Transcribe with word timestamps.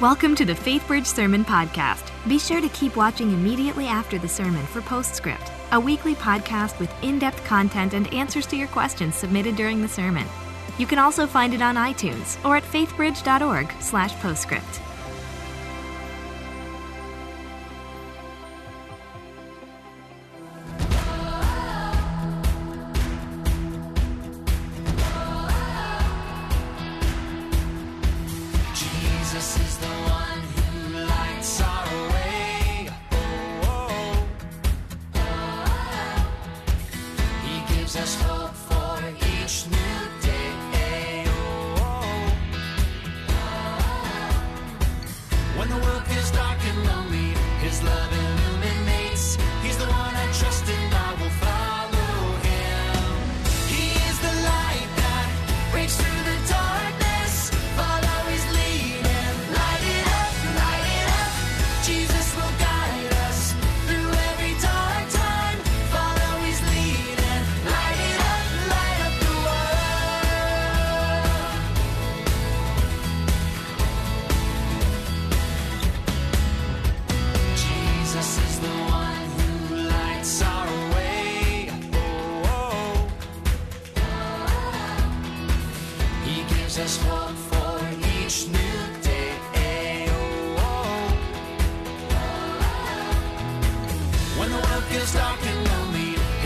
Welcome 0.00 0.34
to 0.36 0.46
the 0.46 0.54
FaithBridge 0.54 1.04
Sermon 1.04 1.44
Podcast. 1.44 2.10
Be 2.26 2.38
sure 2.38 2.62
to 2.62 2.70
keep 2.70 2.96
watching 2.96 3.32
immediately 3.32 3.86
after 3.86 4.18
the 4.18 4.26
sermon 4.26 4.64
for 4.64 4.80
Postscript, 4.80 5.52
a 5.72 5.78
weekly 5.78 6.14
podcast 6.14 6.78
with 6.80 6.90
in 7.04 7.18
depth 7.18 7.44
content 7.44 7.92
and 7.92 8.10
answers 8.14 8.46
to 8.46 8.56
your 8.56 8.68
questions 8.68 9.14
submitted 9.14 9.56
during 9.56 9.82
the 9.82 9.88
sermon. 9.88 10.26
You 10.78 10.86
can 10.86 10.98
also 10.98 11.26
find 11.26 11.52
it 11.52 11.60
on 11.60 11.74
iTunes 11.74 12.42
or 12.46 12.56
at 12.56 12.62
faithbridge.org/slash 12.62 14.14
postscript. 14.22 14.80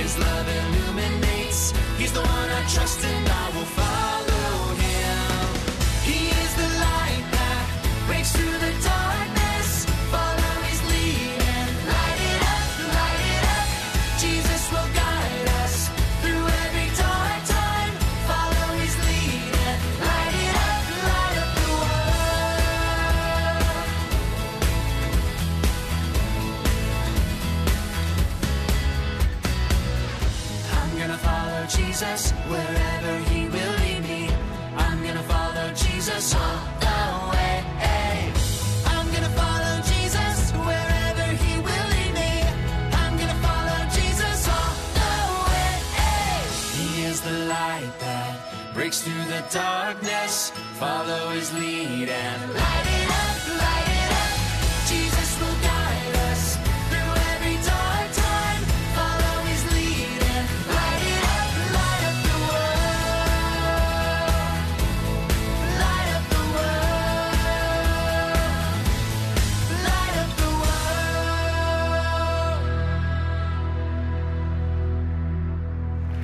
His 0.05 0.19
love 0.19 0.47
illuminates. 0.47 1.73
He's 1.97 2.13
the 2.13 2.21
one 2.21 2.51
I 2.51 2.63
trust 2.69 3.03
and 3.07 3.27
I 3.27 3.47
will 3.57 3.65
follow 3.65 3.94
the 49.35 49.43
darkness. 49.51 50.53
Follow 50.79 51.31
His 51.31 51.53
lead 51.55 52.09
and 52.09 52.55
light 52.55 52.87
it 53.01 53.09
up, 53.23 53.39
light 53.63 53.89
it 54.01 54.11
up. 54.23 54.33
Jesus 54.87 55.31
will 55.41 55.59
guide 55.61 56.17
us 56.31 56.43
through 56.91 57.15
every 57.33 57.57
dark 57.73 58.09
time. 58.27 58.63
Follow 58.99 59.37
His 59.51 59.63
lead 59.75 60.21
and 60.35 60.47
light 60.79 61.05
it 61.15 61.25
up, 61.39 61.51
light 61.79 62.05
up 62.11 62.19
the 62.29 62.39
world. 62.49 62.85
Light 65.83 66.09
up 66.17 66.25
the 66.37 66.45
world. 66.55 67.35
Light 69.89 70.17
up 70.23 70.31
the 70.43 70.51
world. 70.63 71.01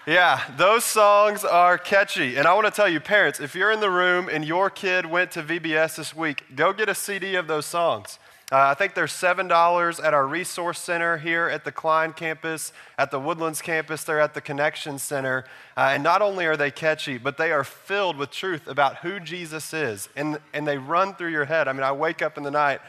Yeah, 0.07 0.41
those 0.57 0.85
songs 0.85 1.45
are 1.45 1.77
catchy. 1.77 2.37
And 2.37 2.47
I 2.47 2.55
want 2.55 2.67
to 2.67 2.73
tell 2.73 2.89
you, 2.89 3.01
parents, 3.01 3.39
if 3.39 3.55
you're 3.55 3.71
in 3.71 3.81
the 3.81 3.91
room 3.91 4.31
and 4.31 4.47
your 4.47 4.71
kid 4.71 5.05
went 5.05 5.31
to 5.33 5.43
VBS 5.43 5.97
this 5.97 6.17
week, 6.17 6.45
go 6.57 6.73
get 6.73 6.89
a 6.89 6.95
CD 6.95 7.35
of 7.35 7.47
those 7.47 7.67
songs. 7.67 8.19
Uh, 8.53 8.71
I 8.71 8.75
think 8.75 8.95
they're 8.95 9.05
$7 9.07 10.05
at 10.05 10.13
our 10.13 10.27
resource 10.27 10.81
center 10.81 11.19
here 11.19 11.49
at 11.49 11.65
the 11.65 11.71
Klein 11.71 12.13
campus, 12.13 12.73
at 12.99 13.13
the 13.13 13.21
Woodlands 13.21 13.63
campus, 13.63 14.03
they're 14.03 14.19
at 14.19 14.35
the 14.35 14.41
Connection 14.41 14.99
Center. 14.99 15.45
Uh, 15.77 15.91
and 15.93 16.03
not 16.03 16.21
only 16.21 16.47
are 16.47 16.57
they 16.57 16.73
catchy, 16.73 17.17
but 17.17 17.39
they 17.39 17.53
are 17.53 17.63
filled 17.63 18.17
with 18.17 18.33
truth 18.33 18.67
about 18.67 18.97
who 18.99 19.21
Jesus 19.21 19.73
is. 19.73 20.09
And, 20.17 20.41
and 20.53 20.67
they 20.67 20.79
run 20.79 21.15
through 21.15 21.31
your 21.31 21.45
head. 21.45 21.69
I 21.69 21.73
mean, 21.73 21.85
I 21.85 21.93
wake 21.93 22.23
up 22.23 22.37
in 22.37 22.43
the 22.43 22.51
night 22.51 22.81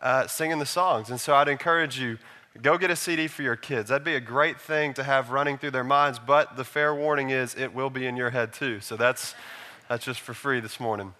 uh, 0.00 0.28
singing 0.28 0.60
the 0.60 0.66
songs. 0.66 1.10
And 1.10 1.20
so 1.20 1.34
I'd 1.34 1.48
encourage 1.48 1.98
you, 1.98 2.18
go 2.62 2.78
get 2.78 2.92
a 2.92 2.96
CD 2.96 3.26
for 3.26 3.42
your 3.42 3.56
kids. 3.56 3.88
That'd 3.88 4.04
be 4.04 4.14
a 4.14 4.20
great 4.20 4.60
thing 4.60 4.94
to 4.94 5.02
have 5.02 5.30
running 5.30 5.58
through 5.58 5.72
their 5.72 5.82
minds. 5.82 6.20
But 6.20 6.56
the 6.56 6.64
fair 6.64 6.94
warning 6.94 7.30
is 7.30 7.56
it 7.56 7.74
will 7.74 7.90
be 7.90 8.06
in 8.06 8.16
your 8.16 8.30
head 8.30 8.52
too. 8.52 8.78
So 8.78 8.96
that's, 8.96 9.34
that's 9.88 10.04
just 10.04 10.20
for 10.20 10.32
free 10.32 10.60
this 10.60 10.78
morning. 10.78 11.14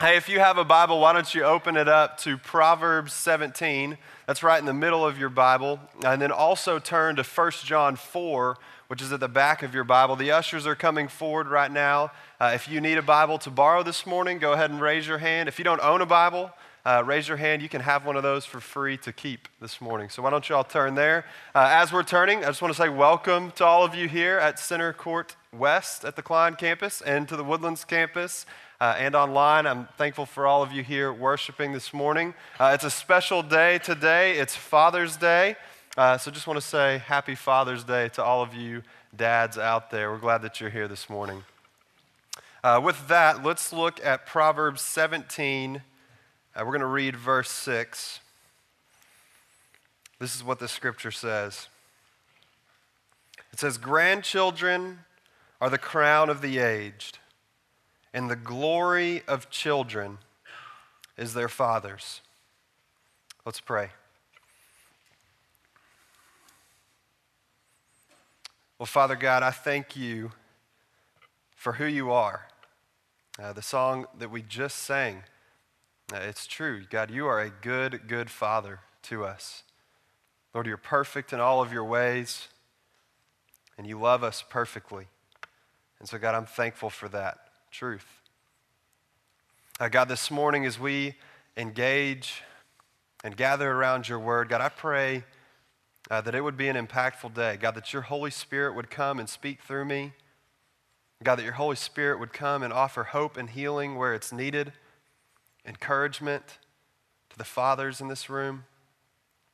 Hey, 0.00 0.16
if 0.16 0.28
you 0.28 0.38
have 0.38 0.58
a 0.58 0.64
Bible, 0.64 1.00
why 1.00 1.12
don't 1.12 1.34
you 1.34 1.42
open 1.42 1.76
it 1.76 1.88
up 1.88 2.18
to 2.18 2.38
Proverbs 2.38 3.12
17? 3.12 3.98
That's 4.28 4.44
right 4.44 4.60
in 4.60 4.64
the 4.64 4.72
middle 4.72 5.04
of 5.04 5.18
your 5.18 5.28
Bible. 5.28 5.80
And 6.04 6.22
then 6.22 6.30
also 6.30 6.78
turn 6.78 7.16
to 7.16 7.24
1 7.24 7.50
John 7.64 7.96
4, 7.96 8.58
which 8.86 9.02
is 9.02 9.12
at 9.12 9.18
the 9.18 9.26
back 9.26 9.64
of 9.64 9.74
your 9.74 9.82
Bible. 9.82 10.14
The 10.14 10.30
ushers 10.30 10.68
are 10.68 10.76
coming 10.76 11.08
forward 11.08 11.48
right 11.48 11.72
now. 11.72 12.12
Uh, 12.38 12.52
if 12.54 12.68
you 12.68 12.80
need 12.80 12.96
a 12.96 13.02
Bible 13.02 13.38
to 13.38 13.50
borrow 13.50 13.82
this 13.82 14.06
morning, 14.06 14.38
go 14.38 14.52
ahead 14.52 14.70
and 14.70 14.80
raise 14.80 15.04
your 15.04 15.18
hand. 15.18 15.48
If 15.48 15.58
you 15.58 15.64
don't 15.64 15.80
own 15.80 16.00
a 16.00 16.06
Bible, 16.06 16.52
uh, 16.86 17.02
raise 17.04 17.26
your 17.26 17.36
hand. 17.36 17.60
You 17.60 17.68
can 17.68 17.80
have 17.80 18.06
one 18.06 18.14
of 18.14 18.22
those 18.22 18.44
for 18.44 18.60
free 18.60 18.98
to 18.98 19.12
keep 19.12 19.48
this 19.60 19.80
morning. 19.80 20.10
So 20.10 20.22
why 20.22 20.30
don't 20.30 20.48
you 20.48 20.54
all 20.54 20.62
turn 20.62 20.94
there? 20.94 21.24
Uh, 21.56 21.70
as 21.72 21.92
we're 21.92 22.04
turning, 22.04 22.44
I 22.44 22.46
just 22.46 22.62
want 22.62 22.72
to 22.72 22.80
say 22.80 22.88
welcome 22.88 23.50
to 23.56 23.64
all 23.64 23.84
of 23.84 23.96
you 23.96 24.06
here 24.06 24.38
at 24.38 24.60
Center 24.60 24.92
Court 24.92 25.34
West 25.52 26.04
at 26.04 26.14
the 26.14 26.22
Klein 26.22 26.54
campus 26.54 27.00
and 27.00 27.28
to 27.28 27.34
the 27.34 27.42
Woodlands 27.42 27.84
campus. 27.84 28.46
Uh, 28.80 28.94
and 28.98 29.14
online. 29.14 29.66
I'm 29.66 29.88
thankful 29.96 30.26
for 30.26 30.46
all 30.46 30.62
of 30.62 30.72
you 30.72 30.82
here 30.82 31.12
worshiping 31.12 31.72
this 31.72 31.92
morning. 31.92 32.34
Uh, 32.58 32.72
it's 32.74 32.84
a 32.84 32.90
special 32.90 33.42
day 33.42 33.78
today, 33.78 34.38
it's 34.38 34.54
Father's 34.54 35.16
Day. 35.16 35.56
Uh, 35.96 36.16
so 36.16 36.30
just 36.30 36.46
want 36.46 36.60
to 36.60 36.66
say 36.66 36.98
happy 36.98 37.34
Father's 37.34 37.82
Day 37.82 38.08
to 38.10 38.22
all 38.22 38.42
of 38.42 38.54
you 38.54 38.82
dads 39.16 39.58
out 39.58 39.90
there. 39.90 40.10
We're 40.12 40.18
glad 40.18 40.42
that 40.42 40.60
you're 40.60 40.70
here 40.70 40.86
this 40.86 41.10
morning. 41.10 41.44
Uh, 42.62 42.80
with 42.82 43.08
that, 43.08 43.42
let's 43.42 43.72
look 43.72 44.04
at 44.04 44.26
Proverbs 44.26 44.80
17. 44.82 45.76
Uh, 45.76 45.80
we're 46.58 46.64
going 46.66 46.80
to 46.80 46.86
read 46.86 47.16
verse 47.16 47.50
6. 47.50 48.20
This 50.18 50.34
is 50.34 50.42
what 50.42 50.58
the 50.58 50.68
scripture 50.68 51.10
says 51.10 51.68
it 53.52 53.58
says, 53.58 53.78
Grandchildren 53.78 55.00
are 55.60 55.70
the 55.70 55.78
crown 55.78 56.30
of 56.30 56.42
the 56.42 56.58
aged, 56.58 57.18
and 58.18 58.28
the 58.28 58.34
glory 58.34 59.22
of 59.28 59.48
children 59.48 60.18
is 61.16 61.34
their 61.34 61.48
fathers. 61.48 62.20
Let's 63.46 63.60
pray. 63.60 63.90
Well, 68.76 68.86
Father 68.86 69.14
God, 69.14 69.44
I 69.44 69.52
thank 69.52 69.94
you 69.94 70.32
for 71.54 71.74
who 71.74 71.84
you 71.86 72.10
are. 72.10 72.48
Uh, 73.40 73.52
the 73.52 73.62
song 73.62 74.06
that 74.18 74.32
we 74.32 74.42
just 74.42 74.78
sang, 74.78 75.22
uh, 76.12 76.16
it's 76.16 76.48
true. 76.48 76.82
God, 76.90 77.12
you 77.12 77.24
are 77.28 77.40
a 77.40 77.50
good, 77.50 78.08
good 78.08 78.30
Father 78.30 78.80
to 79.02 79.24
us. 79.24 79.62
Lord, 80.52 80.66
you're 80.66 80.76
perfect 80.76 81.32
in 81.32 81.38
all 81.38 81.62
of 81.62 81.72
your 81.72 81.84
ways, 81.84 82.48
and 83.76 83.86
you 83.86 83.96
love 83.96 84.24
us 84.24 84.42
perfectly. 84.42 85.06
And 86.00 86.08
so, 86.08 86.18
God, 86.18 86.34
I'm 86.34 86.46
thankful 86.46 86.90
for 86.90 87.08
that 87.10 87.47
truth. 87.70 88.06
Uh, 89.80 89.88
God, 89.88 90.08
this 90.08 90.30
morning 90.30 90.66
as 90.66 90.78
we 90.78 91.14
engage 91.56 92.42
and 93.22 93.36
gather 93.36 93.70
around 93.70 94.08
your 94.08 94.18
word, 94.18 94.48
God, 94.48 94.60
I 94.60 94.68
pray 94.68 95.24
uh, 96.10 96.20
that 96.20 96.34
it 96.34 96.42
would 96.42 96.56
be 96.56 96.68
an 96.68 96.76
impactful 96.76 97.34
day. 97.34 97.56
God, 97.60 97.74
that 97.74 97.92
your 97.92 98.02
Holy 98.02 98.30
Spirit 98.30 98.74
would 98.74 98.90
come 98.90 99.18
and 99.18 99.28
speak 99.28 99.62
through 99.62 99.84
me. 99.84 100.12
God, 101.22 101.36
that 101.36 101.44
your 101.44 101.54
Holy 101.54 101.76
Spirit 101.76 102.20
would 102.20 102.32
come 102.32 102.62
and 102.62 102.72
offer 102.72 103.04
hope 103.04 103.36
and 103.36 103.50
healing 103.50 103.96
where 103.96 104.14
it's 104.14 104.32
needed, 104.32 104.72
encouragement 105.66 106.58
to 107.30 107.38
the 107.38 107.44
fathers 107.44 108.00
in 108.00 108.08
this 108.08 108.30
room, 108.30 108.64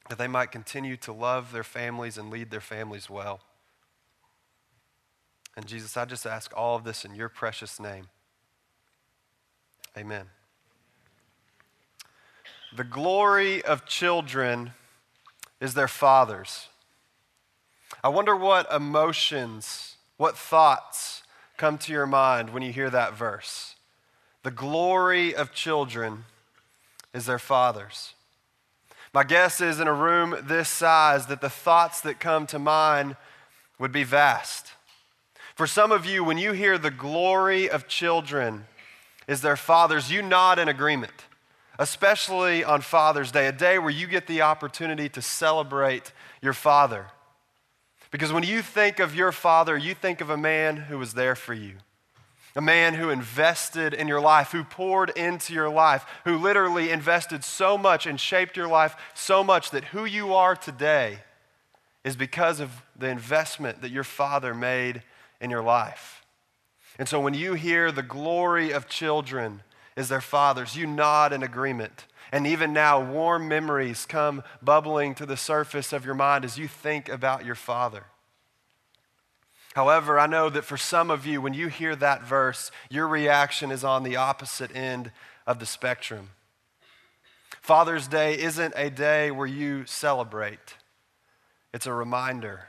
that 0.09 0.19
they 0.19 0.29
might 0.29 0.53
continue 0.53 0.97
to 0.99 1.13
love 1.13 1.53
their 1.53 1.65
families 1.65 2.19
and 2.19 2.31
lead 2.31 2.51
their 2.51 2.61
families 2.61 3.09
well. 3.09 3.41
And 5.57 5.67
Jesus, 5.67 5.97
I 5.97 6.05
just 6.05 6.27
ask 6.27 6.53
all 6.57 6.77
of 6.77 6.85
this 6.85 7.05
in 7.05 7.15
your 7.15 7.29
precious 7.29 7.79
name. 7.79 8.09
Amen. 9.97 10.27
The 12.77 12.85
glory 12.85 13.65
of 13.65 13.87
children 13.87 14.73
is 15.61 15.75
their 15.75 15.89
fathers. 15.89 16.69
I 18.03 18.09
wonder 18.09 18.35
what 18.35 18.71
emotions, 18.73 19.97
what 20.17 20.37
thoughts 20.37 21.23
come 21.57 21.79
to 21.79 21.93
your 21.93 22.07
mind 22.07 22.51
when 22.51 22.63
you 22.63 22.73
hear 22.73 22.91
that 22.91 23.15
verse. 23.15 23.77
The 24.43 24.51
glory 24.51 25.35
of 25.35 25.53
children 25.53 26.25
is 27.15 27.27
their 27.27 27.39
fathers. 27.39 28.15
My 29.15 29.23
guess 29.23 29.61
is 29.61 29.79
in 29.79 29.87
a 29.87 29.93
room 29.95 30.37
this 30.43 30.69
size 30.69 31.27
that 31.27 31.41
the 31.41 31.49
thoughts 31.49 32.01
that 32.01 32.19
come 32.19 32.49
to 32.49 32.59
mind 32.59 33.17
would 33.79 33.93
be 33.93 34.03
vast. 34.03 34.73
For 35.55 35.67
some 35.67 35.93
of 35.93 36.05
you, 36.05 36.25
when 36.25 36.39
you 36.39 36.53
hear 36.53 36.79
the 36.79 36.91
glory 36.91 37.71
of 37.71 37.87
children 37.89 38.67
is 39.29 39.41
their 39.41 39.57
fathers, 39.57 40.11
you 40.11 40.23
nod 40.23 40.59
in 40.59 40.69
agreement 40.69 41.13
especially 41.79 42.63
on 42.63 42.81
Father's 42.81 43.33
Day, 43.33 43.47
a 43.47 43.53
day 43.53 43.79
where 43.79 43.91
you 43.91 44.07
get 44.07 44.27
the 44.27 44.43
opportunity 44.43 45.09
to 45.11 45.23
celebrate 45.23 46.13
your 46.41 46.53
father. 46.53 47.07
Because 48.11 48.33
when 48.33 48.45
you 48.45 48.63
think 48.63 49.01
of 49.01 49.15
your 49.15 49.33
father, 49.33 49.77
you 49.77 49.95
think 49.95 50.21
of 50.21 50.31
a 50.31 50.37
man 50.37 50.77
who 50.77 50.99
was 50.99 51.15
there 51.15 51.35
for 51.35 51.53
you, 51.53 51.75
a 52.55 52.61
man 52.61 52.95
who 52.95 53.11
invested 53.11 53.93
in 53.93 54.07
your 54.07 54.21
life, 54.21 54.53
who 54.53 54.63
poured 54.63 55.11
into 55.11 55.53
your 55.53 55.69
life, 55.69 56.07
who 56.25 56.39
literally 56.39 56.91
invested 56.91 57.43
so 57.43 57.77
much 57.77 58.07
and 58.07 58.21
shaped 58.21 58.57
your 58.57 58.69
life 58.69 58.95
so 59.15 59.43
much 59.43 59.71
that 59.71 59.85
who 59.87 60.05
you 60.05 60.33
are 60.33 60.55
today 60.55 61.19
is 62.05 62.15
because 62.15 62.61
of 62.61 62.71
the 62.97 63.09
investment 63.09 63.81
that 63.83 63.91
your 63.91 64.05
father 64.05 64.55
made 64.55 65.03
in 65.45 65.51
your 65.51 65.63
life. 65.63 66.25
And 66.99 67.09
so 67.09 67.21
when 67.21 67.35
you 67.35 67.55
hear 67.55 67.93
the 67.93 68.03
glory 68.03 68.73
of 68.73 68.89
children, 68.89 69.63
is 69.97 70.09
their 70.09 70.21
fathers. 70.21 70.77
You 70.77 70.87
nod 70.87 71.33
in 71.33 71.43
agreement. 71.43 72.07
And 72.33 72.47
even 72.47 72.73
now, 72.73 73.01
warm 73.01 73.47
memories 73.49 74.07
come 74.07 74.43
bubbling 74.61 75.15
to 75.17 75.27
the 75.27 75.37
surface 75.37 75.93
of 75.93 76.05
your 76.05 76.15
mind 76.15 76.45
as 76.45 76.59
you 76.59 76.67
think 76.67 77.09
about 77.09 77.45
your 77.45 77.55
father. 77.55 78.05
However, 79.75 80.19
I 80.19 80.27
know 80.27 80.51
that 80.51 80.65
for 80.65 80.77
some 80.77 81.11
of 81.11 81.27
you, 81.27 81.41
when 81.41 81.55
you 81.55 81.69
hear 81.69 81.95
that 81.97 82.25
verse, 82.25 82.71
your 82.89 83.09
reaction 83.09 83.71
is 83.71 83.85
on 83.85 84.03
the 84.03 84.17
opposite 84.17 84.75
end 84.75 85.11
of 85.47 85.59
the 85.59 85.67
spectrum. 85.67 86.31
Father's 87.61 88.09
Day 88.09 88.39
isn't 88.39 88.75
a 88.77 88.91
day 88.91 89.31
where 89.31 89.47
you 89.47 89.85
celebrate, 89.87 90.75
it's 91.73 91.87
a 91.87 91.93
reminder. 91.93 92.67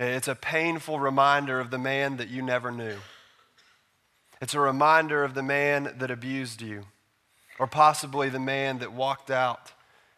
It's 0.00 0.28
a 0.28 0.34
painful 0.34 0.98
reminder 0.98 1.60
of 1.60 1.70
the 1.70 1.76
man 1.76 2.16
that 2.16 2.30
you 2.30 2.40
never 2.40 2.72
knew. 2.72 2.96
It's 4.40 4.54
a 4.54 4.60
reminder 4.60 5.22
of 5.22 5.34
the 5.34 5.42
man 5.42 5.94
that 5.98 6.10
abused 6.10 6.62
you, 6.62 6.86
or 7.58 7.66
possibly 7.66 8.30
the 8.30 8.40
man 8.40 8.78
that 8.78 8.94
walked 8.94 9.30
out 9.30 9.72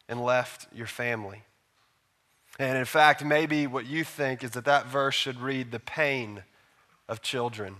and 0.08 0.24
left 0.24 0.68
your 0.72 0.86
family. 0.86 1.42
And 2.60 2.78
in 2.78 2.84
fact, 2.84 3.24
maybe 3.24 3.66
what 3.66 3.84
you 3.86 4.04
think 4.04 4.44
is 4.44 4.52
that 4.52 4.66
that 4.66 4.86
verse 4.86 5.16
should 5.16 5.40
read 5.40 5.72
the 5.72 5.80
pain 5.80 6.44
of 7.08 7.20
children 7.20 7.74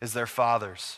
is 0.00 0.14
their 0.14 0.26
fathers. 0.26 0.96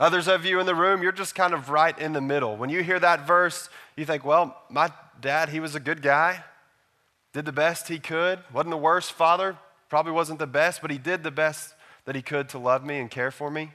Others 0.00 0.26
of 0.26 0.44
you 0.44 0.58
in 0.58 0.66
the 0.66 0.74
room, 0.74 1.00
you're 1.00 1.12
just 1.12 1.36
kind 1.36 1.54
of 1.54 1.70
right 1.70 1.96
in 1.96 2.12
the 2.12 2.20
middle. 2.20 2.56
When 2.56 2.70
you 2.70 2.82
hear 2.82 2.98
that 2.98 3.24
verse, 3.24 3.68
you 3.94 4.04
think, 4.04 4.24
well, 4.24 4.60
my 4.68 4.90
dad, 5.20 5.50
he 5.50 5.60
was 5.60 5.76
a 5.76 5.80
good 5.80 6.02
guy, 6.02 6.42
did 7.32 7.44
the 7.44 7.52
best 7.52 7.88
he 7.88 7.98
could, 7.98 8.40
wasn't 8.52 8.70
the 8.70 8.76
worst 8.76 9.12
father, 9.12 9.56
probably 9.88 10.12
wasn't 10.12 10.38
the 10.38 10.46
best, 10.46 10.82
but 10.82 10.90
he 10.90 10.98
did 10.98 11.22
the 11.22 11.30
best 11.30 11.74
that 12.04 12.14
he 12.14 12.22
could 12.22 12.48
to 12.50 12.58
love 12.58 12.84
me 12.84 12.98
and 12.98 13.10
care 13.10 13.30
for 13.30 13.50
me. 13.50 13.70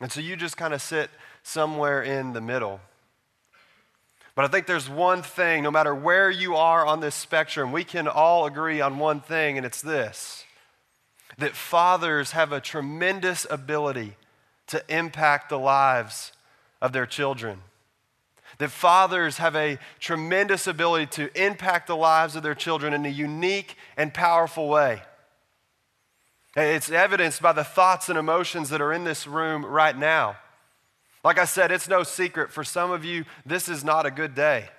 And 0.00 0.10
so 0.10 0.20
you 0.20 0.36
just 0.36 0.56
kind 0.56 0.74
of 0.74 0.82
sit 0.82 1.10
somewhere 1.42 2.02
in 2.02 2.32
the 2.32 2.40
middle. 2.40 2.80
But 4.34 4.44
I 4.44 4.48
think 4.48 4.66
there's 4.66 4.88
one 4.88 5.22
thing, 5.22 5.62
no 5.62 5.70
matter 5.70 5.94
where 5.94 6.30
you 6.30 6.56
are 6.56 6.86
on 6.86 7.00
this 7.00 7.14
spectrum, 7.14 7.72
we 7.72 7.84
can 7.84 8.06
all 8.06 8.44
agree 8.44 8.82
on 8.82 8.98
one 8.98 9.20
thing, 9.20 9.56
and 9.56 9.64
it's 9.64 9.80
this 9.80 10.44
that 11.38 11.54
fathers 11.54 12.30
have 12.30 12.52
a 12.52 12.60
tremendous 12.60 13.46
ability 13.50 14.16
to 14.66 14.82
impact 14.88 15.50
the 15.50 15.58
lives 15.58 16.32
of 16.80 16.92
their 16.92 17.04
children. 17.04 17.60
That 18.58 18.70
fathers 18.70 19.36
have 19.38 19.54
a 19.54 19.78
tremendous 20.00 20.66
ability 20.66 21.06
to 21.06 21.42
impact 21.42 21.86
the 21.86 21.96
lives 21.96 22.36
of 22.36 22.42
their 22.42 22.54
children 22.54 22.94
in 22.94 23.04
a 23.04 23.10
unique 23.10 23.76
and 23.96 24.14
powerful 24.14 24.68
way. 24.68 25.02
It's 26.56 26.90
evidenced 26.90 27.42
by 27.42 27.52
the 27.52 27.64
thoughts 27.64 28.08
and 28.08 28.18
emotions 28.18 28.70
that 28.70 28.80
are 28.80 28.92
in 28.92 29.04
this 29.04 29.26
room 29.26 29.64
right 29.64 29.96
now. 29.96 30.36
Like 31.22 31.38
I 31.38 31.44
said, 31.44 31.70
it's 31.70 31.88
no 31.88 32.02
secret 32.02 32.50
for 32.50 32.64
some 32.64 32.90
of 32.90 33.04
you, 33.04 33.24
this 33.44 33.68
is 33.68 33.84
not 33.84 34.06
a 34.06 34.10
good 34.10 34.34
day. 34.34 34.70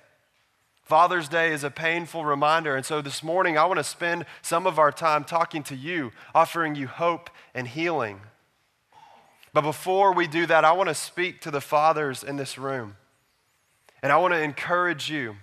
Father's 0.87 1.27
Day 1.27 1.51
is 1.51 1.65
a 1.65 1.69
painful 1.69 2.23
reminder. 2.23 2.77
And 2.77 2.85
so 2.85 3.01
this 3.01 3.21
morning, 3.21 3.57
I 3.57 3.65
want 3.65 3.77
to 3.77 3.83
spend 3.83 4.25
some 4.41 4.65
of 4.65 4.79
our 4.79 4.93
time 4.93 5.25
talking 5.25 5.61
to 5.63 5.75
you, 5.75 6.13
offering 6.33 6.75
you 6.75 6.87
hope 6.87 7.29
and 7.53 7.67
healing. 7.67 8.21
But 9.53 9.63
before 9.63 10.13
we 10.13 10.27
do 10.27 10.45
that, 10.45 10.63
I 10.63 10.71
want 10.71 10.87
to 10.87 10.95
speak 10.95 11.41
to 11.41 11.51
the 11.51 11.59
fathers 11.59 12.23
in 12.23 12.37
this 12.37 12.57
room. 12.57 12.95
And 14.01 14.11
I 14.11 14.17
want 14.17 14.33
to 14.33 14.41
encourage 14.41 15.09
you 15.09 15.35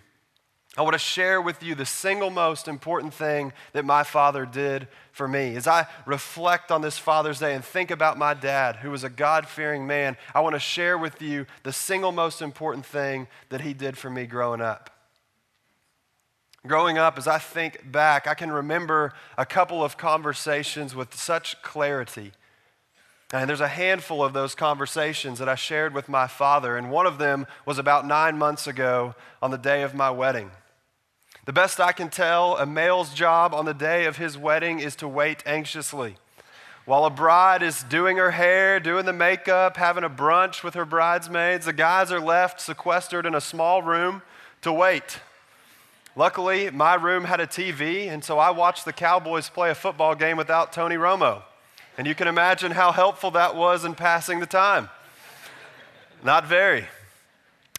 I 0.76 0.82
want 0.82 0.94
to 0.94 0.98
share 0.98 1.40
with 1.40 1.62
you 1.62 1.76
the 1.76 1.86
single 1.86 2.30
most 2.30 2.66
important 2.66 3.14
thing 3.14 3.52
that 3.74 3.84
my 3.84 4.02
father 4.02 4.44
did 4.44 4.88
for 5.12 5.28
me. 5.28 5.54
As 5.54 5.68
I 5.68 5.86
reflect 6.04 6.72
on 6.72 6.82
this 6.82 6.98
Father's 6.98 7.38
Day 7.38 7.54
and 7.54 7.64
think 7.64 7.92
about 7.92 8.18
my 8.18 8.34
dad, 8.34 8.76
who 8.76 8.90
was 8.90 9.04
a 9.04 9.08
God 9.08 9.46
fearing 9.46 9.86
man, 9.86 10.16
I 10.34 10.40
want 10.40 10.56
to 10.56 10.60
share 10.60 10.98
with 10.98 11.22
you 11.22 11.46
the 11.62 11.72
single 11.72 12.10
most 12.10 12.42
important 12.42 12.84
thing 12.84 13.28
that 13.50 13.60
he 13.60 13.72
did 13.72 13.96
for 13.96 14.10
me 14.10 14.26
growing 14.26 14.60
up. 14.60 14.90
Growing 16.66 16.98
up, 16.98 17.18
as 17.18 17.28
I 17.28 17.38
think 17.38 17.92
back, 17.92 18.26
I 18.26 18.34
can 18.34 18.50
remember 18.50 19.12
a 19.38 19.46
couple 19.46 19.84
of 19.84 19.96
conversations 19.96 20.92
with 20.92 21.14
such 21.14 21.62
clarity. 21.62 22.32
And 23.34 23.48
there's 23.48 23.60
a 23.60 23.66
handful 23.66 24.22
of 24.22 24.32
those 24.32 24.54
conversations 24.54 25.40
that 25.40 25.48
I 25.48 25.56
shared 25.56 25.92
with 25.92 26.08
my 26.08 26.28
father, 26.28 26.76
and 26.76 26.88
one 26.88 27.04
of 27.04 27.18
them 27.18 27.48
was 27.66 27.80
about 27.80 28.06
nine 28.06 28.38
months 28.38 28.68
ago 28.68 29.16
on 29.42 29.50
the 29.50 29.58
day 29.58 29.82
of 29.82 29.92
my 29.92 30.08
wedding. 30.08 30.52
The 31.44 31.52
best 31.52 31.80
I 31.80 31.90
can 31.90 32.10
tell, 32.10 32.56
a 32.56 32.64
male's 32.64 33.12
job 33.12 33.52
on 33.52 33.64
the 33.64 33.74
day 33.74 34.04
of 34.04 34.18
his 34.18 34.38
wedding 34.38 34.78
is 34.78 34.94
to 34.96 35.08
wait 35.08 35.42
anxiously. 35.46 36.14
While 36.84 37.06
a 37.06 37.10
bride 37.10 37.64
is 37.64 37.82
doing 37.82 38.18
her 38.18 38.30
hair, 38.30 38.78
doing 38.78 39.04
the 39.04 39.12
makeup, 39.12 39.78
having 39.78 40.04
a 40.04 40.08
brunch 40.08 40.62
with 40.62 40.74
her 40.74 40.84
bridesmaids, 40.84 41.66
the 41.66 41.72
guys 41.72 42.12
are 42.12 42.20
left 42.20 42.60
sequestered 42.60 43.26
in 43.26 43.34
a 43.34 43.40
small 43.40 43.82
room 43.82 44.22
to 44.62 44.72
wait. 44.72 45.18
Luckily, 46.14 46.70
my 46.70 46.94
room 46.94 47.24
had 47.24 47.40
a 47.40 47.48
TV, 47.48 48.06
and 48.08 48.22
so 48.22 48.38
I 48.38 48.50
watched 48.50 48.84
the 48.84 48.92
Cowboys 48.92 49.48
play 49.48 49.70
a 49.70 49.74
football 49.74 50.14
game 50.14 50.36
without 50.36 50.72
Tony 50.72 50.94
Romo. 50.94 51.42
And 51.96 52.06
you 52.06 52.14
can 52.14 52.26
imagine 52.26 52.72
how 52.72 52.92
helpful 52.92 53.30
that 53.32 53.54
was 53.54 53.84
in 53.84 53.94
passing 53.94 54.40
the 54.40 54.46
time. 54.46 54.88
Not 56.24 56.46
very. 56.46 56.86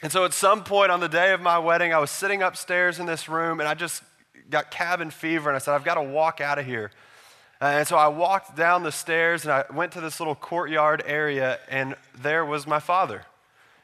And 0.01 0.11
so 0.11 0.23
at 0.23 0.33
some 0.33 0.63
point 0.63 0.91
on 0.91 0.99
the 0.99 1.09
day 1.09 1.33
of 1.33 1.41
my 1.41 1.57
wedding, 1.57 1.93
I 1.93 1.99
was 1.99 2.11
sitting 2.11 2.41
upstairs 2.41 2.99
in 2.99 3.05
this 3.05 3.27
room 3.27 3.59
and 3.59 3.67
I 3.67 3.73
just 3.73 4.03
got 4.49 4.71
cabin 4.71 5.09
fever 5.09 5.49
and 5.49 5.55
I 5.55 5.59
said, 5.59 5.73
I've 5.73 5.83
got 5.83 5.95
to 5.95 6.03
walk 6.03 6.39
out 6.41 6.59
of 6.59 6.65
here. 6.65 6.91
Uh, 7.61 7.65
and 7.65 7.87
so 7.87 7.97
I 7.97 8.07
walked 8.07 8.55
down 8.55 8.83
the 8.83 8.91
stairs 8.91 9.43
and 9.43 9.51
I 9.51 9.65
went 9.73 9.93
to 9.93 10.01
this 10.01 10.19
little 10.19 10.35
courtyard 10.35 11.03
area 11.05 11.59
and 11.69 11.95
there 12.17 12.45
was 12.45 12.67
my 12.67 12.79
father. 12.79 13.23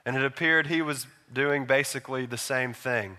And 0.05 0.15
it 0.15 0.23
appeared 0.23 0.67
he 0.67 0.81
was 0.81 1.07
doing 1.33 1.65
basically 1.65 2.25
the 2.25 2.37
same 2.37 2.73
thing. 2.73 3.17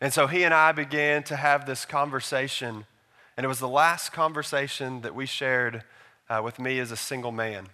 And 0.00 0.12
so 0.12 0.26
he 0.26 0.44
and 0.44 0.54
I 0.54 0.72
began 0.72 1.22
to 1.24 1.36
have 1.36 1.66
this 1.66 1.84
conversation. 1.84 2.86
And 3.36 3.44
it 3.44 3.48
was 3.48 3.58
the 3.58 3.68
last 3.68 4.12
conversation 4.12 5.02
that 5.02 5.14
we 5.14 5.26
shared 5.26 5.82
uh, 6.30 6.40
with 6.42 6.60
me 6.60 6.78
as 6.78 6.92
a 6.92 6.96
single 6.96 7.32
man. 7.32 7.66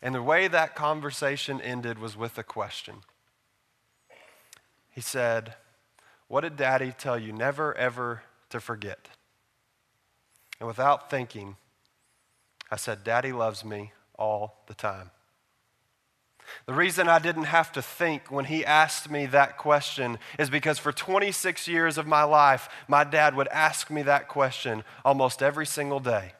And 0.00 0.14
the 0.14 0.22
way 0.22 0.46
that 0.46 0.76
conversation 0.76 1.60
ended 1.60 1.98
was 1.98 2.16
with 2.16 2.38
a 2.38 2.44
question. 2.44 2.98
He 4.88 5.00
said, 5.00 5.56
What 6.28 6.42
did 6.42 6.56
daddy 6.56 6.94
tell 6.96 7.18
you 7.18 7.32
never, 7.32 7.76
ever 7.76 8.22
to 8.50 8.60
forget? 8.60 9.08
And 10.60 10.68
without 10.68 11.10
thinking, 11.10 11.56
I 12.70 12.76
said, 12.76 13.02
Daddy 13.02 13.32
loves 13.32 13.64
me 13.64 13.92
all 14.16 14.62
the 14.66 14.74
time. 14.74 15.10
The 16.66 16.74
reason 16.74 17.08
I 17.08 17.18
didn't 17.18 17.44
have 17.44 17.72
to 17.72 17.82
think 17.82 18.30
when 18.30 18.46
he 18.46 18.64
asked 18.64 19.10
me 19.10 19.26
that 19.26 19.58
question 19.58 20.18
is 20.38 20.48
because 20.48 20.78
for 20.78 20.92
26 20.92 21.68
years 21.68 21.98
of 21.98 22.06
my 22.06 22.22
life, 22.22 22.68
my 22.86 23.04
dad 23.04 23.34
would 23.34 23.48
ask 23.48 23.90
me 23.90 24.02
that 24.02 24.28
question 24.28 24.82
almost 25.04 25.42
every 25.42 25.66
single 25.66 26.00
day. 26.00 26.32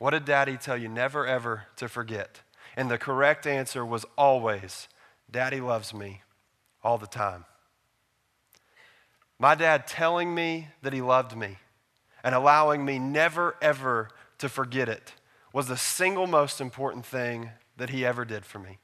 What 0.00 0.12
did 0.12 0.24
daddy 0.24 0.56
tell 0.56 0.78
you 0.78 0.88
never, 0.88 1.26
ever 1.26 1.66
to 1.76 1.86
forget? 1.86 2.40
And 2.74 2.90
the 2.90 2.96
correct 2.96 3.46
answer 3.46 3.84
was 3.84 4.06
always, 4.16 4.88
Daddy 5.30 5.60
loves 5.60 5.92
me 5.92 6.22
all 6.82 6.96
the 6.96 7.06
time. 7.06 7.44
My 9.38 9.54
dad 9.54 9.86
telling 9.86 10.34
me 10.34 10.68
that 10.80 10.94
he 10.94 11.02
loved 11.02 11.36
me 11.36 11.58
and 12.24 12.34
allowing 12.34 12.82
me 12.82 12.98
never, 12.98 13.56
ever 13.60 14.08
to 14.38 14.48
forget 14.48 14.88
it 14.88 15.12
was 15.52 15.66
the 15.66 15.76
single 15.76 16.26
most 16.26 16.62
important 16.62 17.04
thing 17.04 17.50
that 17.76 17.90
he 17.90 18.06
ever 18.06 18.24
did 18.24 18.46
for 18.46 18.58
me. 18.58 18.78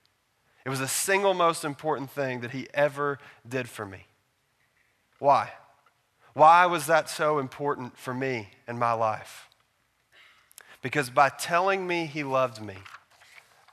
It 0.66 0.68
was 0.68 0.80
the 0.80 0.86
single 0.88 1.32
most 1.32 1.64
important 1.64 2.10
thing 2.10 2.42
that 2.42 2.50
he 2.50 2.68
ever 2.74 3.18
did 3.48 3.70
for 3.70 3.86
me. 3.86 4.06
Why? 5.18 5.52
Why 6.34 6.66
was 6.66 6.84
that 6.88 7.08
so 7.08 7.38
important 7.38 7.96
for 7.96 8.12
me 8.12 8.50
in 8.68 8.78
my 8.78 8.92
life? 8.92 9.48
Because 10.86 11.10
by 11.10 11.30
telling 11.30 11.84
me 11.84 12.06
he 12.06 12.22
loved 12.22 12.62
me, 12.62 12.76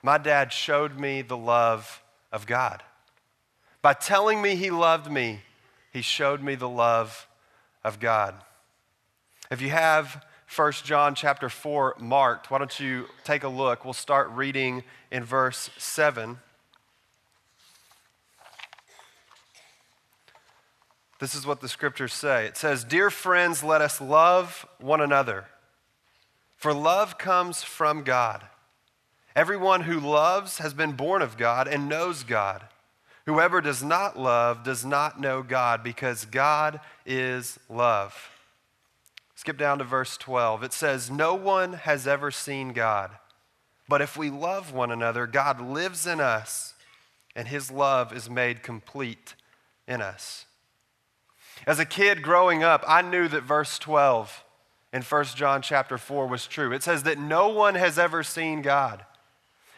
my 0.01 0.17
dad 0.17 0.51
showed 0.51 0.99
me 0.99 1.21
the 1.21 1.37
love 1.37 2.01
of 2.31 2.47
God. 2.47 2.81
By 3.83 3.93
telling 3.93 4.41
me 4.41 4.55
he 4.55 4.71
loved 4.71 5.11
me, 5.11 5.41
he 5.91 6.01
showed 6.01 6.41
me 6.41 6.55
the 6.55 6.67
love 6.67 7.27
of 7.83 7.99
God. 7.99 8.33
If 9.51 9.61
you 9.61 9.69
have 9.69 10.25
1 10.55 10.71
John 10.83 11.13
chapter 11.13 11.49
4 11.49 11.97
marked, 11.99 12.49
why 12.49 12.57
don't 12.57 12.79
you 12.79 13.05
take 13.23 13.43
a 13.43 13.47
look? 13.47 13.85
We'll 13.85 13.93
start 13.93 14.31
reading 14.31 14.83
in 15.11 15.23
verse 15.23 15.69
7. 15.77 16.39
This 21.19 21.35
is 21.35 21.45
what 21.45 21.61
the 21.61 21.69
scriptures 21.69 22.11
say. 22.11 22.47
It 22.47 22.57
says, 22.57 22.83
Dear 22.83 23.11
friends, 23.11 23.63
let 23.63 23.81
us 23.81 24.01
love 24.01 24.65
one 24.79 24.99
another, 24.99 25.45
for 26.63 26.73
love 26.73 27.17
comes 27.17 27.61
from 27.61 28.03
God. 28.03 28.41
Everyone 29.35 29.81
who 29.81 29.99
loves 29.99 30.59
has 30.59 30.73
been 30.73 30.93
born 30.93 31.21
of 31.21 31.35
God 31.35 31.67
and 31.67 31.89
knows 31.89 32.23
God. 32.23 32.63
Whoever 33.25 33.59
does 33.59 33.83
not 33.83 34.17
love 34.17 34.63
does 34.63 34.85
not 34.85 35.19
know 35.19 35.43
God 35.43 35.83
because 35.83 36.23
God 36.23 36.79
is 37.05 37.59
love. 37.67 38.29
Skip 39.35 39.57
down 39.57 39.79
to 39.79 39.83
verse 39.83 40.15
12. 40.15 40.63
It 40.63 40.71
says, 40.71 41.11
No 41.11 41.35
one 41.35 41.73
has 41.73 42.07
ever 42.07 42.31
seen 42.31 42.71
God, 42.71 43.11
but 43.89 44.01
if 44.01 44.15
we 44.15 44.29
love 44.29 44.71
one 44.71 44.89
another, 44.89 45.27
God 45.27 45.59
lives 45.59 46.07
in 46.07 46.21
us 46.21 46.75
and 47.35 47.49
his 47.49 47.71
love 47.71 48.13
is 48.13 48.29
made 48.29 48.63
complete 48.63 49.35
in 49.85 50.01
us. 50.01 50.45
As 51.67 51.79
a 51.79 51.85
kid 51.85 52.21
growing 52.21 52.63
up, 52.63 52.85
I 52.87 53.01
knew 53.01 53.27
that 53.27 53.43
verse 53.43 53.77
12 53.77 54.45
in 54.93 55.01
1 55.01 55.25
John 55.35 55.63
chapter 55.63 55.97
4 55.97 56.27
was 56.27 56.45
true. 56.45 56.71
It 56.71 56.83
says 56.83 57.03
that 57.03 57.17
no 57.17 57.49
one 57.49 57.73
has 57.73 57.97
ever 57.97 58.21
seen 58.21 58.61
God. 58.61 59.03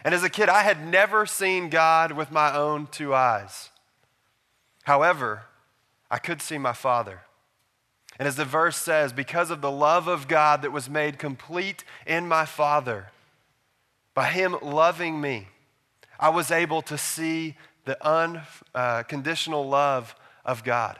And 0.04 0.14
as 0.14 0.24
a 0.24 0.30
kid, 0.30 0.50
I 0.50 0.62
had 0.62 0.86
never 0.86 1.26
seen 1.26 1.70
God 1.70 2.12
with 2.12 2.32
my 2.32 2.56
own 2.56 2.88
two 2.92 3.16
eyes. 3.16 3.70
However, 4.84 5.44
I 6.12 6.20
could 6.20 6.42
see 6.42 6.58
my 6.58 6.74
Father. 6.74 7.22
And 8.20 8.28
as 8.28 8.36
the 8.36 8.46
verse 8.46 8.78
says, 8.78 9.14
because 9.14 9.50
of 9.50 9.62
the 9.62 9.72
love 9.72 10.08
of 10.08 10.28
God 10.28 10.62
that 10.62 10.72
was 10.72 10.90
made 10.90 11.18
complete 11.18 11.84
in 12.06 12.28
my 12.28 12.46
Father, 12.46 13.08
by 14.14 14.26
Him 14.26 14.58
loving 14.62 15.20
me, 15.20 15.48
I 16.20 16.30
was 16.30 16.52
able 16.52 16.82
to 16.84 16.98
see 16.98 17.56
the 17.86 17.98
unconditional 18.06 19.64
uh, 19.64 19.68
love 19.68 20.16
of 20.46 20.64
God. 20.64 21.00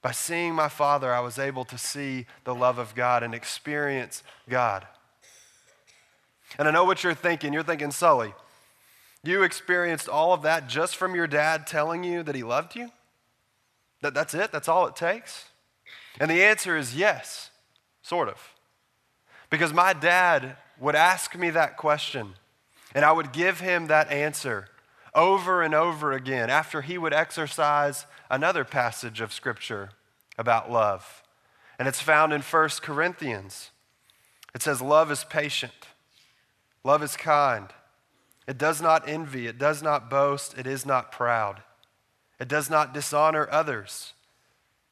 By 0.00 0.12
seeing 0.12 0.54
my 0.54 0.68
Father, 0.68 1.12
I 1.12 1.20
was 1.20 1.38
able 1.38 1.64
to 1.66 1.78
see 1.78 2.26
the 2.44 2.54
love 2.54 2.78
of 2.78 2.94
God 2.94 3.22
and 3.22 3.34
experience 3.34 4.22
God. 4.48 4.86
And 6.58 6.68
I 6.68 6.70
know 6.70 6.84
what 6.84 7.02
you're 7.02 7.14
thinking. 7.14 7.52
You're 7.52 7.62
thinking, 7.62 7.90
Sully, 7.90 8.32
you 9.24 9.42
experienced 9.42 10.08
all 10.08 10.32
of 10.32 10.42
that 10.42 10.68
just 10.68 10.96
from 10.96 11.14
your 11.14 11.26
dad 11.26 11.66
telling 11.66 12.04
you 12.04 12.22
that 12.22 12.34
he 12.34 12.42
loved 12.42 12.76
you? 12.76 12.90
That, 14.00 14.14
that's 14.14 14.34
it? 14.34 14.52
That's 14.52 14.68
all 14.68 14.86
it 14.86 14.96
takes? 14.96 15.46
And 16.20 16.30
the 16.30 16.42
answer 16.42 16.76
is 16.76 16.96
yes, 16.96 17.50
sort 18.02 18.28
of. 18.28 18.54
Because 19.50 19.72
my 19.72 19.92
dad 19.92 20.56
would 20.78 20.94
ask 20.94 21.36
me 21.36 21.50
that 21.50 21.76
question, 21.76 22.34
and 22.94 23.04
I 23.04 23.12
would 23.12 23.32
give 23.32 23.60
him 23.60 23.88
that 23.88 24.10
answer 24.10 24.68
over 25.14 25.62
and 25.62 25.74
over 25.74 26.12
again 26.12 26.50
after 26.50 26.82
he 26.82 26.98
would 26.98 27.12
exercise 27.12 28.06
another 28.30 28.64
passage 28.64 29.20
of 29.20 29.32
Scripture 29.32 29.90
about 30.36 30.70
love. 30.70 31.22
And 31.78 31.86
it's 31.88 32.00
found 32.00 32.32
in 32.32 32.40
1 32.40 32.68
Corinthians. 32.82 33.70
It 34.54 34.62
says, 34.62 34.82
Love 34.82 35.10
is 35.10 35.24
patient. 35.24 35.88
Love 36.84 37.02
is 37.02 37.16
kind. 37.16 37.68
It 38.46 38.58
does 38.58 38.80
not 38.80 39.08
envy. 39.08 39.46
It 39.46 39.58
does 39.58 39.82
not 39.82 40.08
boast. 40.08 40.56
It 40.58 40.66
is 40.66 40.86
not 40.86 41.12
proud. 41.12 41.62
It 42.40 42.48
does 42.48 42.70
not 42.70 42.94
dishonor 42.94 43.48
others. 43.50 44.14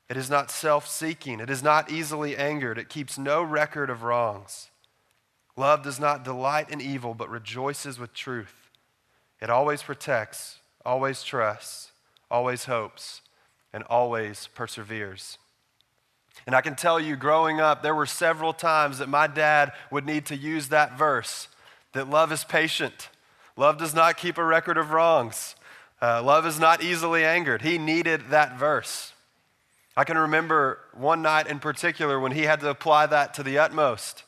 It 0.09 0.17
is 0.17 0.31
not 0.31 0.51
self 0.51 0.87
seeking. 0.87 1.41
It 1.41 1.51
is 1.51 1.63
not 1.63 1.91
easily 1.91 2.37
angered. 2.37 2.79
It 2.79 2.89
keeps 2.89 3.19
no 3.19 3.43
record 3.43 3.91
of 3.91 4.03
wrongs. 4.03 4.71
Love 5.57 5.83
does 5.83 5.99
not 5.99 6.23
delight 6.23 6.71
in 6.71 6.81
evil, 6.81 7.15
but 7.15 7.31
rejoices 7.31 7.99
with 7.99 8.13
truth. 8.13 8.66
It 9.41 9.51
always 9.51 9.83
protects, 9.83 10.59
always 10.85 11.23
trusts, 11.23 11.93
always 12.31 12.65
hopes, 12.65 13.21
and 13.73 13.85
always 13.85 14.49
perseveres. 14.55 15.39
And 16.47 16.55
I 16.55 16.61
can 16.61 16.77
tell 16.77 17.01
you, 17.01 17.17
growing 17.17 17.61
up, 17.61 17.83
there 17.83 17.95
were 17.95 18.07
several 18.07 18.53
times 18.53 18.99
that 18.99 19.09
my 19.09 19.27
dad 19.27 19.73
would 19.91 20.07
need 20.07 20.27
to 20.27 20.37
use 20.37 20.69
that 20.69 20.97
verse 20.97 21.49
that 21.93 22.11
love 22.11 22.31
is 22.31 22.45
patient. 22.45 23.09
Love 23.57 23.79
does 23.79 23.95
not 23.95 24.19
keep 24.19 24.37
a 24.37 24.45
record 24.45 24.77
of 24.77 24.91
wrongs. 24.91 25.57
Uh, 26.01 26.23
love 26.23 26.47
is 26.47 26.61
not 26.61 26.83
easily 26.83 27.25
angered. 27.25 27.63
He 27.63 27.79
needed 27.79 28.29
that 28.29 28.59
verse. 28.59 29.13
I 29.97 30.05
can 30.05 30.19
remember 30.19 30.79
one 30.93 31.23
night 31.23 31.47
in 31.47 31.59
particular 31.59 32.21
when 32.21 32.33
he 32.33 32.43
had 32.43 32.61
to 32.61 32.69
apply 32.69 33.07
that 33.07 33.33
to 33.35 33.43
the 33.43 33.59
utmost. 33.59 34.25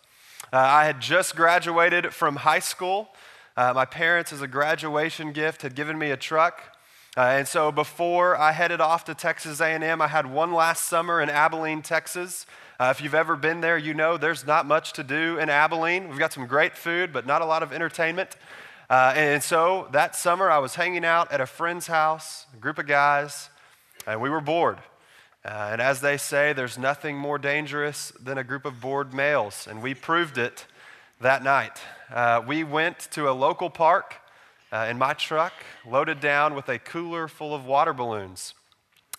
Uh, 0.51 0.57
I 0.57 0.87
had 0.87 1.01
just 1.01 1.37
graduated 1.37 2.15
from 2.15 2.37
high 2.37 2.59
school. 2.59 3.11
Uh, 3.59 3.73
my 3.75 3.85
parents, 3.85 4.33
as 4.33 4.41
a 4.41 4.47
graduation 4.47 5.33
gift, 5.33 5.63
had 5.63 5.75
given 5.75 5.99
me 5.99 6.13
a 6.13 6.17
truck. 6.17 6.79
Uh, 7.17 7.23
and 7.23 7.49
so 7.49 7.73
before 7.73 8.37
I 8.37 8.53
headed 8.53 8.81
off 8.81 9.05
to 9.07 9.17
Texas 9.17 9.61
A&M, 9.61 10.01
I 10.01 10.07
had 10.07 10.31
one 10.31 10.53
last 10.53 10.85
summer 10.85 11.21
in 11.21 11.29
Abilene, 11.29 11.83
Texas. 11.83 12.47
Uh, 12.79 12.95
if 12.95 13.03
you've 13.03 13.17
ever 13.17 13.35
been 13.35 13.61
there, 13.61 13.77
you 13.77 13.95
know 13.95 14.17
there's 14.17 14.47
not 14.47 14.65
much 14.65 14.93
to 14.93 15.03
do 15.03 15.41
in 15.41 15.51
Abilene. 15.51 16.09
We've 16.09 16.21
got 16.21 16.33
some 16.33 16.47
great 16.47 16.77
food, 16.77 17.13
but 17.13 17.27
not 17.27 17.43
a 17.43 17.45
lot 17.45 17.65
of 17.65 17.73
entertainment. 17.73 18.37
Uh, 18.89 19.15
and 19.17 19.43
so 19.43 19.89
that 19.91 20.15
summer, 20.15 20.49
I 20.49 20.59
was 20.59 20.77
hanging 20.77 21.05
out 21.05 21.33
at 21.33 21.41
a 21.41 21.47
friend's 21.47 21.89
house, 21.89 22.47
a 22.55 22.59
group 22.59 22.79
of 22.79 22.87
guys, 22.87 23.51
and 24.07 24.21
we 24.21 24.31
were 24.31 24.41
bored. 24.41 24.79
Uh, 25.45 25.71
and 25.73 25.83
as 25.83 26.01
they 26.01 26.17
say, 26.17 26.53
there's 26.53 26.79
nothing 26.79 27.17
more 27.17 27.39
dangerous 27.39 28.13
than 28.23 28.39
a 28.39 28.45
group 28.45 28.65
of 28.65 28.81
bored 28.81 29.13
males, 29.13 29.67
and 29.69 29.83
we 29.83 29.95
proved 29.95 30.39
it 30.39 30.65
that 31.21 31.43
night. 31.43 31.81
Uh, 32.13 32.43
we 32.47 32.65
went 32.65 32.99
to 33.11 33.29
a 33.29 33.33
local 33.33 33.69
park 33.69 34.17
uh, 34.73 34.87
in 34.89 34.97
my 34.97 35.13
truck, 35.13 35.53
loaded 35.87 36.21
down 36.21 36.55
with 36.55 36.69
a 36.69 36.79
cooler 36.79 37.29
full 37.29 37.55
of 37.55 37.67
water 37.67 37.93
balloons. 37.93 38.55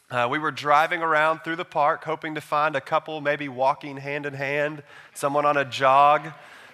Uh, 0.09 0.27
we 0.29 0.39
were 0.39 0.49
driving 0.49 1.03
around 1.03 1.39
through 1.43 1.55
the 1.55 1.65
park, 1.65 2.03
hoping 2.03 2.33
to 2.33 2.41
find 2.41 2.75
a 2.75 2.81
couple, 2.81 3.21
maybe 3.21 3.47
walking 3.47 3.97
hand 3.97 4.25
in 4.25 4.33
hand, 4.33 4.81
someone 5.13 5.45
on 5.45 5.55
a 5.55 5.63
jog 5.63 6.29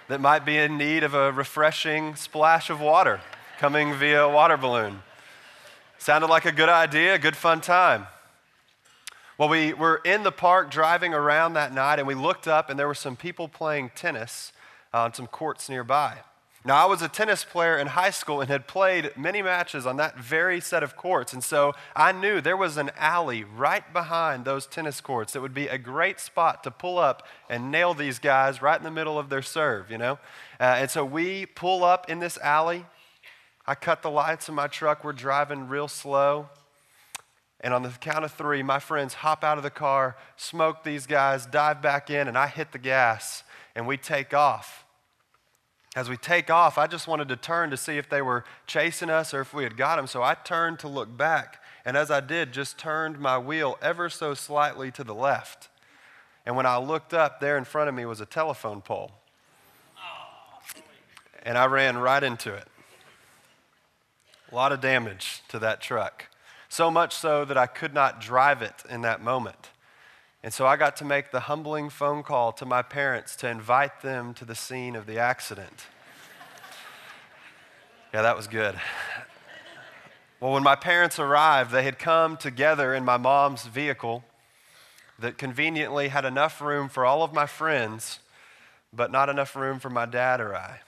that 0.07 0.21
might 0.21 0.45
be 0.45 0.55
in 0.55 0.77
need 0.77 1.03
of 1.03 1.13
a 1.13 1.33
refreshing 1.33 2.15
splash 2.15 2.69
of 2.69 2.79
water 2.79 3.19
coming 3.57 3.93
via 3.93 4.23
a 4.23 4.29
water 4.29 4.55
balloon. 4.55 5.01
Sounded 5.97 6.27
like 6.27 6.45
a 6.45 6.51
good 6.53 6.69
idea, 6.69 7.19
good 7.19 7.35
fun 7.35 7.59
time. 7.59 8.07
Well, 9.37 9.49
we 9.49 9.73
were 9.73 9.99
in 10.05 10.23
the 10.23 10.31
park 10.31 10.71
driving 10.71 11.13
around 11.13 11.53
that 11.55 11.73
night, 11.73 11.99
and 11.99 12.07
we 12.07 12.15
looked 12.15 12.47
up, 12.47 12.69
and 12.69 12.79
there 12.79 12.87
were 12.87 12.93
some 12.93 13.17
people 13.17 13.49
playing 13.49 13.91
tennis 13.95 14.53
on 15.03 15.13
some 15.13 15.27
courts 15.27 15.69
nearby. 15.69 16.17
Now, 16.67 16.83
I 16.83 16.89
was 16.89 17.03
a 17.03 17.07
tennis 17.07 17.43
player 17.43 17.77
in 17.77 17.85
high 17.85 18.09
school 18.09 18.41
and 18.41 18.49
had 18.49 18.67
played 18.67 19.11
many 19.15 19.43
matches 19.43 19.85
on 19.85 19.97
that 19.97 20.17
very 20.17 20.59
set 20.59 20.81
of 20.81 20.95
courts. 20.95 21.31
And 21.31 21.43
so 21.43 21.73
I 21.95 22.11
knew 22.11 22.41
there 22.41 22.57
was 22.57 22.77
an 22.77 22.89
alley 22.97 23.43
right 23.43 23.83
behind 23.93 24.45
those 24.45 24.65
tennis 24.65 24.99
courts 24.99 25.33
that 25.33 25.41
would 25.41 25.53
be 25.53 25.67
a 25.67 25.77
great 25.77 26.19
spot 26.19 26.63
to 26.63 26.71
pull 26.71 26.97
up 26.97 27.27
and 27.51 27.69
nail 27.69 27.93
these 27.93 28.17
guys 28.17 28.63
right 28.63 28.79
in 28.79 28.83
the 28.83 28.89
middle 28.89 29.19
of 29.19 29.29
their 29.29 29.43
serve, 29.43 29.91
you 29.91 29.99
know? 29.99 30.13
Uh, 30.59 30.77
and 30.79 30.89
so 30.89 31.05
we 31.05 31.45
pull 31.45 31.83
up 31.83 32.09
in 32.09 32.17
this 32.17 32.39
alley. 32.39 32.85
I 33.67 33.75
cut 33.75 34.01
the 34.01 34.09
lights 34.09 34.49
in 34.49 34.55
my 34.55 34.67
truck. 34.67 35.03
We're 35.03 35.13
driving 35.13 35.67
real 35.67 35.87
slow. 35.87 36.49
And 37.61 37.75
on 37.75 37.83
the 37.83 37.89
count 37.89 38.25
of 38.25 38.31
three, 38.31 38.63
my 38.63 38.79
friends 38.79 39.15
hop 39.15 39.43
out 39.43 39.57
of 39.57 39.63
the 39.63 39.69
car, 39.69 40.17
smoke 40.35 40.83
these 40.83 41.05
guys, 41.05 41.45
dive 41.45 41.79
back 41.79 42.09
in, 42.09 42.27
and 42.27 42.37
I 42.37 42.47
hit 42.47 42.71
the 42.71 42.79
gas, 42.79 43.43
and 43.75 43.85
we 43.85 43.97
take 43.97 44.33
off. 44.33 44.84
As 45.95 46.09
we 46.09 46.17
take 46.17 46.49
off, 46.49 46.77
I 46.77 46.87
just 46.87 47.07
wanted 47.07 47.29
to 47.29 47.37
turn 47.37 47.69
to 47.69 47.77
see 47.77 47.97
if 47.97 48.09
they 48.09 48.21
were 48.21 48.43
chasing 48.67 49.09
us 49.09 49.33
or 49.33 49.39
if 49.39 49.53
we 49.53 49.63
had 49.63 49.77
got 49.77 49.95
them. 49.95 50.07
So 50.07 50.21
I 50.21 50.33
turned 50.33 50.79
to 50.79 50.89
look 50.89 51.15
back. 51.15 51.63
And 51.85 51.95
as 51.95 52.11
I 52.11 52.19
did, 52.19 52.51
just 52.51 52.77
turned 52.77 53.17
my 53.17 53.37
wheel 53.37 53.77
ever 53.81 54.09
so 54.09 54.33
slightly 54.33 54.91
to 54.91 55.05
the 55.05 55.15
left. 55.15 55.69
And 56.45 56.57
when 56.57 56.65
I 56.65 56.77
looked 56.77 57.13
up, 57.13 57.39
there 57.39 57.57
in 57.57 57.63
front 57.63 57.87
of 57.87 57.95
me 57.95 58.05
was 58.05 58.19
a 58.19 58.25
telephone 58.25 58.81
pole. 58.81 59.11
And 61.43 61.57
I 61.57 61.65
ran 61.65 61.97
right 61.97 62.23
into 62.23 62.53
it. 62.53 62.67
A 64.51 64.55
lot 64.55 64.73
of 64.73 64.81
damage 64.81 65.43
to 65.49 65.59
that 65.59 65.79
truck. 65.79 66.25
So 66.67 66.91
much 66.91 67.15
so 67.15 67.45
that 67.45 67.57
I 67.57 67.67
could 67.67 67.93
not 67.93 68.19
drive 68.19 68.61
it 68.61 68.83
in 68.89 69.01
that 69.01 69.23
moment. 69.23 69.69
And 70.45 70.53
so 70.53 70.67
I 70.67 70.75
got 70.77 70.95
to 70.97 71.05
make 71.05 71.31
the 71.31 71.39
humbling 71.39 71.89
phone 71.89 72.21
call 72.21 72.51
to 72.51 72.67
my 72.67 72.83
parents 72.83 73.35
to 73.37 73.49
invite 73.49 74.03
them 74.03 74.35
to 74.35 74.45
the 74.45 74.53
scene 74.53 74.95
of 74.95 75.07
the 75.07 75.17
accident. 75.17 75.87
yeah, 78.13 78.21
that 78.21 78.37
was 78.37 78.45
good. 78.45 78.79
Well, 80.39 80.51
when 80.51 80.61
my 80.61 80.75
parents 80.75 81.17
arrived, 81.17 81.71
they 81.71 81.81
had 81.81 81.97
come 81.97 82.37
together 82.37 82.93
in 82.93 83.03
my 83.03 83.17
mom's 83.17 83.65
vehicle 83.65 84.23
that 85.17 85.39
conveniently 85.39 86.09
had 86.09 86.25
enough 86.25 86.61
room 86.61 86.89
for 86.89 87.07
all 87.07 87.23
of 87.23 87.33
my 87.33 87.47
friends, 87.47 88.19
but 88.93 89.11
not 89.11 89.29
enough 89.29 89.55
room 89.55 89.79
for 89.79 89.89
my 89.89 90.05
dad 90.05 90.39
or 90.39 90.55
I. 90.55 90.81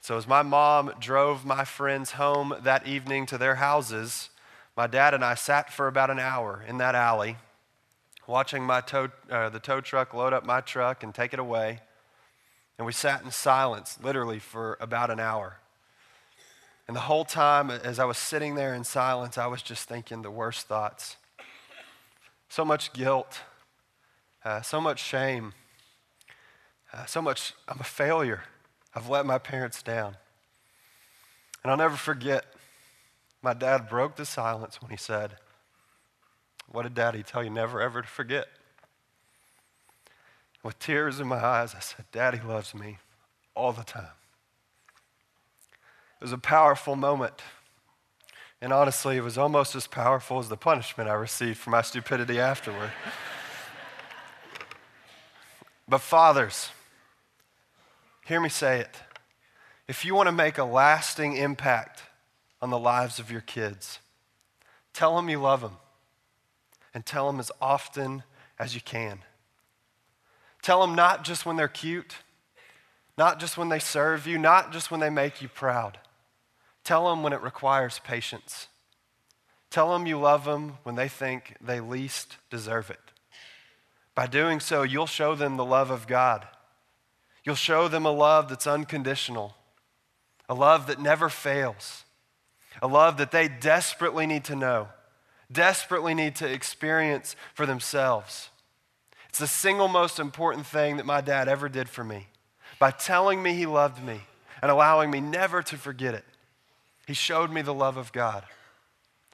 So, 0.00 0.16
as 0.16 0.26
my 0.26 0.42
mom 0.42 0.92
drove 0.98 1.44
my 1.44 1.64
friends 1.64 2.12
home 2.12 2.52
that 2.60 2.84
evening 2.84 3.26
to 3.26 3.38
their 3.38 3.54
houses, 3.54 4.30
my 4.76 4.88
dad 4.88 5.14
and 5.14 5.24
I 5.24 5.36
sat 5.36 5.72
for 5.72 5.86
about 5.86 6.10
an 6.10 6.18
hour 6.18 6.64
in 6.66 6.78
that 6.78 6.96
alley 6.96 7.36
watching 8.26 8.64
my 8.64 8.80
tow, 8.80 9.10
uh, 9.30 9.48
the 9.48 9.60
tow 9.60 9.80
truck 9.80 10.14
load 10.14 10.32
up 10.32 10.44
my 10.44 10.60
truck 10.60 11.02
and 11.02 11.14
take 11.14 11.32
it 11.32 11.38
away. 11.38 11.80
And 12.78 12.86
we 12.86 12.92
sat 12.92 13.22
in 13.22 13.30
silence, 13.30 13.98
literally, 14.02 14.38
for 14.38 14.76
about 14.80 15.10
an 15.10 15.20
hour. 15.20 15.58
And 16.88 16.96
the 16.96 17.00
whole 17.00 17.24
time, 17.24 17.70
as 17.70 17.98
I 17.98 18.04
was 18.04 18.18
sitting 18.18 18.54
there 18.54 18.74
in 18.74 18.84
silence, 18.84 19.38
I 19.38 19.46
was 19.46 19.62
just 19.62 19.88
thinking 19.88 20.22
the 20.22 20.30
worst 20.30 20.66
thoughts. 20.66 21.16
So 22.48 22.64
much 22.64 22.92
guilt, 22.92 23.40
uh, 24.44 24.62
so 24.62 24.80
much 24.80 25.02
shame, 25.02 25.54
uh, 26.92 27.06
so 27.06 27.22
much, 27.22 27.54
I'm 27.66 27.80
a 27.80 27.84
failure. 27.84 28.42
I've 28.94 29.08
let 29.08 29.24
my 29.24 29.38
parents 29.38 29.82
down. 29.82 30.16
And 31.62 31.70
I'll 31.70 31.78
never 31.78 31.96
forget, 31.96 32.44
my 33.40 33.54
dad 33.54 33.88
broke 33.88 34.16
the 34.16 34.26
silence 34.26 34.82
when 34.82 34.90
he 34.90 34.96
said, 34.96 35.36
what 36.72 36.82
did 36.84 36.94
Daddy 36.94 37.22
tell 37.22 37.44
you 37.44 37.50
never 37.50 37.80
ever 37.80 38.02
to 38.02 38.08
forget? 38.08 38.48
With 40.62 40.78
tears 40.78 41.20
in 41.20 41.26
my 41.26 41.44
eyes, 41.44 41.74
I 41.74 41.80
said, 41.80 42.06
Daddy 42.12 42.40
loves 42.40 42.74
me 42.74 42.98
all 43.54 43.72
the 43.72 43.82
time. 43.82 44.14
It 46.20 46.24
was 46.24 46.32
a 46.32 46.38
powerful 46.38 46.96
moment. 46.96 47.42
And 48.60 48.72
honestly, 48.72 49.16
it 49.16 49.24
was 49.24 49.36
almost 49.36 49.74
as 49.74 49.88
powerful 49.88 50.38
as 50.38 50.48
the 50.48 50.56
punishment 50.56 51.10
I 51.10 51.14
received 51.14 51.58
for 51.58 51.70
my 51.70 51.82
stupidity 51.82 52.38
afterward. 52.38 52.92
but, 55.88 56.00
fathers, 56.00 56.70
hear 58.24 58.40
me 58.40 58.48
say 58.48 58.78
it. 58.78 58.96
If 59.88 60.04
you 60.04 60.14
want 60.14 60.28
to 60.28 60.32
make 60.32 60.58
a 60.58 60.64
lasting 60.64 61.36
impact 61.36 62.04
on 62.62 62.70
the 62.70 62.78
lives 62.78 63.18
of 63.18 63.32
your 63.32 63.40
kids, 63.40 63.98
tell 64.94 65.16
them 65.16 65.28
you 65.28 65.40
love 65.40 65.60
them 65.60 65.76
and 66.94 67.04
tell 67.04 67.26
them 67.26 67.40
as 67.40 67.50
often 67.60 68.22
as 68.58 68.74
you 68.74 68.80
can. 68.80 69.20
Tell 70.62 70.80
them 70.80 70.94
not 70.94 71.24
just 71.24 71.44
when 71.44 71.56
they're 71.56 71.68
cute, 71.68 72.16
not 73.18 73.40
just 73.40 73.58
when 73.58 73.68
they 73.68 73.78
serve 73.78 74.26
you, 74.26 74.38
not 74.38 74.72
just 74.72 74.90
when 74.90 75.00
they 75.00 75.10
make 75.10 75.42
you 75.42 75.48
proud. 75.48 75.98
Tell 76.84 77.08
them 77.08 77.22
when 77.22 77.32
it 77.32 77.42
requires 77.42 78.00
patience. 78.04 78.68
Tell 79.70 79.92
them 79.92 80.06
you 80.06 80.18
love 80.18 80.44
them 80.44 80.78
when 80.82 80.94
they 80.94 81.08
think 81.08 81.56
they 81.60 81.80
least 81.80 82.36
deserve 82.50 82.90
it. 82.90 83.00
By 84.14 84.26
doing 84.26 84.60
so, 84.60 84.82
you'll 84.82 85.06
show 85.06 85.34
them 85.34 85.56
the 85.56 85.64
love 85.64 85.90
of 85.90 86.06
God. 86.06 86.46
You'll 87.44 87.54
show 87.54 87.88
them 87.88 88.04
a 88.04 88.10
love 88.10 88.48
that's 88.48 88.66
unconditional, 88.66 89.56
a 90.48 90.54
love 90.54 90.86
that 90.86 91.00
never 91.00 91.28
fails, 91.28 92.04
a 92.80 92.86
love 92.86 93.16
that 93.16 93.32
they 93.32 93.48
desperately 93.48 94.26
need 94.26 94.44
to 94.44 94.56
know 94.56 94.88
desperately 95.52 96.14
need 96.14 96.36
to 96.36 96.50
experience 96.50 97.36
for 97.54 97.66
themselves. 97.66 98.50
It's 99.28 99.38
the 99.38 99.46
single 99.46 99.88
most 99.88 100.18
important 100.18 100.66
thing 100.66 100.96
that 100.98 101.06
my 101.06 101.20
dad 101.20 101.48
ever 101.48 101.68
did 101.68 101.88
for 101.88 102.04
me. 102.04 102.28
By 102.78 102.90
telling 102.90 103.42
me 103.42 103.54
he 103.54 103.66
loved 103.66 104.02
me 104.04 104.22
and 104.60 104.70
allowing 104.70 105.10
me 105.10 105.20
never 105.20 105.62
to 105.62 105.76
forget 105.76 106.14
it, 106.14 106.24
he 107.06 107.14
showed 107.14 107.50
me 107.50 107.62
the 107.62 107.74
love 107.74 107.96
of 107.96 108.12
God. 108.12 108.44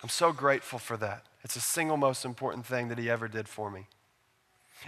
I'm 0.03 0.09
so 0.09 0.33
grateful 0.33 0.79
for 0.79 0.97
that. 0.99 1.25
It's 1.43 1.55
the 1.55 1.61
single 1.61 1.97
most 1.97 2.25
important 2.25 2.67
thing 2.67 2.89
that 2.89 2.99
he 2.99 3.11
ever 3.11 3.29
did 3.29 3.49
for 3.49 3.71
me. 3.71 3.87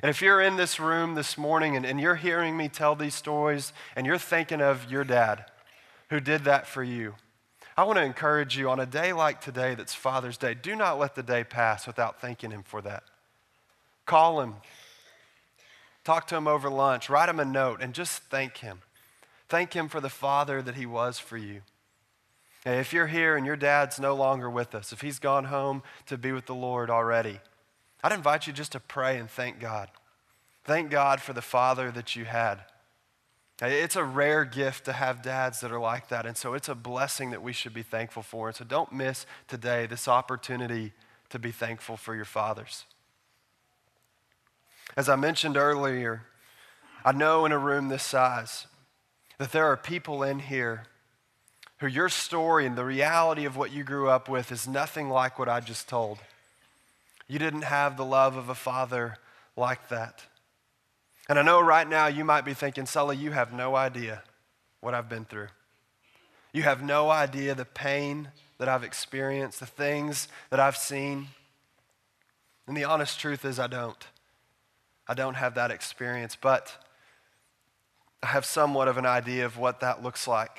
And 0.03 0.11
if 0.11 0.23
you're 0.23 0.41
in 0.41 0.57
this 0.57 0.79
room 0.79 1.15
this 1.15 1.37
morning 1.37 1.77
and, 1.77 1.85
and 1.85 2.01
you're 2.01 2.15
hearing 2.15 2.57
me 2.57 2.69
tell 2.69 2.95
these 2.95 3.15
stories 3.15 3.73
and 3.97 4.07
you're 4.07 4.19
thinking 4.19 4.61
of 4.61 4.91
your 4.91 5.05
dad 5.05 5.47
who 6.11 6.21
did 6.21 6.45
that 6.45 6.67
for 6.67 6.85
you, 6.85 7.15
I 7.77 7.85
want 7.85 7.99
to 7.99 8.05
encourage 8.05 8.57
you 8.57 8.69
on 8.69 8.81
a 8.81 8.87
day 8.87 9.13
like 9.13 9.41
today 9.41 9.75
that's 9.75 9.95
Father's 9.95 10.37
Day, 10.37 10.55
do 10.55 10.77
not 10.77 10.99
let 10.99 11.15
the 11.15 11.23
day 11.23 11.45
pass 11.45 11.87
without 11.87 12.21
thanking 12.21 12.51
Him 12.51 12.63
for 12.63 12.83
that. 12.83 13.05
Call 14.07 14.41
Him, 14.41 14.57
talk 16.05 16.27
to 16.29 16.37
Him 16.37 16.49
over 16.49 16.69
lunch, 16.69 17.09
write 17.09 17.29
Him 17.29 17.41
a 17.41 17.45
note, 17.45 17.81
and 17.81 17.95
just 17.95 18.23
thank 18.25 18.59
Him. 18.59 18.81
Thank 19.49 19.73
Him 19.73 19.89
for 19.89 20.01
the 20.01 20.09
Father 20.09 20.63
that 20.63 20.75
He 20.75 20.87
was 20.87 21.19
for 21.19 21.37
you. 21.37 21.63
And 22.65 22.79
if 22.79 22.93
you're 22.93 23.07
here 23.07 23.37
and 23.37 23.47
your 23.47 23.57
dad's 23.57 23.99
no 23.99 24.15
longer 24.15 24.51
with 24.51 24.75
us, 24.75 24.93
if 24.93 25.01
he's 25.01 25.19
gone 25.19 25.45
home 25.45 25.83
to 26.07 26.19
be 26.19 26.33
with 26.33 26.47
the 26.47 26.55
Lord 26.55 26.91
already, 26.91 27.41
I'd 28.05 28.13
invite 28.13 28.47
you 28.47 28.53
just 28.53 28.73
to 28.73 28.81
pray 28.81 29.19
and 29.19 29.31
thank 29.31 29.61
God. 29.61 29.89
Thank 30.65 30.91
God 30.91 31.21
for 31.21 31.33
the 31.33 31.43
Father 31.43 31.91
that 31.91 32.17
you 32.17 32.27
had. 32.27 32.61
It's 33.63 33.97
a 33.97 34.05
rare 34.05 34.45
gift 34.45 34.87
to 34.87 34.93
have 34.93 35.23
dads 35.23 35.61
that 35.61 35.71
are 35.71 35.81
like 35.81 36.09
that. 36.09 36.25
And 36.25 36.37
so 36.37 36.55
it's 36.55 36.69
a 36.69 36.75
blessing 36.75 37.31
that 37.31 37.43
we 37.43 37.53
should 37.53 37.75
be 37.75 37.83
thankful 37.83 38.23
for. 38.23 38.49
And 38.49 38.57
so 38.57 38.65
don't 38.65 38.93
miss 38.93 39.27
today 39.49 39.87
this 39.87 40.09
opportunity 40.09 40.93
to 41.29 41.39
be 41.39 41.51
thankful 41.51 41.97
for 41.97 42.15
your 42.15 42.25
fathers. 42.25 42.85
As 44.97 45.09
I 45.09 45.17
mentioned 45.17 45.57
earlier, 45.57 46.23
I 47.05 47.13
know 47.13 47.45
in 47.45 47.53
a 47.53 47.59
room 47.59 47.89
this 47.89 48.03
size 48.03 48.67
that 49.39 49.53
there 49.53 49.67
are 49.67 49.77
people 49.77 50.23
in 50.23 50.39
here 50.39 50.85
who 51.79 51.87
your 51.87 52.09
story 52.09 52.67
and 52.67 52.77
the 52.77 52.85
reality 52.85 53.45
of 53.45 53.57
what 53.57 53.73
you 53.73 53.85
grew 53.85 54.09
up 54.09 54.29
with 54.29 54.53
is 54.53 54.69
nothing 54.69 55.09
like 55.09 55.39
what 55.39 55.49
I 55.49 55.61
just 55.61 55.89
told. 55.89 56.19
You 57.27 57.39
didn't 57.39 57.63
have 57.63 57.97
the 57.97 58.05
love 58.05 58.37
of 58.37 58.49
a 58.49 58.55
father 58.55 59.17
like 59.57 59.89
that. 59.89 60.25
And 61.31 61.39
I 61.39 61.43
know 61.43 61.61
right 61.61 61.89
now 61.89 62.09
you 62.09 62.25
might 62.25 62.45
be 62.45 62.55
thinking, 62.55 62.87
Sully, 62.87 63.17
you 63.17 63.31
have 63.31 63.53
no 63.53 63.77
idea 63.77 64.25
what 64.81 64.95
I've 64.95 65.09
been 65.09 65.25
through. 65.25 65.47
You 66.53 66.65
have 66.65 66.83
no 66.83 67.09
idea 67.09 67.55
the 67.55 67.65
pain 67.65 68.31
that 68.59 68.69
I've 68.69 68.83
experienced, 68.83 69.61
the 69.61 69.67
things 69.67 70.27
that 70.51 70.59
I've 70.59 70.77
seen. 70.77 71.29
And 72.67 72.77
the 72.77 72.83
honest 72.83 73.21
truth 73.21 73.45
is, 73.45 73.61
I 73.61 73.69
don't. 73.69 74.05
I 75.07 75.15
don't 75.15 75.35
have 75.35 75.55
that 75.55 75.71
experience, 75.71 76.35
but 76.35 76.77
I 78.25 78.27
have 78.27 78.45
somewhat 78.45 78.89
of 78.89 78.99
an 78.99 79.07
idea 79.07 79.47
of 79.47 79.57
what 79.57 79.79
that 79.79 80.03
looks 80.03 80.27
like. 80.27 80.59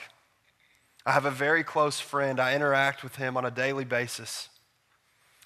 I 1.06 1.12
have 1.12 1.26
a 1.26 1.32
very 1.32 1.66
close 1.66 2.00
friend. 2.00 2.40
I 2.40 2.56
interact 2.56 3.04
with 3.04 3.18
him 3.18 3.36
on 3.36 3.44
a 3.44 3.52
daily 3.52 3.84
basis. 3.84 4.48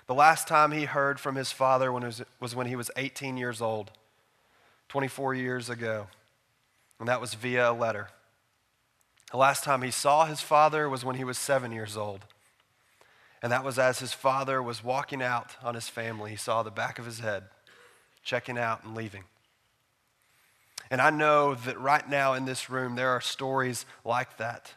The 0.06 0.14
last 0.14 0.48
time 0.48 0.72
he 0.72 0.86
heard 0.86 1.20
from 1.20 1.34
his 1.34 1.52
father 1.52 1.92
was, 1.92 2.22
was 2.40 2.56
when 2.56 2.68
he 2.68 2.76
was 2.76 2.92
18 2.96 3.38
years 3.38 3.60
old, 3.60 3.90
24 4.90 5.34
years 5.34 5.70
ago, 5.70 6.08
and 7.00 7.08
that 7.08 7.22
was 7.22 7.34
via 7.34 7.72
a 7.72 7.74
letter. 7.74 8.10
The 9.32 9.38
last 9.38 9.64
time 9.64 9.82
he 9.82 9.92
saw 9.92 10.26
his 10.26 10.42
father 10.42 10.88
was 10.88 11.04
when 11.04 11.16
he 11.16 11.24
was 11.24 11.38
seven 11.38 11.72
years 11.72 11.98
old, 11.98 12.26
and 13.42 13.52
that 13.52 13.64
was 13.64 13.78
as 13.78 14.00
his 14.00 14.14
father 14.14 14.62
was 14.62 14.84
walking 14.84 15.22
out 15.22 15.56
on 15.64 15.76
his 15.76 15.90
family. 15.90 16.32
He 16.32 16.38
saw 16.38 16.64
the 16.64 16.72
back 16.72 17.00
of 17.00 17.06
his 17.06 17.20
head, 17.20 17.44
checking 18.24 18.58
out 18.58 18.84
and 18.84 18.96
leaving. 18.96 19.24
And 20.92 21.02
I 21.02 21.10
know 21.10 21.56
that 21.56 21.80
right 21.80 22.08
now 22.08 22.34
in 22.34 22.46
this 22.46 22.70
room, 22.70 22.96
there 22.96 23.10
are 23.10 23.22
stories 23.22 23.86
like 24.04 24.38
that. 24.38 24.74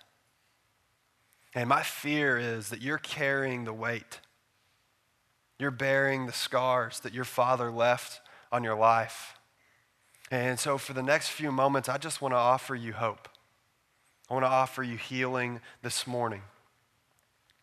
And 1.54 1.68
my 1.68 1.82
fear 1.82 2.38
is 2.38 2.70
that 2.70 2.82
you're 2.82 2.98
carrying 2.98 3.64
the 3.64 3.72
weight. 3.72 4.20
You're 5.58 5.70
bearing 5.70 6.26
the 6.26 6.32
scars 6.32 7.00
that 7.00 7.12
your 7.12 7.24
father 7.24 7.70
left 7.70 8.20
on 8.52 8.64
your 8.64 8.76
life. 8.76 9.37
And 10.30 10.58
so, 10.58 10.76
for 10.76 10.92
the 10.92 11.02
next 11.02 11.28
few 11.28 11.50
moments, 11.50 11.88
I 11.88 11.96
just 11.96 12.20
want 12.20 12.32
to 12.32 12.38
offer 12.38 12.74
you 12.74 12.92
hope. 12.92 13.28
I 14.30 14.34
want 14.34 14.44
to 14.44 14.50
offer 14.50 14.82
you 14.82 14.96
healing 14.96 15.60
this 15.82 16.06
morning. 16.06 16.42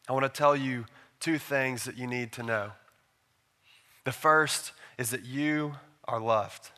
I 0.10 0.14
want 0.14 0.24
to 0.24 0.30
tell 0.30 0.56
you 0.56 0.86
two 1.20 1.38
things 1.38 1.84
that 1.84 1.98
you 1.98 2.08
need 2.08 2.32
to 2.34 2.44
know. 2.44 2.72
The 4.04 4.12
first 4.12 4.72
is 4.98 5.12
that 5.12 5.26
you 5.26 5.76
are 6.06 6.20
loved. 6.20 6.70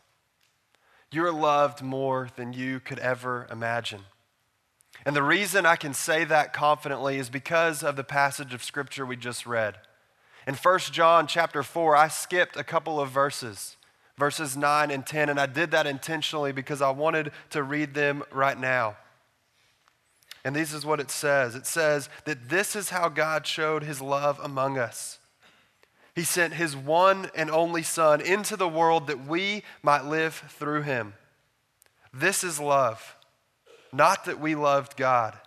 You're 1.12 1.32
loved 1.32 1.82
more 1.82 2.30
than 2.36 2.52
you 2.52 2.82
could 2.82 3.00
ever 3.00 3.48
imagine. 3.50 4.02
And 5.06 5.16
the 5.16 5.24
reason 5.24 5.66
I 5.66 5.78
can 5.78 5.94
say 5.94 6.26
that 6.26 6.52
confidently 6.52 7.18
is 7.18 7.30
because 7.30 7.82
of 7.82 7.96
the 7.96 8.04
passage 8.04 8.54
of 8.54 8.64
scripture 8.64 9.06
we 9.06 9.16
just 9.16 9.46
read. 9.46 9.78
In 10.46 10.56
1 10.56 10.80
John 10.92 11.28
chapter 11.28 11.64
4, 11.64 11.96
I 11.96 12.10
skipped 12.10 12.58
a 12.58 12.64
couple 12.64 13.00
of 13.00 13.10
verses, 13.10 13.77
verses 14.18 14.58
9 14.58 14.92
and 14.92 15.06
10, 15.06 15.30
and 15.30 15.40
I 15.40 15.46
did 15.46 15.72
that 15.72 15.88
intentionally 15.88 16.52
because 16.52 16.82
I 16.82 16.90
wanted 16.90 17.32
to 17.52 17.64
read 17.64 17.94
them 17.94 18.24
right 18.32 18.60
now. 18.60 18.98
And 20.44 20.56
this 20.56 20.74
is 20.74 20.86
what 20.86 21.00
it 21.00 21.12
says 21.12 21.56
it 21.56 21.66
says 21.66 22.10
that 22.26 22.50
this 22.50 22.76
is 22.76 22.90
how 22.90 23.10
God 23.10 23.46
showed 23.46 23.84
his 23.84 24.02
love 24.02 24.40
among 24.42 24.78
us. 24.78 25.20
He 26.16 26.24
sent 26.24 26.54
his 26.54 26.76
one 26.76 27.30
and 27.36 27.52
only 27.52 27.84
Son 27.84 28.22
into 28.22 28.56
the 28.56 28.68
world 28.68 29.08
that 29.08 29.28
we 29.28 29.64
might 29.84 30.06
live 30.06 30.34
through 30.50 30.82
him. 30.82 31.14
This 32.14 32.44
is 32.44 32.60
love. 32.60 33.16
Not 33.94 34.26
that 34.26 34.40
we 34.40 34.56
loved 34.56 34.98
God, 34.98 35.38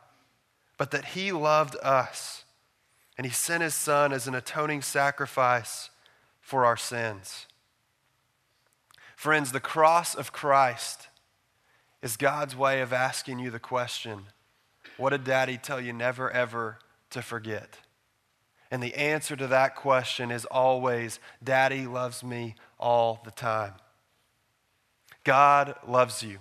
but 0.78 0.92
that 0.92 1.06
he 1.06 1.33
loved 1.33 1.76
us. 1.83 2.44
And 3.18 3.26
he 3.26 3.33
sent 3.33 3.62
his 3.62 3.74
Son 3.74 4.12
as 4.12 4.28
an 4.28 4.35
atoning 4.35 4.83
sacrifice 4.83 5.90
for 6.40 6.64
our 6.64 6.76
sins. 6.76 7.46
Friends, 9.20 9.52
the 9.52 9.61
cross 9.61 10.14
of 10.14 10.33
Christ 10.33 11.09
is 12.00 12.16
God's 12.16 12.56
way 12.56 12.80
of 12.80 12.90
asking 12.90 13.38
you 13.38 13.50
the 13.50 13.59
question 13.59 14.22
what 14.96 15.11
did 15.11 15.24
daddy 15.24 15.59
tell 15.59 15.78
you 15.78 15.92
never, 15.92 16.30
ever 16.30 16.78
to 17.11 17.20
forget? 17.20 17.80
And 18.70 18.83
the 18.83 18.94
answer 18.94 19.37
to 19.37 19.46
that 19.48 19.76
question 19.76 20.30
is 20.30 20.46
always 20.46 21.20
Daddy 21.44 21.87
loves 21.87 22.24
me 22.24 22.54
all 22.78 23.20
the 23.22 23.30
time. 23.30 23.74
God 25.22 25.74
loves 25.87 26.22
you. 26.22 26.38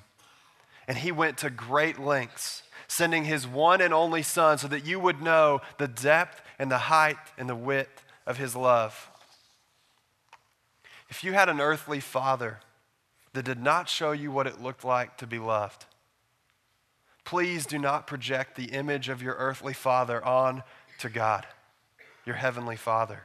And 0.87 0.99
He 0.99 1.11
went 1.11 1.37
to 1.39 1.49
great 1.49 1.99
lengths, 1.99 2.63
sending 2.87 3.25
His 3.25 3.45
one 3.45 3.81
and 3.81 3.93
only 3.93 4.23
Son 4.23 4.57
so 4.57 4.69
that 4.69 4.85
you 4.85 5.01
would 5.01 5.21
know 5.21 5.59
the 5.79 5.89
depth 5.89 6.41
and 6.57 6.71
the 6.71 6.77
height 6.77 7.17
and 7.37 7.49
the 7.49 7.57
width 7.57 8.05
of 8.25 8.37
His 8.37 8.55
love. 8.55 9.09
If 11.09 11.25
you 11.25 11.33
had 11.33 11.49
an 11.49 11.59
earthly 11.59 11.99
father 11.99 12.59
that 13.33 13.45
did 13.45 13.61
not 13.61 13.89
show 13.89 14.11
you 14.11 14.31
what 14.31 14.47
it 14.47 14.61
looked 14.61 14.83
like 14.83 15.17
to 15.17 15.27
be 15.27 15.39
loved, 15.39 15.85
please 17.23 17.65
do 17.65 17.77
not 17.77 18.07
project 18.07 18.55
the 18.55 18.71
image 18.71 19.09
of 19.09 19.21
your 19.21 19.35
earthly 19.35 19.73
father 19.73 20.23
on 20.25 20.63
to 20.99 21.09
God, 21.09 21.45
your 22.25 22.35
heavenly 22.35 22.75
father. 22.75 23.23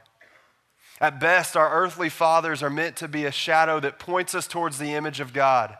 At 1.01 1.19
best, 1.19 1.57
our 1.57 1.71
earthly 1.71 2.09
fathers 2.09 2.63
are 2.63 2.69
meant 2.69 2.95
to 2.97 3.07
be 3.07 3.25
a 3.25 3.31
shadow 3.31 3.79
that 3.81 3.99
points 3.99 4.33
us 4.33 4.47
towards 4.47 4.77
the 4.77 4.93
image 4.93 5.19
of 5.19 5.33
God. 5.33 5.75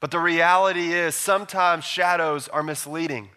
But 0.00 0.10
the 0.10 0.18
reality 0.18 0.92
is, 0.92 1.14
sometimes 1.14 1.84
shadows 1.84 2.48
are 2.48 2.62
misleading. 2.62 3.30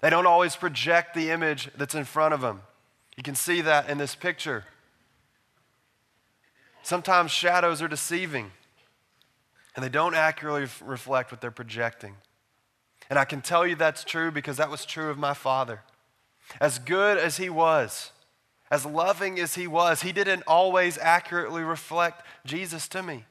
They 0.00 0.08
don't 0.08 0.26
always 0.26 0.56
project 0.56 1.14
the 1.14 1.30
image 1.30 1.68
that's 1.76 1.94
in 1.94 2.04
front 2.04 2.32
of 2.32 2.40
them. 2.40 2.62
You 3.16 3.22
can 3.22 3.34
see 3.34 3.60
that 3.60 3.90
in 3.90 3.98
this 3.98 4.14
picture. 4.14 4.64
Sometimes 6.82 7.30
shadows 7.30 7.82
are 7.82 7.88
deceiving, 7.88 8.50
and 9.74 9.84
they 9.84 9.88
don't 9.88 10.14
accurately 10.14 10.68
reflect 10.84 11.30
what 11.30 11.40
they're 11.40 11.50
projecting. 11.50 12.16
And 13.08 13.18
I 13.18 13.24
can 13.24 13.40
tell 13.40 13.66
you 13.66 13.74
that's 13.74 14.04
true 14.04 14.30
because 14.30 14.56
that 14.56 14.70
was 14.70 14.84
true 14.84 15.10
of 15.10 15.18
my 15.18 15.34
father. 15.34 15.82
As 16.60 16.78
good 16.78 17.18
as 17.18 17.36
he 17.36 17.50
was, 17.50 18.12
as 18.70 18.86
loving 18.86 19.38
as 19.38 19.54
he 19.54 19.66
was, 19.66 20.02
he 20.02 20.12
didn't 20.12 20.44
always 20.46 20.98
accurately 20.98 21.62
reflect 21.62 22.24
Jesus 22.44 22.88
to 22.88 23.02
me. 23.02 23.24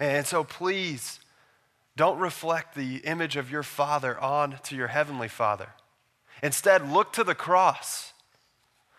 And 0.00 0.26
so 0.26 0.42
please 0.42 1.20
don't 1.96 2.18
reflect 2.18 2.74
the 2.74 2.96
image 2.98 3.36
of 3.36 3.50
your 3.50 3.62
father 3.62 4.18
on 4.18 4.58
to 4.64 4.74
your 4.74 4.88
heavenly 4.88 5.28
father. 5.28 5.70
Instead, 6.42 6.90
look 6.90 7.12
to 7.12 7.22
the 7.22 7.34
cross. 7.34 8.12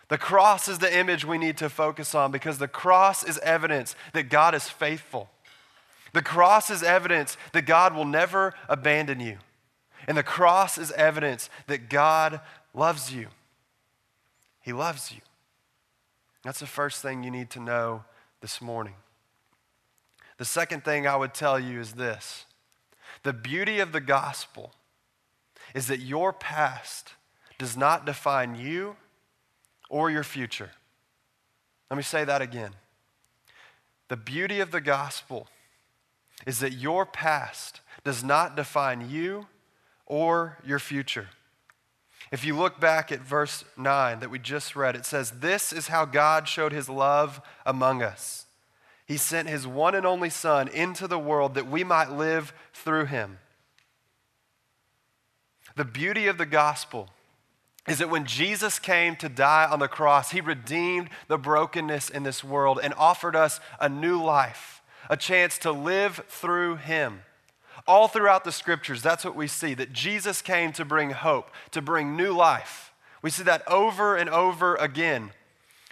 The 0.08 0.18
cross 0.18 0.68
is 0.68 0.78
the 0.78 0.96
image 0.96 1.24
we 1.24 1.36
need 1.36 1.58
to 1.58 1.68
focus 1.68 2.14
on 2.14 2.30
because 2.30 2.58
the 2.58 2.68
cross 2.68 3.22
is 3.22 3.38
evidence 3.38 3.94
that 4.14 4.30
God 4.30 4.54
is 4.54 4.68
faithful. 4.68 5.28
The 6.16 6.22
cross 6.22 6.70
is 6.70 6.82
evidence 6.82 7.36
that 7.52 7.66
God 7.66 7.94
will 7.94 8.06
never 8.06 8.54
abandon 8.70 9.20
you. 9.20 9.36
And 10.08 10.16
the 10.16 10.22
cross 10.22 10.78
is 10.78 10.90
evidence 10.92 11.50
that 11.66 11.90
God 11.90 12.40
loves 12.72 13.12
you. 13.12 13.26
He 14.62 14.72
loves 14.72 15.12
you. 15.12 15.20
That's 16.42 16.58
the 16.58 16.66
first 16.66 17.02
thing 17.02 17.22
you 17.22 17.30
need 17.30 17.50
to 17.50 17.60
know 17.60 18.04
this 18.40 18.62
morning. 18.62 18.94
The 20.38 20.46
second 20.46 20.86
thing 20.86 21.06
I 21.06 21.16
would 21.16 21.34
tell 21.34 21.60
you 21.60 21.80
is 21.80 21.92
this 21.92 22.46
the 23.22 23.34
beauty 23.34 23.78
of 23.78 23.92
the 23.92 24.00
gospel 24.00 24.72
is 25.74 25.86
that 25.88 26.00
your 26.00 26.32
past 26.32 27.12
does 27.58 27.76
not 27.76 28.06
define 28.06 28.54
you 28.54 28.96
or 29.90 30.10
your 30.10 30.24
future. 30.24 30.70
Let 31.90 31.98
me 31.98 32.02
say 32.02 32.24
that 32.24 32.40
again. 32.40 32.70
The 34.08 34.16
beauty 34.16 34.60
of 34.60 34.70
the 34.70 34.80
gospel 34.80 35.48
is 36.44 36.58
that 36.60 36.72
your 36.72 37.06
past 37.06 37.80
does 38.04 38.22
not 38.22 38.56
define 38.56 39.08
you 39.08 39.46
or 40.04 40.58
your 40.64 40.78
future. 40.78 41.28
If 42.32 42.44
you 42.44 42.56
look 42.56 42.80
back 42.80 43.12
at 43.12 43.20
verse 43.20 43.64
9 43.76 44.20
that 44.20 44.30
we 44.30 44.38
just 44.38 44.74
read, 44.74 44.96
it 44.96 45.06
says, 45.06 45.30
This 45.40 45.72
is 45.72 45.88
how 45.88 46.04
God 46.04 46.48
showed 46.48 46.72
his 46.72 46.88
love 46.88 47.40
among 47.64 48.02
us. 48.02 48.46
He 49.06 49.16
sent 49.16 49.48
his 49.48 49.66
one 49.66 49.94
and 49.94 50.04
only 50.04 50.30
Son 50.30 50.66
into 50.68 51.06
the 51.06 51.18
world 51.18 51.54
that 51.54 51.68
we 51.68 51.84
might 51.84 52.10
live 52.10 52.52
through 52.72 53.06
him. 53.06 53.38
The 55.76 55.84
beauty 55.84 56.26
of 56.26 56.38
the 56.38 56.46
gospel 56.46 57.10
is 57.86 57.98
that 57.98 58.10
when 58.10 58.24
Jesus 58.24 58.80
came 58.80 59.14
to 59.16 59.28
die 59.28 59.68
on 59.70 59.78
the 59.78 59.86
cross, 59.86 60.32
he 60.32 60.40
redeemed 60.40 61.08
the 61.28 61.38
brokenness 61.38 62.10
in 62.10 62.24
this 62.24 62.42
world 62.42 62.80
and 62.82 62.92
offered 62.94 63.36
us 63.36 63.60
a 63.78 63.88
new 63.88 64.20
life, 64.20 64.75
a 65.08 65.16
chance 65.16 65.58
to 65.58 65.72
live 65.72 66.22
through 66.28 66.76
him. 66.76 67.22
All 67.86 68.08
throughout 68.08 68.44
the 68.44 68.52
scriptures, 68.52 69.02
that's 69.02 69.24
what 69.24 69.36
we 69.36 69.46
see 69.46 69.74
that 69.74 69.92
Jesus 69.92 70.42
came 70.42 70.72
to 70.72 70.84
bring 70.84 71.10
hope, 71.10 71.50
to 71.70 71.82
bring 71.82 72.16
new 72.16 72.32
life. 72.32 72.92
We 73.22 73.30
see 73.30 73.44
that 73.44 73.66
over 73.68 74.16
and 74.16 74.28
over 74.30 74.76
again. 74.76 75.32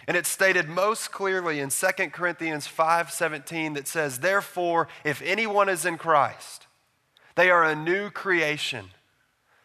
And 0.07 0.15
it's 0.15 0.29
stated 0.29 0.69
most 0.69 1.11
clearly 1.11 1.59
in 1.59 1.69
2 1.69 2.13
Corinthians 2.13 2.67
5:17 2.67 3.73
that 3.73 3.87
says, 3.87 4.19
"Therefore, 4.19 4.87
if 5.03 5.21
anyone 5.21 5.69
is 5.69 5.85
in 5.85 5.97
Christ, 5.97 6.67
they 7.35 7.49
are 7.49 7.63
a 7.63 7.75
new 7.75 8.09
creation. 8.09 8.93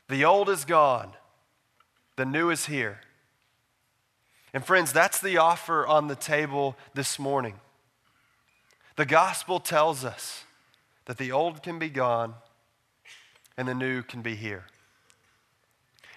The 0.08 0.24
old 0.24 0.48
is 0.48 0.64
gone, 0.64 1.14
the 2.16 2.24
new 2.24 2.50
is 2.50 2.66
here." 2.66 3.02
And 4.52 4.66
friends, 4.66 4.92
that's 4.92 5.20
the 5.20 5.36
offer 5.36 5.86
on 5.86 6.08
the 6.08 6.16
table 6.16 6.76
this 6.94 7.18
morning. 7.18 7.60
The 8.96 9.06
gospel 9.06 9.60
tells 9.60 10.04
us 10.04 10.44
that 11.06 11.18
the 11.18 11.32
old 11.32 11.62
can 11.62 11.78
be 11.78 11.88
gone 11.88 12.34
and 13.56 13.66
the 13.66 13.74
new 13.74 14.02
can 14.02 14.22
be 14.22 14.34
here. 14.34 14.64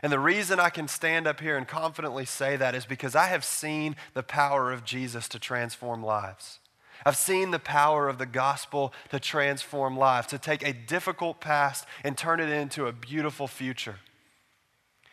And 0.02 0.12
the 0.12 0.20
reason 0.20 0.60
I 0.60 0.70
can 0.70 0.90
stand 0.90 1.28
up 1.28 1.40
here 1.40 1.56
and 1.56 1.66
confidently 1.66 2.26
say 2.26 2.58
that 2.58 2.76
is 2.76 2.86
because 2.86 3.16
I 3.16 3.28
have 3.28 3.46
seen 3.46 3.96
the 4.14 4.24
power 4.24 4.72
of 4.72 4.84
Jesus 4.84 5.30
to 5.30 5.40
transform 5.40 6.04
lives. 6.04 6.60
I've 7.06 7.18
seen 7.18 7.52
the 7.52 7.60
power 7.60 8.10
of 8.10 8.18
the 8.18 8.26
gospel 8.26 8.94
to 9.12 9.20
transform 9.20 9.98
lives, 9.98 10.28
to 10.28 10.38
take 10.38 10.66
a 10.66 10.74
difficult 10.74 11.40
past 11.40 11.86
and 12.04 12.18
turn 12.18 12.40
it 12.40 12.50
into 12.50 12.88
a 12.88 12.92
beautiful 12.92 13.48
future. 13.48 14.00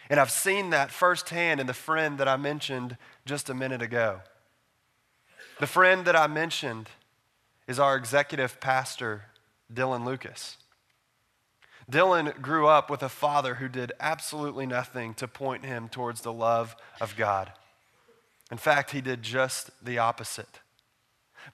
And 0.09 0.19
I've 0.19 0.31
seen 0.31 0.71
that 0.71 0.91
firsthand 0.91 1.61
in 1.61 1.69
the 1.69 1.75
friend 1.75 2.19
that 2.19 2.29
I 2.29 2.37
mentioned 2.37 2.97
just 3.25 3.49
a 3.49 3.55
minute 3.55 3.83
ago. 3.83 4.21
The 5.61 5.69
friend 5.69 6.05
that 6.05 6.17
I 6.17 6.27
mentioned 6.27 6.89
is 7.71 7.79
our 7.79 7.95
executive 7.95 8.59
pastor, 8.59 9.27
Dylan 9.73 10.05
Lucas. 10.05 10.57
Dylan 11.89 12.43
grew 12.43 12.67
up 12.67 12.91
with 12.91 13.01
a 13.01 13.09
father 13.09 13.55
who 13.55 13.69
did 13.69 13.93
absolutely 14.01 14.67
nothing 14.67 15.15
to 15.15 15.29
point 15.29 15.65
him 15.65 15.89
towards 15.89 16.23
the 16.23 16.33
love 16.33 16.75
of 17.01 17.17
God. 17.17 17.53
In 18.51 18.59
fact, 18.59 18.91
he 18.91 19.01
did 19.01 19.23
just 19.23 19.71
the 19.85 19.99
opposite. 19.99 20.59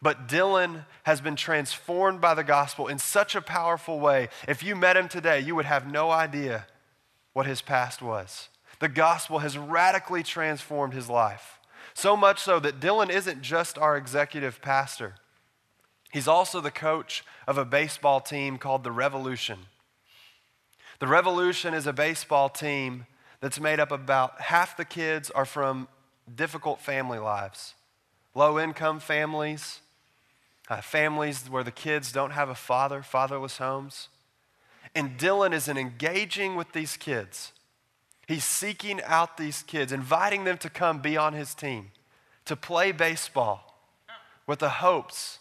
But 0.00 0.26
Dylan 0.26 0.86
has 1.02 1.20
been 1.20 1.36
transformed 1.36 2.22
by 2.22 2.32
the 2.32 2.42
gospel 2.42 2.88
in 2.88 2.98
such 2.98 3.34
a 3.34 3.42
powerful 3.42 4.00
way. 4.00 4.30
If 4.48 4.62
you 4.62 4.74
met 4.74 4.96
him 4.96 5.08
today, 5.08 5.40
you 5.40 5.54
would 5.54 5.66
have 5.66 5.86
no 5.86 6.10
idea 6.10 6.66
what 7.34 7.44
his 7.44 7.60
past 7.60 8.00
was. 8.00 8.48
The 8.80 8.88
gospel 8.88 9.40
has 9.40 9.58
radically 9.58 10.22
transformed 10.22 10.94
his 10.94 11.10
life. 11.10 11.60
So 11.92 12.16
much 12.16 12.40
so 12.40 12.58
that 12.60 12.80
Dylan 12.80 13.10
isn't 13.10 13.42
just 13.42 13.76
our 13.76 13.98
executive 13.98 14.62
pastor, 14.62 15.16
he's 16.12 16.28
also 16.28 16.60
the 16.60 16.70
coach 16.70 17.24
of 17.46 17.58
a 17.58 17.64
baseball 17.64 18.20
team 18.20 18.58
called 18.58 18.84
the 18.84 18.92
Revolution. 18.92 19.60
The 20.98 21.06
Revolution 21.06 21.74
is 21.74 21.86
a 21.86 21.92
baseball 21.92 22.48
team 22.48 23.06
that's 23.40 23.60
made 23.60 23.80
up 23.80 23.92
of 23.92 24.00
about 24.00 24.40
half 24.40 24.76
the 24.76 24.84
kids 24.84 25.30
are 25.30 25.44
from 25.44 25.88
difficult 26.34 26.80
family 26.80 27.18
lives, 27.18 27.74
low 28.34 28.58
income 28.58 28.98
families, 28.98 29.80
uh, 30.68 30.80
families 30.80 31.48
where 31.48 31.62
the 31.62 31.70
kids 31.70 32.12
don't 32.12 32.32
have 32.32 32.48
a 32.48 32.54
father, 32.54 33.02
fatherless 33.02 33.58
homes. 33.58 34.08
And 34.94 35.18
Dylan 35.18 35.52
is 35.52 35.68
in 35.68 35.76
engaging 35.76 36.56
with 36.56 36.72
these 36.72 36.96
kids. 36.96 37.52
He's 38.26 38.44
seeking 38.44 39.00
out 39.04 39.36
these 39.36 39.62
kids, 39.62 39.92
inviting 39.92 40.44
them 40.44 40.58
to 40.58 40.70
come 40.70 41.00
be 41.00 41.16
on 41.16 41.34
his 41.34 41.54
team, 41.54 41.92
to 42.46 42.56
play 42.56 42.90
baseball 42.90 43.78
with 44.46 44.58
the 44.58 44.68
hopes 44.68 45.38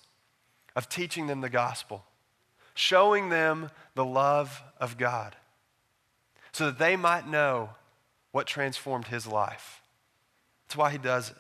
of 0.75 0.89
teaching 0.89 1.27
them 1.27 1.41
the 1.41 1.49
gospel, 1.49 2.05
showing 2.73 3.29
them 3.29 3.69
the 3.95 4.05
love 4.05 4.61
of 4.79 4.97
God, 4.97 5.35
so 6.51 6.65
that 6.65 6.79
they 6.79 6.95
might 6.95 7.27
know 7.27 7.71
what 8.31 8.47
transformed 8.47 9.07
his 9.07 9.25
life. 9.25 9.81
That's 10.67 10.77
why 10.77 10.91
he 10.91 10.97
does 10.97 11.29
it. 11.29 11.38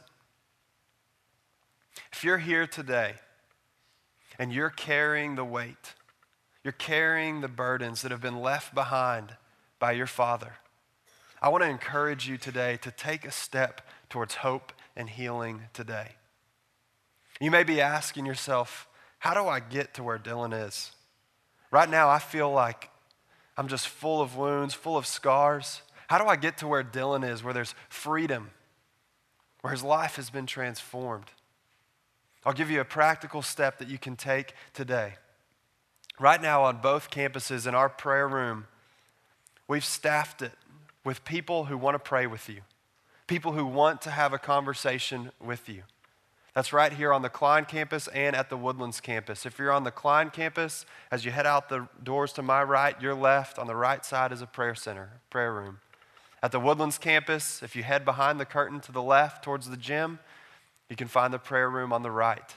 If 2.13 2.23
you're 2.23 2.37
here 2.37 2.67
today 2.67 3.15
and 4.39 4.53
you're 4.53 4.69
carrying 4.69 5.35
the 5.35 5.45
weight, 5.45 5.93
you're 6.63 6.71
carrying 6.71 7.41
the 7.41 7.47
burdens 7.47 8.01
that 8.01 8.11
have 8.11 8.21
been 8.21 8.39
left 8.39 8.73
behind 8.73 9.35
by 9.79 9.91
your 9.91 10.07
father, 10.07 10.53
I 11.41 11.49
want 11.49 11.63
to 11.63 11.69
encourage 11.69 12.27
you 12.27 12.37
today 12.37 12.77
to 12.77 12.91
take 12.91 13.25
a 13.25 13.31
step 13.31 13.81
towards 14.09 14.35
hope 14.35 14.71
and 14.95 15.09
healing 15.09 15.63
today. 15.73 16.13
You 17.41 17.51
may 17.51 17.63
be 17.63 17.81
asking 17.81 18.25
yourself, 18.25 18.87
how 19.19 19.33
do 19.33 19.47
I 19.47 19.59
get 19.59 19.93
to 19.95 20.03
where 20.03 20.19
Dylan 20.19 20.67
is? 20.67 20.91
Right 21.71 21.89
now, 21.89 22.09
I 22.09 22.19
feel 22.19 22.51
like 22.51 22.89
I'm 23.57 23.67
just 23.67 23.87
full 23.87 24.21
of 24.21 24.35
wounds, 24.35 24.73
full 24.73 24.97
of 24.97 25.05
scars. 25.05 25.81
How 26.07 26.17
do 26.17 26.25
I 26.25 26.35
get 26.35 26.57
to 26.59 26.67
where 26.67 26.83
Dylan 26.83 27.27
is, 27.27 27.43
where 27.43 27.53
there's 27.53 27.73
freedom, 27.89 28.51
where 29.61 29.71
his 29.71 29.83
life 29.83 30.17
has 30.17 30.29
been 30.29 30.45
transformed? 30.45 31.31
I'll 32.45 32.53
give 32.53 32.69
you 32.69 32.79
a 32.79 32.85
practical 32.85 33.41
step 33.41 33.79
that 33.79 33.89
you 33.89 33.97
can 33.97 34.15
take 34.15 34.53
today. 34.73 35.15
Right 36.19 36.41
now, 36.41 36.63
on 36.63 36.77
both 36.77 37.09
campuses 37.09 37.67
in 37.67 37.73
our 37.73 37.89
prayer 37.89 38.27
room, 38.27 38.67
we've 39.67 39.83
staffed 39.83 40.41
it 40.41 40.53
with 41.03 41.25
people 41.25 41.65
who 41.65 41.77
want 41.77 41.95
to 41.95 41.99
pray 41.99 42.27
with 42.27 42.47
you, 42.47 42.61
people 43.27 43.53
who 43.53 43.65
want 43.65 44.01
to 44.03 44.11
have 44.11 44.31
a 44.31 44.37
conversation 44.37 45.31
with 45.43 45.67
you. 45.67 45.83
That's 46.55 46.73
right 46.73 46.91
here 46.91 47.13
on 47.13 47.21
the 47.21 47.29
Klein 47.29 47.65
campus 47.65 48.07
and 48.07 48.35
at 48.35 48.49
the 48.49 48.57
Woodlands 48.57 49.01
campus. 49.01 49.45
If 49.45 49.59
you're 49.59 49.71
on 49.71 49.83
the 49.83 49.91
Klein 49.91 50.29
campus, 50.29 50.85
as 51.11 51.25
you 51.25 51.31
head 51.31 51.45
out 51.45 51.69
the 51.69 51.87
doors 52.01 52.31
to 52.33 52.41
my 52.41 52.63
right, 52.63 52.99
your 53.01 53.13
left 53.13 53.59
on 53.59 53.67
the 53.67 53.75
right 53.75 54.03
side 54.03 54.31
is 54.31 54.41
a 54.41 54.47
prayer 54.47 54.73
center, 54.73 55.19
prayer 55.29 55.53
room. 55.53 55.79
At 56.41 56.51
the 56.51 56.59
Woodlands 56.59 56.97
campus, 56.97 57.61
if 57.61 57.75
you 57.75 57.83
head 57.83 58.05
behind 58.05 58.39
the 58.39 58.45
curtain 58.45 58.79
to 58.81 58.91
the 58.91 59.03
left 59.03 59.43
towards 59.43 59.69
the 59.69 59.77
gym, 59.77 60.19
you 60.89 60.95
can 60.95 61.07
find 61.07 61.33
the 61.33 61.39
prayer 61.39 61.69
room 61.69 61.91
on 61.91 62.03
the 62.03 62.11
right. 62.11 62.55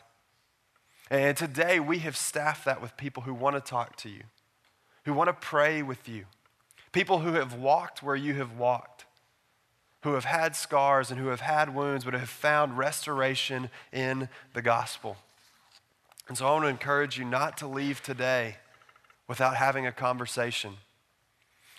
And 1.10 1.36
today 1.36 1.80
we 1.80 1.98
have 1.98 2.16
staffed 2.16 2.64
that 2.66 2.80
with 2.80 2.96
people 2.96 3.24
who 3.24 3.34
want 3.34 3.56
to 3.56 3.60
talk 3.60 3.96
to 3.96 4.08
you, 4.08 4.22
who 5.04 5.12
want 5.12 5.28
to 5.28 5.32
pray 5.34 5.82
with 5.82 6.08
you, 6.08 6.26
People 6.92 7.18
who 7.18 7.34
have 7.34 7.54
walked 7.54 8.02
where 8.02 8.16
you 8.16 8.34
have 8.34 8.56
walked, 8.56 8.97
who 10.02 10.14
have 10.14 10.24
had 10.24 10.54
scars 10.54 11.10
and 11.10 11.18
who 11.18 11.28
have 11.28 11.40
had 11.40 11.74
wounds, 11.74 12.04
but 12.04 12.14
have 12.14 12.28
found 12.28 12.78
restoration 12.78 13.70
in 13.92 14.28
the 14.54 14.62
gospel. 14.62 15.16
And 16.28 16.36
so 16.36 16.46
I 16.46 16.52
want 16.52 16.64
to 16.64 16.68
encourage 16.68 17.18
you 17.18 17.24
not 17.24 17.56
to 17.58 17.66
leave 17.66 18.02
today 18.02 18.56
without 19.26 19.56
having 19.56 19.86
a 19.86 19.92
conversation. 19.92 20.74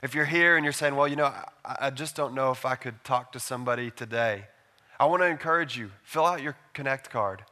If 0.01 0.15
you're 0.15 0.25
here 0.25 0.55
and 0.55 0.63
you're 0.63 0.73
saying, 0.73 0.95
well, 0.95 1.07
you 1.07 1.15
know, 1.15 1.25
I, 1.25 1.43
I 1.79 1.89
just 1.89 2.15
don't 2.15 2.33
know 2.33 2.51
if 2.51 2.65
I 2.65 2.75
could 2.75 3.03
talk 3.03 3.31
to 3.33 3.39
somebody 3.39 3.91
today, 3.91 4.45
I 4.99 5.05
want 5.05 5.21
to 5.21 5.27
encourage 5.27 5.77
you 5.77 5.91
fill 6.03 6.25
out 6.25 6.41
your 6.41 6.57
Connect 6.73 7.09
card. 7.09 7.43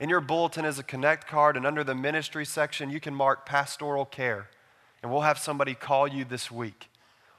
In 0.00 0.08
your 0.08 0.20
bulletin 0.20 0.64
is 0.64 0.78
a 0.78 0.82
Connect 0.82 1.26
card, 1.26 1.56
and 1.56 1.66
under 1.66 1.82
the 1.82 1.94
ministry 1.94 2.44
section, 2.44 2.90
you 2.90 3.00
can 3.00 3.14
mark 3.14 3.46
pastoral 3.46 4.04
care. 4.04 4.48
And 5.02 5.12
we'll 5.12 5.22
have 5.22 5.38
somebody 5.38 5.74
call 5.74 6.08
you 6.08 6.24
this 6.24 6.50
week. 6.50 6.88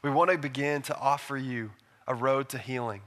We 0.01 0.09
want 0.09 0.31
to 0.31 0.37
begin 0.37 0.81
to 0.83 0.97
offer 0.97 1.37
you 1.37 1.71
a 2.07 2.15
road 2.15 2.49
to 2.49 2.57
healing, 2.57 3.01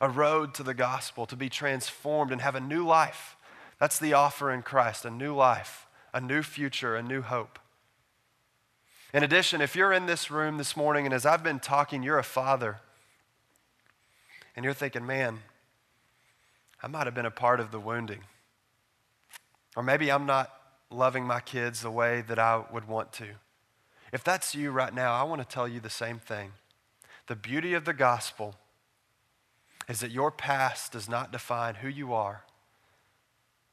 a 0.00 0.08
road 0.08 0.54
to 0.54 0.62
the 0.62 0.74
gospel, 0.74 1.26
to 1.26 1.36
be 1.36 1.48
transformed 1.48 2.32
and 2.32 2.40
have 2.40 2.54
a 2.54 2.60
new 2.60 2.84
life. 2.84 3.36
That's 3.78 3.98
the 3.98 4.12
offer 4.12 4.50
in 4.50 4.62
Christ 4.62 5.04
a 5.04 5.10
new 5.10 5.34
life, 5.34 5.86
a 6.12 6.20
new 6.20 6.42
future, 6.42 6.96
a 6.96 7.02
new 7.02 7.22
hope. 7.22 7.58
In 9.14 9.22
addition, 9.22 9.60
if 9.60 9.76
you're 9.76 9.92
in 9.92 10.06
this 10.06 10.30
room 10.30 10.56
this 10.56 10.76
morning 10.76 11.04
and 11.04 11.14
as 11.14 11.26
I've 11.26 11.42
been 11.42 11.60
talking, 11.60 12.02
you're 12.02 12.18
a 12.18 12.24
father, 12.24 12.78
and 14.56 14.64
you're 14.64 14.74
thinking, 14.74 15.06
man, 15.06 15.40
I 16.82 16.86
might 16.88 17.06
have 17.06 17.14
been 17.14 17.26
a 17.26 17.30
part 17.30 17.60
of 17.60 17.70
the 17.70 17.80
wounding. 17.80 18.20
Or 19.76 19.82
maybe 19.82 20.10
I'm 20.10 20.26
not 20.26 20.50
loving 20.90 21.24
my 21.24 21.40
kids 21.40 21.80
the 21.80 21.90
way 21.90 22.22
that 22.22 22.38
I 22.38 22.62
would 22.72 22.86
want 22.86 23.12
to. 23.14 23.26
If 24.12 24.24
that's 24.24 24.54
you 24.54 24.70
right 24.70 24.92
now, 24.92 25.14
I 25.14 25.22
want 25.22 25.40
to 25.40 25.48
tell 25.48 25.66
you 25.66 25.80
the 25.80 25.90
same 25.90 26.18
thing. 26.18 26.52
The 27.26 27.36
beauty 27.36 27.74
of 27.74 27.84
the 27.84 27.92
gospel 27.92 28.56
is 29.88 30.00
that 30.00 30.10
your 30.10 30.30
past 30.30 30.92
does 30.92 31.08
not 31.08 31.32
define 31.32 31.76
who 31.76 31.88
you 31.88 32.12
are 32.12 32.44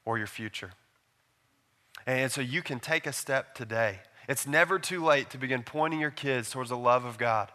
or 0.04 0.18
your 0.18 0.26
future. 0.26 0.72
And 2.06 2.32
so 2.32 2.40
you 2.40 2.62
can 2.62 2.80
take 2.80 3.06
a 3.06 3.12
step 3.12 3.54
today. 3.54 4.00
It's 4.28 4.46
never 4.46 4.78
too 4.78 5.04
late 5.04 5.30
to 5.30 5.38
begin 5.38 5.62
pointing 5.62 6.00
your 6.00 6.10
kids 6.10 6.50
towards 6.50 6.70
the 6.70 6.76
love 6.76 7.04
of 7.04 7.18
God. 7.18 7.50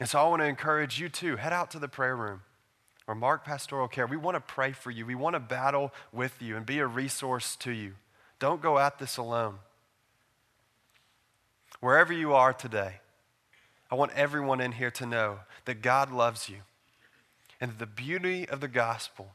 And 0.00 0.08
so 0.08 0.18
I 0.18 0.28
want 0.28 0.42
to 0.42 0.46
encourage 0.46 1.00
you 1.00 1.08
too. 1.08 1.36
Head 1.36 1.52
out 1.52 1.70
to 1.72 1.78
the 1.78 1.88
prayer 1.88 2.16
room 2.16 2.42
or 3.06 3.14
Mark 3.14 3.44
Pastoral 3.44 3.88
Care. 3.88 4.06
We 4.06 4.16
want 4.16 4.36
to 4.36 4.40
pray 4.40 4.72
for 4.72 4.90
you. 4.90 5.04
We 5.04 5.14
want 5.14 5.34
to 5.34 5.40
battle 5.40 5.92
with 6.12 6.40
you 6.40 6.56
and 6.56 6.64
be 6.64 6.78
a 6.78 6.86
resource 6.86 7.56
to 7.56 7.72
you. 7.72 7.94
Don't 8.38 8.62
go 8.62 8.78
at 8.78 8.98
this 8.98 9.16
alone 9.16 9.58
wherever 11.80 12.12
you 12.12 12.32
are 12.34 12.52
today, 12.52 13.00
I 13.90 13.94
want 13.94 14.12
everyone 14.14 14.60
in 14.60 14.72
here 14.72 14.90
to 14.92 15.06
know 15.06 15.40
that 15.64 15.82
God 15.82 16.10
loves 16.12 16.48
you. 16.48 16.58
And 17.60 17.78
the 17.78 17.86
beauty 17.86 18.48
of 18.48 18.60
the 18.60 18.68
gospel 18.68 19.34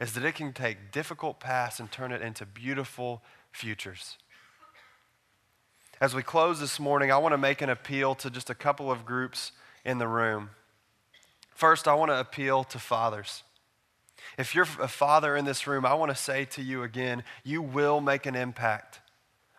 is 0.00 0.12
that 0.12 0.24
it 0.24 0.34
can 0.34 0.52
take 0.52 0.92
difficult 0.92 1.40
pasts 1.40 1.80
and 1.80 1.90
turn 1.90 2.12
it 2.12 2.20
into 2.20 2.44
beautiful 2.44 3.22
futures. 3.52 4.18
As 6.00 6.14
we 6.14 6.22
close 6.22 6.60
this 6.60 6.78
morning, 6.78 7.10
I 7.10 7.16
want 7.16 7.32
to 7.32 7.38
make 7.38 7.62
an 7.62 7.70
appeal 7.70 8.14
to 8.16 8.28
just 8.28 8.50
a 8.50 8.54
couple 8.54 8.90
of 8.90 9.06
groups 9.06 9.52
in 9.84 9.98
the 9.98 10.08
room. 10.08 10.50
First, 11.54 11.88
I 11.88 11.94
want 11.94 12.10
to 12.10 12.20
appeal 12.20 12.64
to 12.64 12.78
fathers. 12.78 13.42
If 14.36 14.54
you're 14.54 14.66
a 14.80 14.88
father 14.88 15.36
in 15.36 15.46
this 15.46 15.66
room, 15.66 15.86
I 15.86 15.94
want 15.94 16.10
to 16.10 16.16
say 16.16 16.44
to 16.46 16.62
you 16.62 16.82
again, 16.82 17.22
you 17.44 17.62
will 17.62 18.00
make 18.02 18.26
an 18.26 18.34
impact 18.34 19.00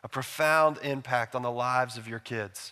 a 0.04 0.08
profound 0.08 0.78
impact 0.84 1.36
on 1.36 1.42
the 1.42 1.52
lives 1.52 1.98
of 1.98 2.08
your 2.08 2.20
kids. 2.20 2.72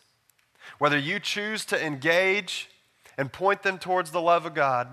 Whether 0.78 0.97
you 0.97 1.19
choose 1.19 1.65
to 1.65 1.84
engage 1.84 2.69
and 3.17 3.32
point 3.32 3.63
them 3.63 3.78
towards 3.78 4.12
the 4.12 4.21
love 4.21 4.45
of 4.45 4.54
God, 4.54 4.88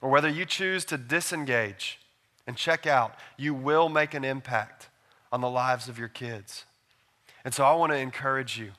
or 0.00 0.08
whether 0.08 0.28
you 0.28 0.44
choose 0.44 0.84
to 0.86 0.96
disengage 0.96 1.98
and 2.46 2.56
check 2.56 2.86
out, 2.86 3.14
you 3.36 3.52
will 3.54 3.88
make 3.88 4.14
an 4.14 4.24
impact 4.24 4.88
on 5.30 5.40
the 5.40 5.50
lives 5.50 5.88
of 5.88 5.98
your 5.98 6.08
kids. 6.08 6.64
And 7.44 7.54
so 7.54 7.64
I 7.64 7.74
want 7.74 7.92
to 7.92 7.98
encourage 7.98 8.58
you 8.58 8.72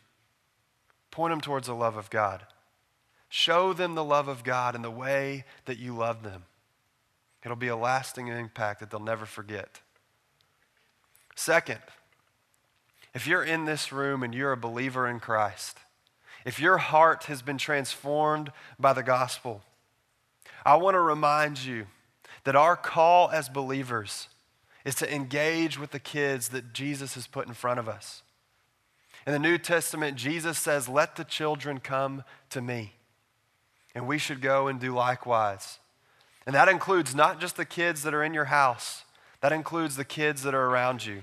point 1.11 1.31
them 1.31 1.41
towards 1.41 1.67
the 1.67 1.75
love 1.75 1.97
of 1.97 2.09
God. 2.09 2.45
Show 3.29 3.73
them 3.73 3.95
the 3.95 4.03
love 4.03 4.27
of 4.27 4.43
God 4.43 4.75
in 4.75 4.81
the 4.81 4.91
way 4.91 5.45
that 5.65 5.77
you 5.77 5.95
love 5.95 6.23
them. 6.23 6.43
It'll 7.43 7.57
be 7.57 7.67
a 7.67 7.75
lasting 7.75 8.27
impact 8.27 8.79
that 8.79 8.91
they'll 8.91 8.99
never 8.99 9.25
forget. 9.25 9.81
Second, 11.35 11.79
if 13.13 13.27
you're 13.27 13.43
in 13.43 13.65
this 13.65 13.91
room 13.91 14.23
and 14.23 14.33
you're 14.33 14.51
a 14.51 14.57
believer 14.57 15.07
in 15.07 15.19
Christ, 15.19 15.79
if 16.45 16.59
your 16.59 16.77
heart 16.77 17.25
has 17.25 17.41
been 17.41 17.57
transformed 17.57 18.51
by 18.79 18.93
the 18.93 19.03
gospel, 19.03 19.61
I 20.65 20.75
want 20.75 20.95
to 20.95 20.99
remind 20.99 21.63
you 21.63 21.87
that 22.43 22.55
our 22.55 22.75
call 22.75 23.29
as 23.29 23.49
believers 23.49 24.27
is 24.83 24.95
to 24.95 25.13
engage 25.13 25.79
with 25.79 25.91
the 25.91 25.99
kids 25.99 26.49
that 26.49 26.73
Jesus 26.73 27.13
has 27.15 27.27
put 27.27 27.47
in 27.47 27.53
front 27.53 27.79
of 27.79 27.87
us. 27.87 28.23
In 29.25 29.33
the 29.33 29.39
New 29.39 29.57
Testament, 29.57 30.17
Jesus 30.17 30.57
says, 30.57 30.89
Let 30.89 31.15
the 31.15 31.23
children 31.23 31.79
come 31.79 32.23
to 32.49 32.61
me. 32.61 32.93
And 33.93 34.07
we 34.07 34.17
should 34.17 34.41
go 34.41 34.67
and 34.67 34.79
do 34.79 34.93
likewise. 34.93 35.79
And 36.45 36.55
that 36.55 36.69
includes 36.69 37.13
not 37.13 37.39
just 37.39 37.55
the 37.55 37.65
kids 37.65 38.03
that 38.03 38.13
are 38.13 38.23
in 38.23 38.33
your 38.33 38.45
house, 38.45 39.03
that 39.41 39.51
includes 39.51 39.95
the 39.95 40.05
kids 40.05 40.43
that 40.43 40.55
are 40.55 40.65
around 40.65 41.05
you, 41.05 41.21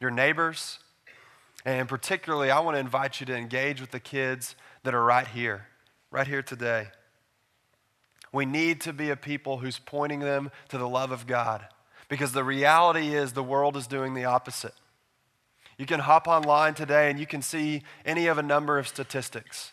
your 0.00 0.10
neighbors. 0.10 0.80
And 1.66 1.88
particularly, 1.88 2.52
I 2.52 2.60
want 2.60 2.76
to 2.76 2.80
invite 2.80 3.18
you 3.18 3.26
to 3.26 3.34
engage 3.34 3.80
with 3.80 3.90
the 3.90 3.98
kids 3.98 4.54
that 4.84 4.94
are 4.94 5.02
right 5.02 5.26
here, 5.26 5.66
right 6.12 6.26
here 6.26 6.40
today. 6.40 6.86
We 8.32 8.46
need 8.46 8.80
to 8.82 8.92
be 8.92 9.10
a 9.10 9.16
people 9.16 9.58
who's 9.58 9.80
pointing 9.80 10.20
them 10.20 10.52
to 10.68 10.78
the 10.78 10.88
love 10.88 11.10
of 11.10 11.26
God 11.26 11.66
because 12.08 12.30
the 12.30 12.44
reality 12.44 13.16
is 13.16 13.32
the 13.32 13.42
world 13.42 13.76
is 13.76 13.88
doing 13.88 14.14
the 14.14 14.26
opposite. 14.26 14.74
You 15.76 15.86
can 15.86 15.98
hop 15.98 16.28
online 16.28 16.74
today 16.74 17.10
and 17.10 17.18
you 17.18 17.26
can 17.26 17.42
see 17.42 17.82
any 18.04 18.28
of 18.28 18.38
a 18.38 18.44
number 18.44 18.78
of 18.78 18.86
statistics. 18.86 19.72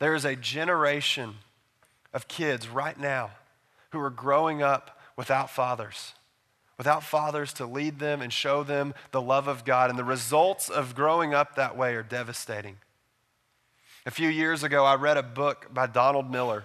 There 0.00 0.16
is 0.16 0.24
a 0.24 0.34
generation 0.34 1.36
of 2.12 2.26
kids 2.26 2.68
right 2.68 2.98
now 2.98 3.30
who 3.90 4.00
are 4.00 4.10
growing 4.10 4.60
up 4.60 4.98
without 5.16 5.50
fathers, 5.50 6.14
without 6.80 7.02
fathers 7.02 7.52
to 7.52 7.66
lead 7.66 7.98
them 7.98 8.22
and 8.22 8.32
show 8.32 8.62
them 8.62 8.94
the 9.10 9.20
love 9.20 9.46
of 9.46 9.66
God. 9.66 9.90
And 9.90 9.98
the 9.98 10.02
results 10.02 10.70
of 10.70 10.94
growing 10.94 11.34
up 11.34 11.54
that 11.54 11.76
way 11.76 11.94
are 11.94 12.02
devastating. 12.02 12.78
A 14.06 14.10
few 14.10 14.30
years 14.30 14.62
ago, 14.62 14.86
I 14.86 14.94
read 14.94 15.18
a 15.18 15.22
book 15.22 15.66
by 15.74 15.86
Donald 15.86 16.30
Miller. 16.30 16.64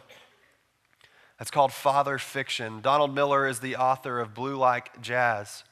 It's 1.37 1.51
called 1.51 1.73
Father 1.73 2.17
Fiction. 2.17 2.79
Donald 2.79 3.13
Miller 3.13 3.45
is 3.45 3.59
the 3.59 3.75
author 3.75 4.21
of 4.21 4.33
Blue 4.33 4.55
Like 4.55 5.01
Jazz. 5.01 5.65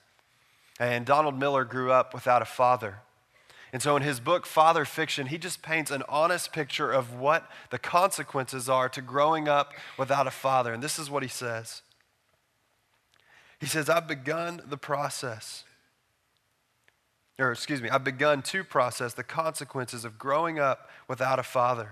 And 0.77 1.05
Donald 1.05 1.39
Miller 1.39 1.63
grew 1.63 1.93
up 1.93 2.13
without 2.13 2.41
a 2.41 2.45
father. 2.45 2.97
And 3.71 3.81
so 3.81 3.95
in 3.95 4.03
his 4.03 4.19
book, 4.19 4.45
Father 4.45 4.83
Fiction, 4.83 5.27
he 5.27 5.37
just 5.37 5.61
paints 5.61 5.89
an 5.89 6.03
honest 6.09 6.51
picture 6.51 6.91
of 6.91 7.17
what 7.17 7.49
the 7.69 7.79
consequences 7.79 8.67
are 8.67 8.89
to 8.89 9.01
growing 9.01 9.47
up 9.47 9.71
without 9.97 10.27
a 10.27 10.31
father. 10.31 10.73
And 10.73 10.83
this 10.83 10.99
is 10.99 11.09
what 11.09 11.23
he 11.23 11.29
says 11.29 11.81
He 13.63 13.69
says, 13.69 13.89
I've 13.89 14.09
begun 14.09 14.61
the 14.67 14.75
process, 14.75 15.63
or 17.39 17.49
excuse 17.49 17.81
me, 17.81 17.87
I've 17.87 18.03
begun 18.03 18.41
to 18.41 18.61
process 18.61 19.13
the 19.13 19.23
consequences 19.23 20.03
of 20.03 20.19
growing 20.19 20.59
up 20.59 20.89
without 21.07 21.39
a 21.39 21.43
father. 21.43 21.91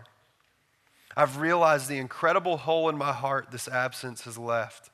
I've 1.16 1.38
realized 1.38 1.88
the 1.88 1.98
incredible 1.98 2.58
hole 2.58 2.90
in 2.90 2.98
my 2.98 3.14
heart 3.14 3.52
this 3.52 3.70
absence 3.70 4.24
has 4.24 4.38
left. 4.38 4.90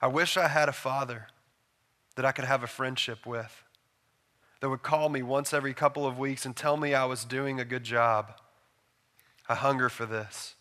I 0.00 0.06
wish 0.06 0.36
I 0.36 0.46
had 0.46 0.68
a 0.68 0.72
father 0.72 1.26
that 2.14 2.24
I 2.24 2.30
could 2.30 2.44
have 2.44 2.62
a 2.62 2.68
friendship 2.68 3.26
with, 3.26 3.64
that 4.60 4.70
would 4.70 4.84
call 4.84 5.08
me 5.08 5.24
once 5.24 5.52
every 5.52 5.74
couple 5.74 6.06
of 6.06 6.16
weeks 6.20 6.46
and 6.46 6.54
tell 6.54 6.76
me 6.76 6.94
I 6.94 7.04
was 7.04 7.24
doing 7.24 7.58
a 7.58 7.64
good 7.64 7.82
job. 7.82 8.38
I 9.48 9.56
hunger 9.56 9.88
for 9.88 10.06
this. 10.06 10.54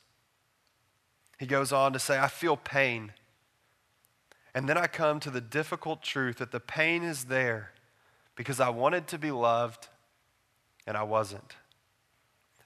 He 1.38 1.46
goes 1.46 1.72
on 1.72 1.94
to 1.94 2.00
say, 2.00 2.18
I 2.18 2.30
feel 2.30 2.58
pain. 2.58 3.12
And 4.56 4.70
then 4.70 4.78
I 4.78 4.88
come 4.88 5.20
to 5.22 5.32
the 5.32 5.42
difficult 5.42 6.04
truth 6.04 6.38
that 6.38 6.52
the 6.52 6.60
pain 6.60 7.04
is 7.04 7.26
there 7.26 7.72
because 8.36 8.60
I 8.60 8.70
wanted 8.70 9.08
to 9.08 9.18
be 9.18 9.32
loved 9.32 9.88
and 10.86 10.96
I 10.96 11.04
wasn't. 11.04 11.56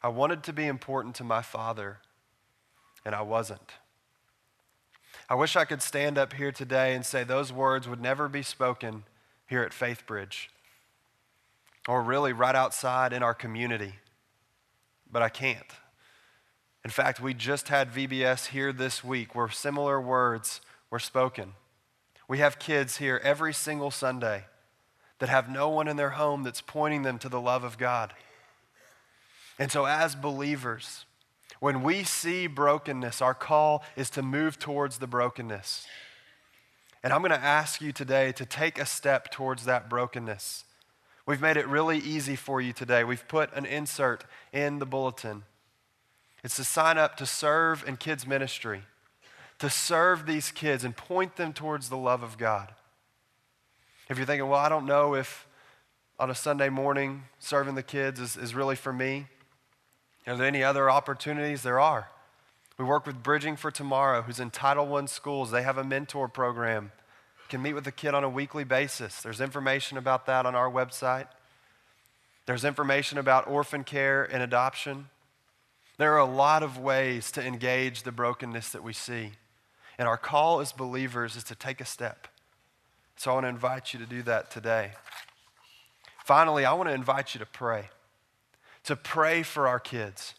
I 0.04 0.10
wanted 0.10 0.44
to 0.44 0.54
be 0.54 0.66
important 0.66 1.16
to 1.16 1.24
my 1.24 1.42
father 1.42 2.00
and 3.06 3.16
I 3.16 3.22
wasn't. 3.22 3.72
I 5.30 5.36
wish 5.36 5.56
I 5.56 5.66
could 5.66 5.82
stand 5.82 6.18
up 6.18 6.34
here 6.34 6.52
today 6.52 6.94
and 6.94 7.06
say 7.06 7.24
those 7.24 7.52
words 7.52 7.88
would 7.88 8.02
never 8.02 8.30
be 8.30 8.44
spoken 8.44 9.04
here 9.46 9.64
at 9.64 9.74
Faith 9.74 10.06
Bridge 10.06 10.50
or 11.88 12.02
really 12.02 12.34
right 12.34 12.56
outside 12.56 13.14
in 13.14 13.24
our 13.24 13.34
community, 13.34 13.94
but 15.10 15.22
I 15.22 15.30
can't. 15.30 15.72
In 16.84 16.92
fact, 16.92 17.20
we 17.20 17.34
just 17.34 17.70
had 17.70 17.92
VBS 17.92 18.48
here 18.48 18.72
this 18.72 19.04
week 19.04 19.36
where 19.36 19.50
similar 19.50 20.00
words 20.00 20.62
were 20.90 21.00
spoken. 21.00 21.54
We 22.28 22.40
have 22.40 22.60
kids 22.60 22.98
here 22.98 23.22
every 23.24 23.54
single 23.54 23.92
Sunday 23.92 24.46
that 25.20 25.30
have 25.30 25.50
no 25.50 25.70
one 25.70 25.88
in 25.88 25.98
their 25.98 26.12
home 26.12 26.44
that's 26.44 26.62
pointing 26.62 27.04
them 27.04 27.20
to 27.20 27.30
the 27.30 27.42
love 27.42 27.64
of 27.64 27.78
God. 27.78 28.14
And 29.58 29.72
so, 29.72 29.86
as 29.86 30.16
believers, 30.16 31.06
when 31.60 31.82
we 31.82 32.04
see 32.04 32.48
brokenness, 32.48 33.22
our 33.22 33.34
call 33.34 33.84
is 33.96 34.10
to 34.12 34.22
move 34.22 34.60
towards 34.60 35.00
the 35.00 35.08
brokenness. 35.08 35.88
And 37.04 37.14
I'm 37.14 37.22
going 37.22 37.32
to 37.32 37.44
ask 37.44 37.82
you 37.82 37.92
today 37.92 38.32
to 38.34 38.46
take 38.46 38.78
a 38.78 38.86
step 38.86 39.32
towards 39.32 39.66
that 39.66 39.90
brokenness. 39.90 40.66
We've 41.26 41.42
made 41.42 41.58
it 41.58 41.68
really 41.68 41.98
easy 41.98 42.36
for 42.36 42.62
you 42.62 42.74
today. 42.74 43.04
We've 43.04 43.28
put 43.28 43.54
an 43.54 43.66
insert 43.66 44.26
in 44.54 44.80
the 44.80 44.86
bulletin. 44.86 45.44
It's 46.44 46.56
to 46.58 46.64
sign 46.64 46.98
up 46.98 47.18
to 47.18 47.26
serve 47.26 47.84
in 47.88 47.98
kids' 47.98 48.28
ministry, 48.28 48.84
to 49.60 49.70
serve 49.70 50.26
these 50.26 50.52
kids 50.52 50.84
and 50.84 50.96
point 50.96 51.36
them 51.36 51.54
towards 51.54 51.90
the 51.90 51.98
love 51.98 52.24
of 52.24 52.38
God. 52.38 52.74
If 54.10 54.18
you're 54.18 54.26
thinking, 54.26 54.48
well, 54.48 54.60
I 54.60 54.70
don't 54.70 54.86
know 54.86 55.16
if 55.16 55.48
on 56.20 56.30
a 56.30 56.36
Sunday 56.36 56.70
morning 56.70 57.24
serving 57.40 57.76
the 57.76 57.84
kids 57.84 58.20
is, 58.20 58.38
is 58.38 58.56
really 58.56 58.76
for 58.76 58.94
me, 58.94 59.28
are 60.26 60.36
there 60.36 60.48
any 60.48 60.64
other 60.64 60.90
opportunities? 60.90 61.64
There 61.64 61.80
are. 61.80 62.10
We 62.78 62.86
work 62.86 63.08
with 63.08 63.24
Bridging 63.24 63.56
for 63.56 63.72
Tomorrow, 63.72 64.24
who's 64.24 64.40
in 64.40 64.52
Title 64.52 64.94
I 64.96 65.06
schools. 65.06 65.52
They 65.52 65.64
have 65.64 65.78
a 65.78 65.84
mentor 65.84 66.28
program. 66.28 66.92
Can 67.50 67.62
meet 67.62 67.74
with 67.74 67.86
the 67.86 67.94
kid 67.94 68.14
on 68.14 68.26
a 68.26 68.30
weekly 68.30 68.66
basis. 68.66 69.22
There's 69.22 69.40
information 69.40 69.98
about 69.98 70.26
that 70.26 70.46
on 70.46 70.54
our 70.54 70.70
website. 70.70 71.28
There's 72.46 72.66
information 72.66 73.18
about 73.18 73.48
orphan 73.48 73.86
care 73.86 74.24
and 74.24 74.44
adoption. 74.44 75.08
There 75.98 76.14
are 76.14 76.20
a 76.20 76.26
lot 76.26 76.62
of 76.62 76.78
ways 76.78 77.32
to 77.32 77.44
engage 77.44 78.04
the 78.04 78.12
brokenness 78.12 78.70
that 78.70 78.84
we 78.84 78.94
see. 78.94 79.32
And 79.98 80.08
our 80.08 80.18
call 80.18 80.60
as 80.60 80.72
believers 80.72 81.36
is 81.36 81.44
to 81.46 81.56
take 81.56 81.82
a 81.82 81.86
step. 81.86 82.28
So 83.16 83.32
I 83.32 83.34
want 83.36 83.46
to 83.46 83.50
invite 83.50 83.94
you 83.94 84.00
to 84.00 84.06
do 84.06 84.22
that 84.24 84.52
today. 84.52 84.92
Finally, 86.24 86.66
I 86.66 86.74
want 86.74 86.90
to 86.90 86.94
invite 86.94 87.34
you 87.34 87.40
to 87.40 87.46
pray 87.46 87.90
to 88.88 88.96
pray 88.96 89.44
for 89.44 89.68
our 89.68 89.82
kids. 89.82 90.34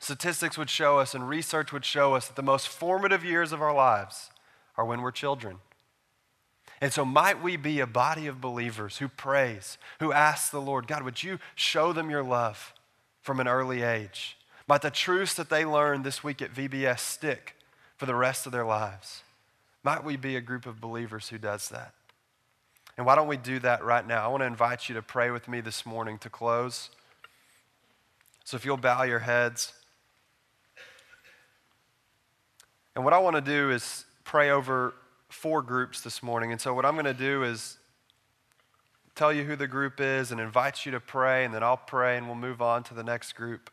Statistics 0.00 0.58
would 0.58 0.68
show 0.68 0.98
us 0.98 1.14
and 1.14 1.28
research 1.28 1.72
would 1.72 1.84
show 1.84 2.14
us 2.14 2.26
that 2.26 2.34
the 2.34 2.42
most 2.42 2.66
formative 2.66 3.24
years 3.24 3.52
of 3.52 3.62
our 3.62 3.72
lives 3.72 4.30
are 4.76 4.84
when 4.84 5.02
we're 5.02 5.12
children. 5.12 5.58
And 6.80 6.92
so, 6.92 7.04
might 7.04 7.40
we 7.40 7.56
be 7.56 7.78
a 7.78 7.86
body 7.86 8.26
of 8.26 8.40
believers 8.40 8.98
who 8.98 9.06
prays, 9.06 9.78
who 10.00 10.12
asks 10.12 10.50
the 10.50 10.60
Lord, 10.60 10.88
God, 10.88 11.04
would 11.04 11.22
you 11.22 11.38
show 11.54 11.92
them 11.92 12.10
your 12.10 12.24
love 12.24 12.74
from 13.20 13.38
an 13.38 13.46
early 13.46 13.82
age? 13.82 14.36
Might 14.66 14.82
the 14.82 14.90
truths 14.90 15.34
that 15.34 15.48
they 15.48 15.64
learned 15.64 16.02
this 16.02 16.24
week 16.24 16.42
at 16.42 16.52
VBS 16.52 16.98
stick 16.98 17.54
for 17.98 18.06
the 18.06 18.14
rest 18.14 18.46
of 18.46 18.52
their 18.52 18.64
lives? 18.64 19.22
Might 19.82 20.04
we 20.04 20.16
be 20.16 20.36
a 20.36 20.40
group 20.40 20.64
of 20.64 20.80
believers 20.80 21.28
who 21.28 21.36
does 21.38 21.68
that? 21.68 21.92
And 22.96 23.06
why 23.06 23.14
don't 23.14 23.28
we 23.28 23.36
do 23.36 23.58
that 23.60 23.84
right 23.84 24.06
now? 24.06 24.24
I 24.24 24.28
want 24.28 24.40
to 24.40 24.46
invite 24.46 24.88
you 24.88 24.94
to 24.94 25.02
pray 25.02 25.30
with 25.30 25.46
me 25.46 25.60
this 25.60 25.84
morning 25.84 26.18
to 26.18 26.30
close. 26.30 26.90
So 28.44 28.56
if 28.56 28.64
you'll 28.64 28.76
bow 28.76 29.02
your 29.02 29.20
heads. 29.20 29.72
And 32.96 33.04
what 33.04 33.12
I 33.12 33.18
want 33.18 33.36
to 33.36 33.42
do 33.42 33.70
is 33.70 34.04
pray 34.24 34.50
over 34.50 34.94
four 35.28 35.62
groups 35.62 36.00
this 36.00 36.22
morning. 36.22 36.50
And 36.50 36.60
so 36.60 36.74
what 36.74 36.84
I'm 36.84 36.94
going 36.94 37.04
to 37.04 37.14
do 37.14 37.44
is 37.44 37.78
tell 39.14 39.32
you 39.32 39.44
who 39.44 39.54
the 39.54 39.68
group 39.68 40.00
is 40.00 40.32
and 40.32 40.40
invite 40.40 40.86
you 40.86 40.92
to 40.92 41.00
pray, 41.00 41.44
and 41.44 41.52
then 41.52 41.62
I'll 41.62 41.76
pray 41.76 42.16
and 42.16 42.26
we'll 42.26 42.36
move 42.36 42.62
on 42.62 42.82
to 42.84 42.94
the 42.94 43.02
next 43.02 43.34
group. 43.34 43.70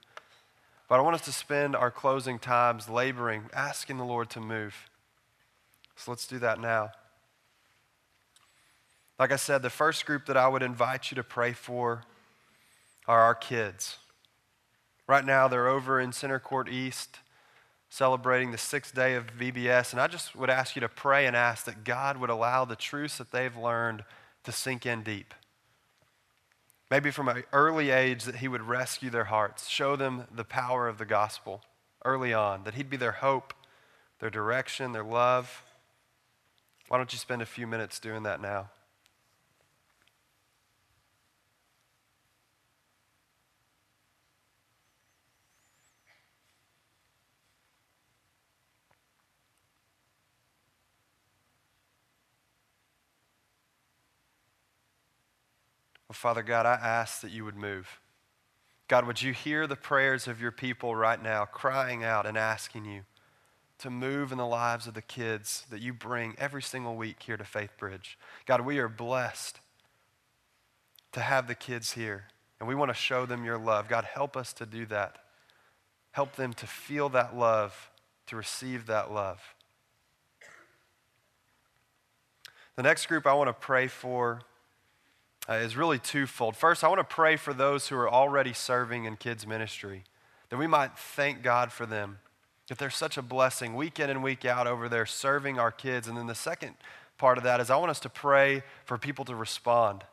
But 0.87 0.99
I 0.99 1.01
want 1.01 1.15
us 1.15 1.25
to 1.25 1.31
spend 1.31 1.75
our 1.75 1.91
closing 1.91 2.37
times 2.39 2.89
laboring, 2.89 3.49
asking 3.53 3.97
the 3.97 4.05
Lord 4.05 4.29
to 4.31 4.39
move. 4.39 4.89
So 5.95 6.11
let's 6.11 6.27
do 6.27 6.39
that 6.39 6.59
now. 6.59 6.91
Like 9.17 9.31
I 9.31 9.37
said, 9.37 9.61
the 9.61 9.69
first 9.69 10.05
group 10.05 10.25
that 10.25 10.37
I 10.37 10.47
would 10.47 10.61
invite 10.61 11.09
you 11.09 11.15
to 11.15 11.23
pray 11.23 11.53
for 11.53 12.03
are 13.07 13.21
our 13.21 13.35
kids. 13.35 13.97
Right 15.07 15.25
now, 15.25 15.47
they're 15.47 15.67
over 15.67 15.99
in 15.99 16.11
Center 16.11 16.39
Court 16.39 16.67
East 16.69 17.19
celebrating 17.89 18.51
the 18.51 18.57
sixth 18.57 18.93
day 18.93 19.15
of 19.15 19.27
VBS. 19.27 19.93
And 19.93 20.01
I 20.01 20.07
just 20.07 20.35
would 20.35 20.49
ask 20.49 20.75
you 20.75 20.81
to 20.81 20.89
pray 20.89 21.27
and 21.27 21.35
ask 21.35 21.65
that 21.65 21.85
God 21.85 22.17
would 22.17 22.29
allow 22.29 22.65
the 22.65 22.75
truths 22.75 23.17
that 23.19 23.31
they've 23.31 23.55
learned 23.55 24.03
to 24.43 24.51
sink 24.51 24.85
in 24.85 25.01
deep. 25.01 25.33
Maybe 26.91 27.09
from 27.11 27.27
an 27.27 27.43
early 27.51 27.89
age, 27.89 28.23
that 28.25 28.37
He 28.37 28.47
would 28.47 28.61
rescue 28.61 29.09
their 29.09 29.25
hearts, 29.25 29.67
show 29.67 29.95
them 29.95 30.27
the 30.33 30.43
power 30.43 30.87
of 30.87 30.97
the 30.97 31.05
gospel 31.05 31.63
early 32.03 32.33
on, 32.33 32.63
that 32.63 32.75
He'd 32.75 32.89
be 32.89 32.97
their 32.97 33.13
hope, 33.13 33.53
their 34.19 34.29
direction, 34.29 34.91
their 34.91 35.03
love. 35.03 35.63
Why 36.87 36.97
don't 36.97 37.11
you 37.11 37.19
spend 37.19 37.41
a 37.41 37.47
few 37.47 37.65
minutes 37.65 37.99
doing 37.99 38.23
that 38.23 38.39
now? 38.39 38.69
Father 56.15 56.43
God, 56.43 56.65
I 56.65 56.73
ask 56.73 57.21
that 57.21 57.31
you 57.31 57.45
would 57.45 57.55
move. 57.55 57.99
God, 58.87 59.05
would 59.07 59.21
you 59.21 59.33
hear 59.33 59.67
the 59.67 59.75
prayers 59.75 60.27
of 60.27 60.39
your 60.39 60.51
people 60.51 60.95
right 60.95 61.21
now, 61.21 61.45
crying 61.45 62.03
out 62.03 62.25
and 62.25 62.37
asking 62.37 62.85
you 62.85 63.01
to 63.79 63.89
move 63.89 64.31
in 64.31 64.37
the 64.37 64.45
lives 64.45 64.87
of 64.87 64.93
the 64.93 65.01
kids 65.01 65.65
that 65.69 65.81
you 65.81 65.91
bring 65.91 66.35
every 66.37 66.61
single 66.61 66.95
week 66.95 67.23
here 67.23 67.37
to 67.37 67.43
Faith 67.43 67.71
Bridge? 67.77 68.17
God, 68.45 68.61
we 68.61 68.77
are 68.77 68.87
blessed 68.87 69.59
to 71.11 71.19
have 71.19 71.47
the 71.47 71.55
kids 71.55 71.93
here, 71.93 72.25
and 72.59 72.69
we 72.69 72.75
want 72.75 72.89
to 72.89 72.95
show 72.95 73.25
them 73.25 73.43
your 73.43 73.57
love. 73.57 73.87
God, 73.87 74.05
help 74.05 74.37
us 74.37 74.53
to 74.53 74.65
do 74.65 74.85
that. 74.87 75.17
Help 76.11 76.35
them 76.35 76.53
to 76.53 76.67
feel 76.67 77.09
that 77.09 77.35
love, 77.35 77.89
to 78.27 78.35
receive 78.35 78.85
that 78.85 79.11
love. 79.11 79.41
The 82.75 82.83
next 82.83 83.07
group 83.07 83.25
I 83.25 83.33
want 83.33 83.47
to 83.47 83.53
pray 83.53 83.87
for 83.87 84.41
uh, 85.49 85.53
is 85.53 85.75
really 85.75 85.99
twofold. 85.99 86.55
First, 86.55 86.83
I 86.83 86.87
want 86.87 86.99
to 86.99 87.15
pray 87.15 87.35
for 87.35 87.53
those 87.53 87.87
who 87.87 87.95
are 87.95 88.09
already 88.09 88.53
serving 88.53 89.05
in 89.05 89.15
kids' 89.15 89.45
ministry, 89.45 90.03
that 90.49 90.57
we 90.57 90.67
might 90.67 90.97
thank 90.97 91.43
God 91.43 91.71
for 91.71 91.85
them, 91.85 92.19
that 92.67 92.77
they're 92.77 92.89
such 92.89 93.17
a 93.17 93.21
blessing 93.21 93.75
week 93.75 93.99
in 93.99 94.09
and 94.09 94.23
week 94.23 94.43
out 94.43 94.67
over 94.67 94.89
there 94.89 95.05
serving 95.05 95.59
our 95.59 95.71
kids. 95.71 96.07
And 96.07 96.17
then 96.17 96.27
the 96.27 96.35
second 96.35 96.75
part 97.17 97.37
of 97.37 97.43
that 97.43 97.59
is 97.59 97.69
I 97.69 97.77
want 97.77 97.91
us 97.91 97.99
to 98.01 98.09
pray 98.09 98.63
for 98.85 98.97
people 98.97 99.25
to 99.25 99.35
respond. 99.35 100.03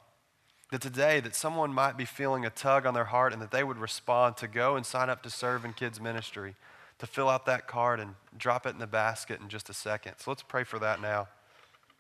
That 0.71 0.81
today 0.81 1.21
that 1.21 1.35
someone 1.35 1.73
might 1.73 1.99
be 1.99 2.05
feeling 2.05 2.47
a 2.47 2.51
tug 2.51 2.87
on 2.87 2.95
their 2.95 3.05
heart 3.05 3.33
and 3.33 3.43
that 3.43 3.51
they 3.51 3.65
would 3.65 3.79
respond 3.79 4.37
to 4.39 4.49
go 4.49 4.77
and 4.77 4.87
sign 4.87 5.11
up 5.11 5.23
to 5.23 5.31
serve 5.31 5.65
in 5.65 5.75
kids 5.75 6.01
ministry, 6.01 6.55
to 6.99 7.07
fill 7.07 7.29
out 7.29 7.45
that 7.47 7.67
card 7.67 8.01
and 8.01 8.15
drop 8.39 8.67
it 8.67 8.71
in 8.71 8.79
the 8.79 8.87
basket 8.87 9.41
in 9.41 9.49
just 9.49 9.69
a 9.69 9.75
second. 9.75 10.15
So 10.19 10.31
let's 10.31 10.43
pray 10.43 10.65
for 10.65 10.79
that 10.79 11.01
now 11.01 11.29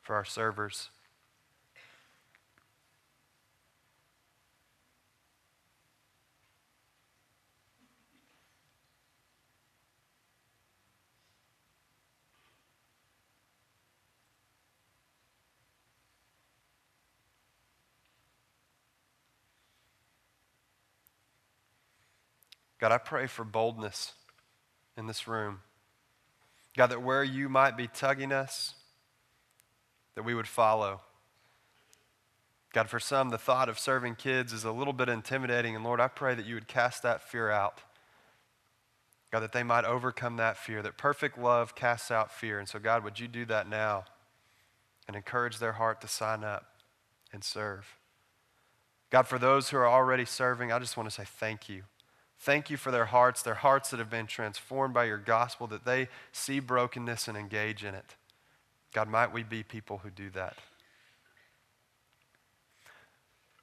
for 0.03 0.16
our 0.16 0.24
servers. 0.24 0.89
God, 22.83 22.91
I 22.91 22.99
pray 22.99 23.28
for 23.28 23.45
boldness 23.45 24.12
in 24.97 25.07
this 25.07 25.28
room. 25.28 25.61
God, 26.76 26.89
that 26.89 27.01
where 27.01 27.22
you 27.22 27.49
might 27.49 27.76
be 27.76 27.87
tugging 27.87 28.33
us, 28.33 28.74
that 30.16 30.24
we 30.24 30.35
would 30.35 30.49
follow. 30.49 31.01
God, 32.72 32.91
for 32.91 32.99
some, 32.99 33.30
the 33.30 33.39
thought 33.39 33.68
of 33.68 33.78
serving 33.78 34.16
kids 34.16 34.53
is 34.53 34.64
a 34.64 34.72
little 34.72 34.93
bit 34.93 35.09
intimidating. 35.09 35.76
And 35.76 35.85
Lord, 35.85 36.01
I 36.01 36.09
pray 36.09 36.35
that 36.35 36.45
you 36.45 36.57
would 36.57 36.66
cast 36.66 37.05
that 37.05 37.22
fear 37.22 37.53
out. 37.53 37.83
God, 39.30 39.45
that 39.45 39.53
they 39.53 39.62
might 39.62 39.85
overcome 39.85 40.39
that 40.39 40.57
fear, 40.57 40.83
that 40.83 40.99
perfect 40.99 41.39
love 41.39 41.76
casts 41.76 42.11
out 42.11 42.33
fear. 42.33 42.59
And 42.59 42.68
so, 42.68 42.80
God, 42.80 43.05
would 43.05 43.20
you 43.20 43.28
do 43.28 43.45
that 43.45 43.68
now 43.68 44.07
and 45.07 45.14
encourage 45.14 45.61
their 45.61 45.74
heart 45.74 46.01
to 46.01 46.09
sign 46.09 46.43
up 46.43 46.66
and 47.33 47.45
serve? 47.45 47.87
God, 49.11 49.28
for 49.28 49.39
those 49.39 49.68
who 49.68 49.76
are 49.76 49.89
already 49.89 50.24
serving, 50.24 50.72
I 50.72 50.80
just 50.80 50.97
want 50.97 51.09
to 51.09 51.14
say 51.14 51.24
thank 51.24 51.68
you. 51.68 51.85
Thank 52.43 52.70
you 52.70 52.76
for 52.76 52.90
their 52.90 53.05
hearts, 53.05 53.40
their 53.40 53.55
hearts 53.55 53.90
that 53.90 54.01
have 54.01 54.11
been 54.11 54.26
transformed 54.26 54.93
by 54.93 55.05
your 55.05 55.16
gospel, 55.16 55.68
that 55.68 55.84
they 55.84 56.09
see 56.32 56.59
brokenness 56.59 57.28
and 57.28 57.38
engage 57.38 57.84
in 57.84 57.95
it. 57.95 58.16
God, 58.93 59.07
might 59.07 59.32
we 59.32 59.45
be 59.45 59.62
people 59.62 59.99
who 59.99 60.11
do 60.11 60.28
that. 60.30 60.57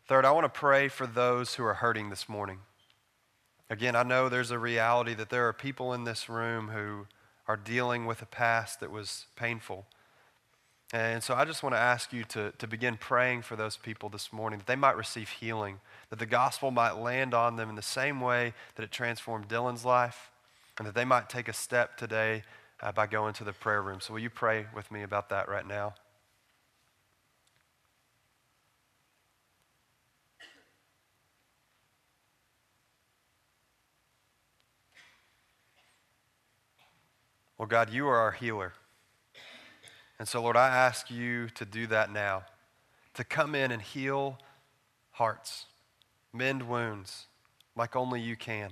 Third, 0.07 0.23
I 0.23 0.31
want 0.31 0.45
to 0.45 0.59
pray 0.59 0.87
for 0.87 1.05
those 1.05 1.55
who 1.55 1.65
are 1.65 1.73
hurting 1.73 2.09
this 2.09 2.29
morning. 2.29 2.59
Again, 3.69 3.97
I 3.97 4.03
know 4.03 4.29
there's 4.29 4.49
a 4.49 4.57
reality 4.57 5.13
that 5.13 5.29
there 5.29 5.45
are 5.49 5.53
people 5.53 5.93
in 5.93 6.05
this 6.05 6.29
room 6.29 6.69
who 6.69 7.07
are 7.49 7.57
dealing 7.57 8.05
with 8.05 8.21
a 8.21 8.25
past 8.25 8.79
that 8.79 8.91
was 8.91 9.25
painful. 9.35 9.87
And 10.91 11.21
so 11.21 11.35
I 11.35 11.45
just 11.45 11.61
want 11.61 11.75
to 11.75 11.79
ask 11.79 12.11
you 12.11 12.23
to, 12.29 12.51
to 12.57 12.67
begin 12.67 12.97
praying 12.97 13.43
for 13.43 13.55
those 13.55 13.77
people 13.77 14.09
this 14.09 14.33
morning, 14.33 14.57
that 14.57 14.65
they 14.65 14.75
might 14.75 14.97
receive 14.97 15.29
healing, 15.29 15.79
that 16.09 16.17
the 16.17 16.25
gospel 16.25 16.71
might 16.71 16.93
land 16.93 17.35
on 17.35 17.57
them 17.57 17.69
in 17.69 17.75
the 17.75 17.81
same 17.83 18.19
way 18.19 18.53
that 18.75 18.81
it 18.81 18.91
transformed 18.91 19.47
Dylan's 19.47 19.85
life, 19.85 20.31
and 20.79 20.87
that 20.87 20.95
they 20.95 21.05
might 21.05 21.29
take 21.29 21.47
a 21.47 21.53
step 21.53 21.95
today 21.95 22.43
uh, 22.81 22.91
by 22.91 23.05
going 23.05 23.33
to 23.35 23.43
the 23.43 23.53
prayer 23.53 23.83
room. 23.83 23.99
So 24.01 24.13
will 24.13 24.19
you 24.21 24.31
pray 24.31 24.65
with 24.73 24.91
me 24.91 25.03
about 25.03 25.29
that 25.29 25.47
right 25.47 25.67
now? 25.67 25.93
Well, 37.59 37.67
God, 37.67 37.91
you 37.91 38.07
are 38.07 38.17
our 38.17 38.31
healer. 38.31 38.73
And 40.19 40.27
so, 40.27 40.41
Lord, 40.41 40.57
I 40.57 40.67
ask 40.67 41.09
you 41.09 41.47
to 41.49 41.65
do 41.65 41.87
that 41.87 42.11
now, 42.11 42.43
to 43.13 43.23
come 43.23 43.55
in 43.55 43.71
and 43.71 43.81
heal 43.81 44.37
hearts, 45.11 45.65
mend 46.33 46.67
wounds 46.67 47.27
like 47.75 47.95
only 47.95 48.19
you 48.19 48.35
can. 48.35 48.71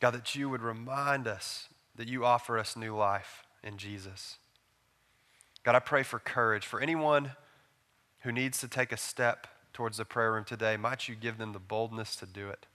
God, 0.00 0.14
that 0.14 0.34
you 0.34 0.48
would 0.48 0.62
remind 0.62 1.26
us 1.26 1.68
that 1.94 2.08
you 2.08 2.24
offer 2.24 2.58
us 2.58 2.76
new 2.76 2.96
life 2.96 3.44
in 3.62 3.76
Jesus. 3.76 4.38
God, 5.64 5.74
I 5.74 5.80
pray 5.80 6.02
for 6.02 6.18
courage. 6.18 6.64
For 6.64 6.80
anyone 6.80 7.32
who 8.20 8.32
needs 8.32 8.58
to 8.60 8.68
take 8.68 8.92
a 8.92 8.96
step 8.96 9.48
towards 9.72 9.98
the 9.98 10.04
prayer 10.04 10.32
room 10.32 10.44
today, 10.44 10.76
might 10.76 11.08
you 11.08 11.14
give 11.14 11.36
them 11.36 11.52
the 11.52 11.58
boldness 11.58 12.16
to 12.16 12.26
do 12.26 12.48
it. 12.48 12.66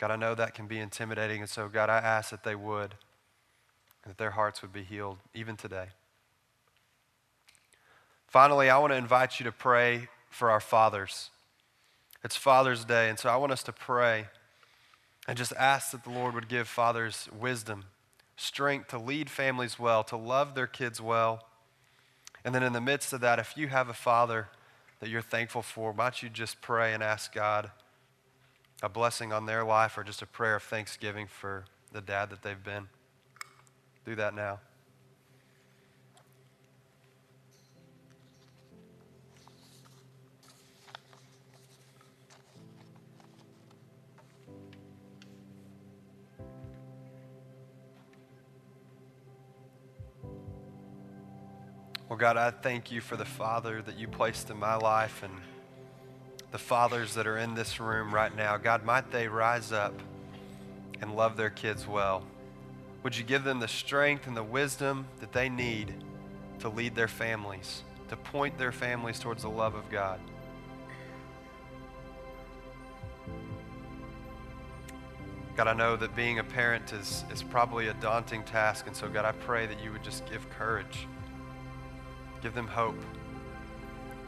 God, 0.00 0.10
I 0.10 0.16
know 0.16 0.34
that 0.34 0.54
can 0.54 0.66
be 0.66 0.78
intimidating, 0.78 1.40
and 1.40 1.48
so, 1.48 1.68
God, 1.68 1.88
I 1.88 1.98
ask 1.98 2.30
that 2.30 2.42
they 2.42 2.54
would 2.54 2.96
that 4.06 4.18
their 4.18 4.32
hearts 4.32 4.62
would 4.62 4.72
be 4.72 4.82
healed 4.82 5.18
even 5.34 5.56
today. 5.56 5.88
Finally, 8.26 8.68
I 8.68 8.78
want 8.78 8.92
to 8.92 8.96
invite 8.96 9.38
you 9.38 9.44
to 9.44 9.52
pray 9.52 10.08
for 10.28 10.50
our 10.50 10.60
fathers. 10.60 11.30
It's 12.24 12.36
Father's 12.36 12.84
Day, 12.84 13.08
and 13.08 13.18
so 13.18 13.28
I 13.28 13.36
want 13.36 13.52
us 13.52 13.62
to 13.64 13.72
pray 13.72 14.26
and 15.28 15.38
just 15.38 15.52
ask 15.58 15.92
that 15.92 16.04
the 16.04 16.10
Lord 16.10 16.34
would 16.34 16.48
give 16.48 16.68
fathers 16.68 17.28
wisdom, 17.38 17.84
strength 18.36 18.88
to 18.88 18.98
lead 18.98 19.30
families 19.30 19.78
well, 19.78 20.02
to 20.04 20.16
love 20.16 20.54
their 20.54 20.66
kids 20.66 21.00
well. 21.00 21.46
And 22.44 22.54
then 22.54 22.62
in 22.62 22.72
the 22.72 22.80
midst 22.80 23.12
of 23.12 23.20
that, 23.20 23.38
if 23.38 23.56
you 23.56 23.68
have 23.68 23.88
a 23.88 23.94
father 23.94 24.48
that 25.00 25.08
you're 25.08 25.22
thankful 25.22 25.62
for, 25.62 25.92
why 25.92 26.06
don't 26.06 26.22
you 26.22 26.28
just 26.28 26.60
pray 26.60 26.92
and 26.92 27.02
ask 27.02 27.32
God 27.32 27.70
a 28.82 28.88
blessing 28.88 29.32
on 29.32 29.46
their 29.46 29.64
life 29.64 29.96
or 29.96 30.04
just 30.04 30.22
a 30.22 30.26
prayer 30.26 30.56
of 30.56 30.62
thanksgiving 30.62 31.26
for 31.26 31.64
the 31.92 32.00
dad 32.00 32.30
that 32.30 32.42
they've 32.42 32.64
been? 32.64 32.88
Do 34.04 34.14
that 34.16 34.34
now. 34.34 34.60
Well, 52.10 52.18
God, 52.18 52.36
I 52.36 52.50
thank 52.50 52.92
you 52.92 53.00
for 53.00 53.16
the 53.16 53.24
Father 53.24 53.80
that 53.82 53.98
you 53.98 54.06
placed 54.06 54.50
in 54.50 54.58
my 54.58 54.76
life 54.76 55.22
and 55.22 55.32
the 56.52 56.58
fathers 56.58 57.14
that 57.14 57.26
are 57.26 57.38
in 57.38 57.54
this 57.54 57.80
room 57.80 58.14
right 58.14 58.36
now. 58.36 58.58
God, 58.58 58.84
might 58.84 59.10
they 59.10 59.26
rise 59.26 59.72
up 59.72 59.98
and 61.00 61.16
love 61.16 61.36
their 61.36 61.50
kids 61.50 61.88
well. 61.88 62.24
Would 63.04 63.18
you 63.18 63.22
give 63.22 63.44
them 63.44 63.60
the 63.60 63.68
strength 63.68 64.26
and 64.26 64.34
the 64.34 64.42
wisdom 64.42 65.06
that 65.20 65.30
they 65.30 65.50
need 65.50 65.92
to 66.60 66.70
lead 66.70 66.94
their 66.94 67.06
families, 67.06 67.82
to 68.08 68.16
point 68.16 68.56
their 68.56 68.72
families 68.72 69.20
towards 69.20 69.42
the 69.42 69.50
love 69.50 69.74
of 69.74 69.90
God? 69.90 70.18
God, 75.54 75.68
I 75.68 75.74
know 75.74 75.96
that 75.96 76.16
being 76.16 76.38
a 76.38 76.44
parent 76.44 76.94
is, 76.94 77.24
is 77.30 77.42
probably 77.42 77.88
a 77.88 77.94
daunting 77.94 78.42
task, 78.42 78.86
and 78.86 78.96
so, 78.96 79.06
God, 79.08 79.26
I 79.26 79.32
pray 79.32 79.66
that 79.66 79.84
you 79.84 79.92
would 79.92 80.02
just 80.02 80.24
give 80.30 80.48
courage, 80.48 81.06
give 82.42 82.54
them 82.54 82.66
hope, 82.66 82.98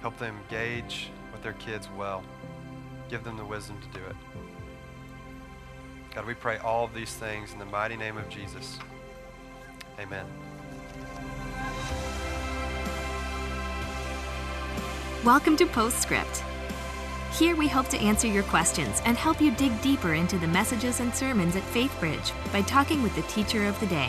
help 0.03 0.19
them 0.19 0.39
engage 0.43 1.11
with 1.33 1.43
their 1.43 1.55
kids 1.55 1.89
well, 1.97 2.23
give 3.09 3.25
them 3.25 3.39
the 3.39 3.45
wisdom 3.45 3.81
to 3.81 3.99
do 3.99 4.05
it. 4.05 4.17
God, 6.17 6.25
we 6.25 6.33
pray 6.33 6.57
all 6.57 6.83
of 6.83 6.95
these 6.95 7.13
things 7.13 7.53
in 7.53 7.59
the 7.59 7.67
mighty 7.67 7.95
name 7.95 8.17
of 8.17 8.27
Jesus. 8.31 8.79
Amen. 10.01 10.25
Welcome 15.23 15.59
to 15.59 15.67
Postscript. 15.67 16.43
Here 17.35 17.55
we 17.55 17.69
hope 17.69 17.89
to 17.89 17.99
answer 17.99 18.29
your 18.29 18.45
questions 18.45 19.03
and 19.05 19.19
help 19.19 19.43
you 19.43 19.51
dig 19.51 19.79
deeper 19.83 20.15
into 20.15 20.39
the 20.39 20.47
messages 20.47 21.01
and 21.01 21.15
sermons 21.15 21.55
at 21.55 21.63
FaithBridge 21.65 22.33
by 22.51 22.63
talking 22.63 23.03
with 23.03 23.15
the 23.15 23.21
teacher 23.31 23.67
of 23.67 23.79
the 23.81 23.87
day. 23.87 24.09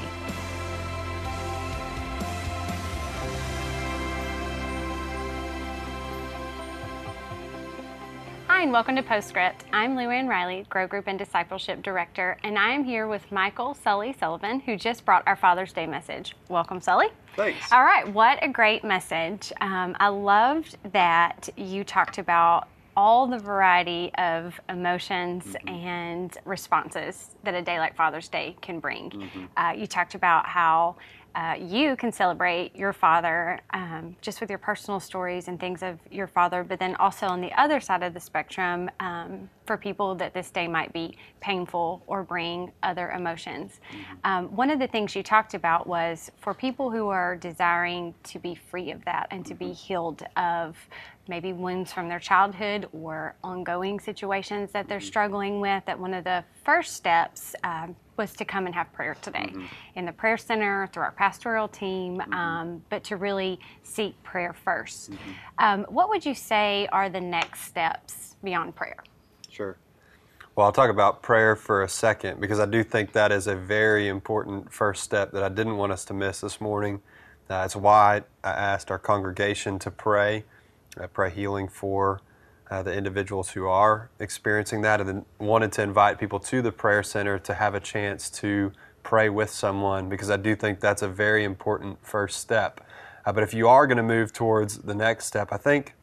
And 8.68 8.74
welcome 8.74 8.98
to 8.98 9.02
Postscript. 9.02 9.64
I'm 9.72 9.96
Lou 9.96 10.08
Luann 10.08 10.28
Riley, 10.28 10.66
Grow 10.70 10.88
Group 10.88 11.08
and 11.08 11.18
Discipleship 11.18 11.82
Director, 11.82 12.38
and 12.44 12.60
I 12.60 12.72
am 12.72 12.84
here 12.84 13.08
with 13.08 13.32
Michael 13.32 13.74
Sully 13.74 14.14
Sullivan, 14.20 14.60
who 14.60 14.76
just 14.76 15.06
brought 15.06 15.26
our 15.26 15.38
Father's 15.38 15.72
Day 15.72 15.88
message. 15.88 16.36
Welcome, 16.50 16.82
Sully. 16.82 17.08
Thanks. 17.38 17.72
All 17.72 17.86
right, 17.86 18.06
what 18.12 18.44
a 18.44 18.50
great 18.50 18.84
message. 18.84 19.54
Um, 19.62 19.96
I 20.02 20.10
loved 20.10 20.76
that 20.92 21.48
you 21.56 21.86
talked 21.86 22.18
about 22.18 22.68
all 22.98 23.26
the 23.26 23.40
variety 23.40 24.12
of 24.18 24.60
emotions 24.68 25.46
Mm-hmm. 25.46 25.70
and 25.70 26.38
responses 26.44 27.36
that 27.46 27.54
a 27.54 27.62
day 27.62 27.80
like 27.80 27.96
Father's 27.96 28.28
Day 28.28 28.58
can 28.60 28.82
bring. 28.82 29.12
Mm-hmm. 29.12 29.46
Uh, 29.56 29.72
you 29.72 29.88
talked 29.88 30.14
about 30.14 30.46
how 30.46 30.98
uh, 31.38 31.54
you 31.54 31.96
can 31.96 32.12
celebrate 32.12 32.76
your 32.76 32.92
father 32.92 33.60
um, 33.72 34.16
just 34.22 34.42
with 34.42 34.50
your 34.50 34.58
personal 34.58 35.00
stories 35.00 35.48
and 35.48 35.60
things 35.60 35.84
of 35.84 36.00
your 36.10 36.26
father, 36.26 36.64
but 36.64 36.80
then 36.80 36.96
also 36.96 37.28
on 37.28 37.42
the 37.42 37.52
other 37.62 37.80
side 37.80 38.02
of 38.02 38.16
the 38.16 38.20
spectrum, 38.20 38.90
um, 39.00 39.48
for 39.68 39.78
people 39.78 40.16
that 40.16 40.34
this 40.34 40.50
day 40.50 40.68
might 40.68 40.92
be 40.94 41.16
painful 41.40 42.02
or 42.08 42.24
bring 42.24 42.72
other 42.82 43.12
emotions. 43.12 43.82
Um, 44.24 44.48
one 44.56 44.72
of 44.72 44.80
the 44.80 44.88
things 44.88 45.16
you 45.16 45.22
talked 45.22 45.54
about 45.54 45.86
was 45.86 46.32
for 46.38 46.56
people 46.56 46.90
who 46.90 47.10
are 47.10 47.36
desiring 47.36 48.16
to 48.24 48.40
be 48.40 48.56
free 48.56 48.90
of 48.90 49.06
that 49.06 49.28
and 49.30 49.46
to 49.46 49.54
be 49.54 49.74
healed 49.74 50.24
of 50.38 50.76
maybe 51.28 51.54
wounds 51.54 51.94
from 51.94 52.10
their 52.10 52.20
childhood 52.20 52.88
or 52.94 53.36
ongoing 53.44 54.00
situations 54.00 54.72
that 54.72 54.88
they're 54.88 55.00
struggling 55.00 55.60
with, 55.60 55.86
that 55.86 56.00
one 56.00 56.16
of 56.16 56.24
the 56.24 56.44
first 56.66 56.96
steps 56.96 57.54
um, 57.64 57.96
was 58.18 58.34
to 58.34 58.46
come 58.46 58.66
and 58.66 58.76
have 58.76 58.92
prayer 58.94 59.16
today 59.22 59.54
in 59.96 60.06
the 60.06 60.12
prayer 60.12 60.38
center 60.38 60.90
through 60.92 61.04
our 61.04 61.12
pastoral 61.12 61.68
team, 61.68 62.22
um, 62.32 62.84
but 62.90 63.04
to 63.06 63.16
really 63.18 63.60
seek 63.84 64.22
prayer 64.24 64.56
1st 64.66 65.18
Um, 65.60 65.86
what 65.90 66.10
would 66.10 66.26
you 66.26 66.36
say 66.36 66.88
are 66.92 67.10
the 67.10 67.22
next 67.22 67.62
steps 67.62 68.36
beyond 68.44 68.76
prayer? 68.76 69.04
Sure. 69.50 69.78
Well, 70.56 70.66
I'll 70.66 70.72
talk 70.74 70.90
about 70.90 71.22
prayer 71.22 71.56
for 71.56 71.84
a 71.84 71.90
second 71.90 72.42
because 72.42 72.60
I 72.60 72.66
do 72.66 72.84
think 72.84 73.14
that 73.14 73.32
is 73.32 73.48
a 73.48 73.56
very 73.56 74.08
important 74.08 74.74
first 74.74 75.04
step 75.04 75.32
that 75.34 75.44
I 75.44 75.50
didn't 75.50 75.78
want 75.78 75.92
us 75.92 76.04
to 76.06 76.14
miss 76.14 76.42
this 76.42 76.60
morning. 76.60 77.02
Uh, 77.50 77.64
it's 77.66 77.76
why 77.76 78.24
I 78.44 78.52
asked 78.52 78.92
our 78.92 79.00
congregation 79.00 79.80
to 79.80 79.92
pray, 79.92 80.46
uh, 81.00 81.08
pray 81.08 81.30
healing 81.30 81.68
for 81.68 82.22
uh, 82.70 82.84
the 82.84 82.94
individuals 82.94 83.52
who 83.52 83.68
are 83.68 84.10
experiencing 84.20 84.82
that, 84.82 85.00
and 85.00 85.10
then 85.10 85.26
wanted 85.40 85.72
to 85.74 85.82
invite 85.82 86.20
people 86.20 86.40
to 86.40 86.62
the 86.62 86.72
prayer 86.72 87.04
center 87.04 87.40
to 87.40 87.54
have 87.54 87.74
a 87.76 87.80
chance 87.80 88.30
to 88.30 88.72
pray 89.04 89.30
with 89.30 89.50
someone 89.50 90.10
because 90.10 90.30
I 90.30 90.36
do 90.38 90.56
think 90.56 90.82
that's 90.82 91.02
a 91.02 91.08
very 91.08 91.46
important 91.46 92.06
first 92.06 92.42
step. 92.42 92.82
Uh, 93.26 93.32
but 93.32 93.42
if 93.42 93.54
you 93.54 93.68
are 93.68 93.88
going 93.88 93.98
to 93.98 94.04
move 94.04 94.34
towards 94.34 94.80
the 94.80 94.94
next 94.94 95.26
step, 95.26 95.50
I 95.52 95.58
think 95.58 95.94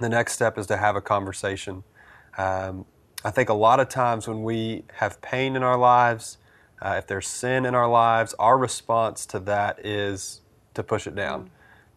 the 0.00 0.08
next 0.08 0.32
step 0.32 0.58
is 0.58 0.66
to 0.66 0.76
have 0.76 0.96
a 0.96 1.00
conversation. 1.00 1.84
Um, 2.36 2.86
I 3.24 3.30
think 3.30 3.48
a 3.48 3.54
lot 3.54 3.78
of 3.78 3.88
times 3.88 4.26
when 4.26 4.42
we 4.42 4.84
have 4.94 5.20
pain 5.22 5.54
in 5.54 5.62
our 5.62 5.78
lives, 5.78 6.38
uh, 6.82 6.96
if 6.98 7.06
there's 7.06 7.28
sin 7.28 7.64
in 7.64 7.74
our 7.74 7.88
lives, 7.88 8.34
our 8.38 8.58
response 8.58 9.24
to 9.26 9.38
that 9.40 9.84
is 9.86 10.40
to 10.74 10.82
push 10.82 11.06
it 11.06 11.14
down, 11.14 11.50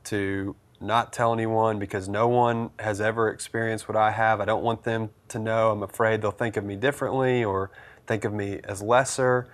to 0.06 0.56
not 0.80 1.12
tell 1.12 1.34
anyone 1.34 1.80
because 1.80 2.08
no 2.08 2.28
one 2.28 2.70
has 2.80 3.02
ever 3.02 3.30
experienced 3.30 3.88
what 3.88 3.96
I 3.96 4.12
have. 4.12 4.40
I 4.40 4.46
don't 4.46 4.64
want 4.64 4.84
them 4.84 5.10
to 5.30 5.40
know. 5.40 5.72
I'm 5.72 5.84
afraid 5.84 6.22
they'll 6.22 6.32
think 6.32 6.58
of 6.58 6.64
me 6.64 6.76
differently 6.76 7.44
or 7.44 7.72
think 8.06 8.26
of 8.26 8.34
me 8.34 8.60
as 8.64 8.82
lesser. 8.82 9.48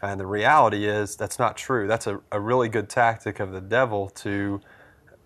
And 0.00 0.20
the 0.20 0.26
reality 0.26 0.86
is 0.86 1.16
that's 1.16 1.38
not 1.38 1.56
true. 1.56 1.88
That's 1.88 2.06
a, 2.06 2.20
a 2.30 2.40
really 2.40 2.68
good 2.68 2.88
tactic 2.88 3.40
of 3.40 3.52
the 3.52 3.60
devil 3.60 4.08
to 4.10 4.60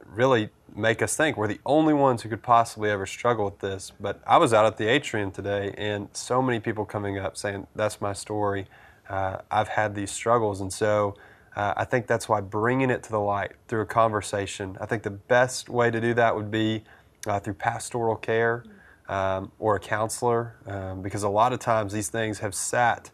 really 0.06 0.50
make 0.74 1.02
us 1.02 1.16
think 1.16 1.36
we're 1.36 1.48
the 1.48 1.60
only 1.66 1.92
ones 1.92 2.22
who 2.22 2.28
could 2.28 2.42
possibly 2.42 2.90
ever 2.90 3.04
struggle 3.06 3.44
with 3.44 3.58
this. 3.58 3.92
But 4.00 4.20
I 4.26 4.38
was 4.38 4.54
out 4.54 4.64
at 4.64 4.78
the 4.78 4.88
atrium 4.88 5.30
today, 5.30 5.74
and 5.76 6.08
so 6.12 6.40
many 6.40 6.60
people 6.60 6.84
coming 6.84 7.18
up 7.18 7.36
saying, 7.36 7.66
That's 7.74 8.00
my 8.00 8.12
story. 8.12 8.66
Uh, 9.08 9.38
I've 9.50 9.68
had 9.68 9.94
these 9.94 10.10
struggles. 10.10 10.60
And 10.60 10.72
so 10.72 11.16
uh, 11.56 11.74
I 11.76 11.84
think 11.84 12.06
that's 12.06 12.28
why 12.28 12.40
bringing 12.40 12.90
it 12.90 13.02
to 13.04 13.10
the 13.10 13.20
light 13.20 13.52
through 13.68 13.82
a 13.82 13.86
conversation, 13.86 14.76
I 14.80 14.86
think 14.86 15.02
the 15.02 15.10
best 15.10 15.68
way 15.68 15.90
to 15.90 16.00
do 16.00 16.14
that 16.14 16.34
would 16.34 16.50
be 16.50 16.84
uh, 17.26 17.40
through 17.40 17.54
pastoral 17.54 18.16
care 18.16 18.64
um, 19.08 19.52
or 19.58 19.76
a 19.76 19.80
counselor, 19.80 20.56
um, 20.66 21.02
because 21.02 21.22
a 21.22 21.28
lot 21.28 21.52
of 21.52 21.58
times 21.60 21.92
these 21.92 22.08
things 22.08 22.38
have 22.38 22.54
sat. 22.54 23.10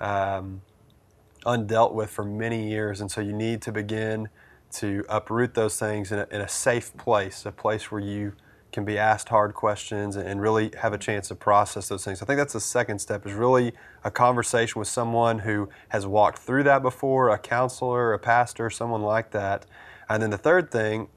Um, 0.00 0.62
undealt 1.44 1.92
with 1.92 2.10
for 2.10 2.24
many 2.24 2.68
years, 2.68 3.00
and 3.00 3.10
so 3.10 3.20
you 3.20 3.32
need 3.32 3.62
to 3.62 3.72
begin 3.72 4.28
to 4.72 5.04
uproot 5.08 5.54
those 5.54 5.78
things 5.78 6.12
in 6.12 6.20
a, 6.20 6.26
in 6.30 6.40
a 6.40 6.48
safe 6.48 6.96
place, 6.96 7.44
a 7.44 7.52
place 7.52 7.90
where 7.90 8.00
you 8.00 8.32
can 8.72 8.84
be 8.84 8.98
asked 8.98 9.28
hard 9.28 9.54
questions 9.54 10.16
and, 10.16 10.40
really 10.40 10.70
have 10.80 10.92
a 10.92 10.98
chance 10.98 11.28
to 11.28 11.34
process 11.34 11.88
those 11.88 12.04
things. 12.04 12.22
I 12.22 12.24
think 12.24 12.38
that's 12.38 12.52
the 12.52 12.60
second 12.60 12.98
step 13.00 13.26
is 13.26 13.32
really 13.32 13.72
a 14.04 14.10
conversation 14.10 14.78
with 14.78 14.88
someone 14.88 15.40
who 15.40 15.68
has 15.88 16.06
walked 16.06 16.38
through 16.38 16.62
that 16.64 16.82
before, 16.82 17.28
a 17.30 17.38
counselor, 17.38 18.12
a 18.12 18.18
pastor, 18.18 18.70
someone 18.70 19.02
like 19.02 19.32
that. 19.32 19.66
And 20.08 20.22
then 20.22 20.30
the 20.30 20.38
third 20.38 20.70
thing 20.70 21.08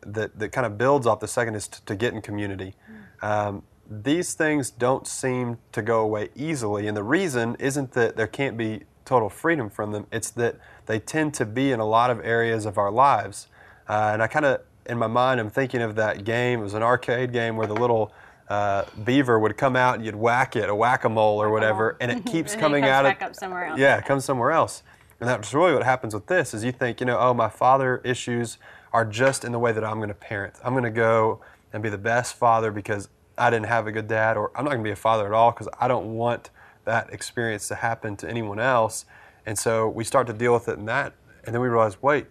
that, 0.00 0.38
that 0.38 0.52
kind 0.52 0.66
of 0.66 0.78
builds 0.78 1.06
off 1.06 1.20
the 1.20 1.28
second 1.28 1.54
is 1.54 1.68
to, 1.68 1.84
to 1.84 1.96
get 1.96 2.14
in 2.14 2.22
community. 2.22 2.74
Um, 3.20 3.62
these 3.88 4.34
things 4.34 4.70
don't 4.70 5.06
seem 5.06 5.58
to 5.72 5.82
go 5.82 6.00
away 6.00 6.30
easily, 6.34 6.88
and 6.88 6.96
the 6.96 7.04
reason 7.04 7.56
isn't 7.58 7.92
that 7.92 8.16
there 8.16 8.26
can't 8.26 8.56
be 8.56 8.82
total 9.04 9.30
freedom 9.30 9.70
from 9.70 9.92
them, 9.92 10.06
it's 10.10 10.30
that 10.32 10.56
they 10.86 10.98
tend 10.98 11.32
to 11.34 11.46
be 11.46 11.72
in 11.72 11.80
a 11.80 11.86
lot 11.86 12.10
of 12.10 12.20
areas 12.24 12.66
of 12.66 12.76
our 12.76 12.90
lives. 12.90 13.46
Uh, 13.88 14.10
and 14.12 14.22
I 14.22 14.26
kind 14.26 14.44
of, 14.44 14.60
in 14.88 14.98
my 14.98 15.06
mind, 15.06 15.40
I'm 15.40 15.50
thinking 15.50 15.82
of 15.82 15.96
that 15.96 16.24
game. 16.24 16.60
It 16.60 16.62
was 16.62 16.74
an 16.74 16.82
arcade 16.82 17.32
game 17.32 17.56
where 17.56 17.66
the 17.66 17.74
little 17.74 18.12
uh, 18.48 18.84
beaver 19.04 19.38
would 19.38 19.56
come 19.56 19.76
out 19.76 19.96
and 19.96 20.04
you'd 20.04 20.16
whack 20.16 20.56
it, 20.56 20.68
a 20.68 20.74
whack 20.74 21.04
a 21.04 21.08
mole 21.08 21.40
or 21.40 21.50
whatever, 21.50 21.96
and 22.00 22.10
it 22.10 22.24
keeps 22.26 22.52
And 22.52 22.60
it 22.60 22.62
coming 22.62 22.82
comes 22.82 22.92
out 22.92 23.04
back 23.04 23.22
of 23.22 23.28
up 23.28 23.34
somewhere 23.34 23.66
else. 23.66 23.78
Yeah, 23.78 23.98
it 23.98 24.04
comes 24.04 24.24
somewhere 24.24 24.52
else. 24.52 24.82
And 25.20 25.28
that's 25.28 25.54
really 25.54 25.72
what 25.72 25.82
happens 25.82 26.14
with 26.14 26.26
this 26.26 26.52
is 26.52 26.62
you 26.62 26.72
think, 26.72 27.00
you 27.00 27.06
know, 27.06 27.18
oh, 27.18 27.32
my 27.32 27.48
father 27.48 28.02
issues 28.04 28.58
are 28.92 29.04
just 29.04 29.44
in 29.44 29.52
the 29.52 29.58
way 29.58 29.72
that 29.72 29.84
I'm 29.84 29.96
going 29.96 30.08
to 30.08 30.14
parent. 30.14 30.54
I'm 30.62 30.74
going 30.74 30.84
to 30.84 30.90
go 30.90 31.40
and 31.72 31.82
be 31.82 31.88
the 31.88 31.98
best 31.98 32.34
father 32.34 32.70
because 32.70 33.08
I 33.38 33.50
didn't 33.50 33.66
have 33.66 33.86
a 33.86 33.92
good 33.92 34.08
dad, 34.08 34.36
or 34.36 34.50
I'm 34.54 34.64
not 34.64 34.72
going 34.72 34.82
to 34.82 34.88
be 34.88 34.92
a 34.92 34.96
father 34.96 35.26
at 35.26 35.32
all 35.32 35.52
because 35.52 35.68
I 35.78 35.88
don't 35.88 36.14
want 36.14 36.50
that 36.84 37.12
experience 37.12 37.68
to 37.68 37.74
happen 37.76 38.16
to 38.18 38.28
anyone 38.28 38.58
else. 38.58 39.04
And 39.44 39.58
so 39.58 39.88
we 39.88 40.04
start 40.04 40.26
to 40.28 40.32
deal 40.32 40.52
with 40.52 40.68
it 40.68 40.78
in 40.78 40.86
that, 40.86 41.14
and 41.44 41.54
then 41.54 41.60
we 41.60 41.68
realize, 41.68 42.02
wait, 42.02 42.26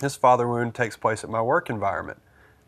this 0.00 0.16
father 0.16 0.46
wound 0.48 0.74
takes 0.74 0.96
place 0.96 1.24
at 1.24 1.30
my 1.30 1.42
work 1.42 1.70
environment. 1.70 2.20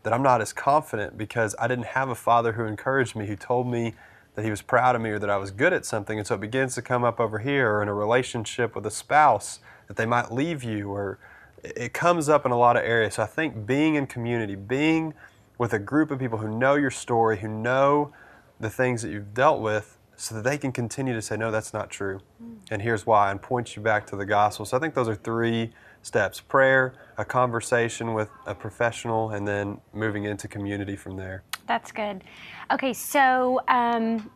That 0.03 0.13
I'm 0.13 0.23
not 0.23 0.41
as 0.41 0.53
confident 0.53 1.17
because 1.17 1.55
I 1.59 1.67
didn't 1.67 1.87
have 1.87 2.09
a 2.09 2.15
father 2.15 2.53
who 2.53 2.63
encouraged 2.63 3.15
me, 3.15 3.27
who 3.27 3.35
told 3.35 3.67
me 3.67 3.95
that 4.35 4.45
he 4.45 4.49
was 4.49 4.61
proud 4.61 4.95
of 4.95 5.01
me 5.01 5.09
or 5.09 5.19
that 5.19 5.29
I 5.29 5.35
was 5.37 5.51
good 5.51 5.73
at 5.73 5.85
something. 5.85 6.17
And 6.17 6.25
so 6.25 6.35
it 6.35 6.41
begins 6.41 6.75
to 6.75 6.81
come 6.81 7.03
up 7.03 7.19
over 7.19 7.39
here, 7.39 7.73
or 7.73 7.83
in 7.83 7.89
a 7.89 7.93
relationship 7.93 8.75
with 8.75 8.85
a 8.85 8.91
spouse, 8.91 9.59
that 9.87 9.97
they 9.97 10.05
might 10.05 10.31
leave 10.31 10.63
you, 10.63 10.89
or 10.89 11.19
it 11.61 11.93
comes 11.93 12.29
up 12.29 12.45
in 12.45 12.51
a 12.53 12.57
lot 12.57 12.77
of 12.77 12.83
areas. 12.83 13.15
So 13.15 13.23
I 13.23 13.25
think 13.25 13.65
being 13.65 13.95
in 13.95 14.07
community, 14.07 14.55
being 14.55 15.13
with 15.57 15.73
a 15.73 15.79
group 15.79 16.11
of 16.11 16.19
people 16.19 16.37
who 16.37 16.57
know 16.57 16.75
your 16.75 16.91
story, 16.91 17.39
who 17.39 17.49
know 17.49 18.13
the 18.61 18.69
things 18.69 19.01
that 19.01 19.09
you've 19.09 19.33
dealt 19.33 19.59
with, 19.59 19.97
so 20.15 20.35
that 20.35 20.43
they 20.45 20.57
can 20.57 20.71
continue 20.71 21.13
to 21.13 21.21
say, 21.21 21.35
no, 21.35 21.51
that's 21.51 21.73
not 21.73 21.89
true. 21.89 22.21
Hmm. 22.41 22.53
And 22.71 22.81
here's 22.81 23.05
why, 23.05 23.31
and 23.31 23.41
point 23.41 23.75
you 23.75 23.81
back 23.81 24.07
to 24.07 24.15
the 24.15 24.25
gospel. 24.25 24.65
So 24.65 24.77
I 24.77 24.79
think 24.79 24.93
those 24.93 25.09
are 25.09 25.15
three 25.15 25.73
steps 26.01 26.39
prayer, 26.39 26.93
a 27.17 27.25
conversation 27.25 28.13
with 28.13 28.29
a 28.45 28.55
professional, 28.55 29.31
and 29.31 29.47
then 29.47 29.79
moving 29.93 30.23
into 30.25 30.47
community 30.47 30.95
from 30.95 31.17
there. 31.17 31.43
That's 31.67 31.91
good. 31.91 32.23
Okay, 32.71 32.93
so 32.93 33.61
um, 33.67 34.29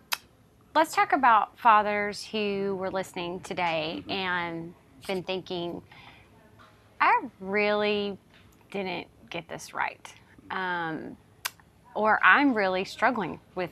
let's 0.76 0.93
talk 0.93 1.14
about 1.14 1.57
fathers 1.57 2.24
who 2.24 2.76
were 2.76 2.91
listening 2.91 3.39
today 3.39 4.03
and 4.09 4.74
been 5.07 5.24
thinking, 5.24 5.82
I 6.99 7.28
really 7.39 8.18
didn't 8.72 9.07
get 9.30 9.47
this 9.49 9.74
right. 9.74 10.14
Um, 10.51 11.18
or 11.95 12.20
I'm 12.24 12.53
really 12.53 12.86
struggling 12.86 13.39
with 13.55 13.72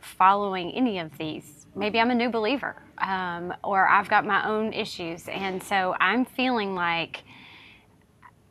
following 0.00 0.72
any 0.72 0.98
of 0.98 1.16
these. 1.18 1.59
Maybe 1.74 2.00
I'm 2.00 2.10
a 2.10 2.14
new 2.14 2.30
believer, 2.30 2.76
um, 2.98 3.54
or 3.62 3.88
I've 3.88 4.08
got 4.08 4.26
my 4.26 4.46
own 4.48 4.72
issues. 4.72 5.28
And 5.28 5.62
so 5.62 5.94
I'm 6.00 6.24
feeling 6.24 6.74
like 6.74 7.22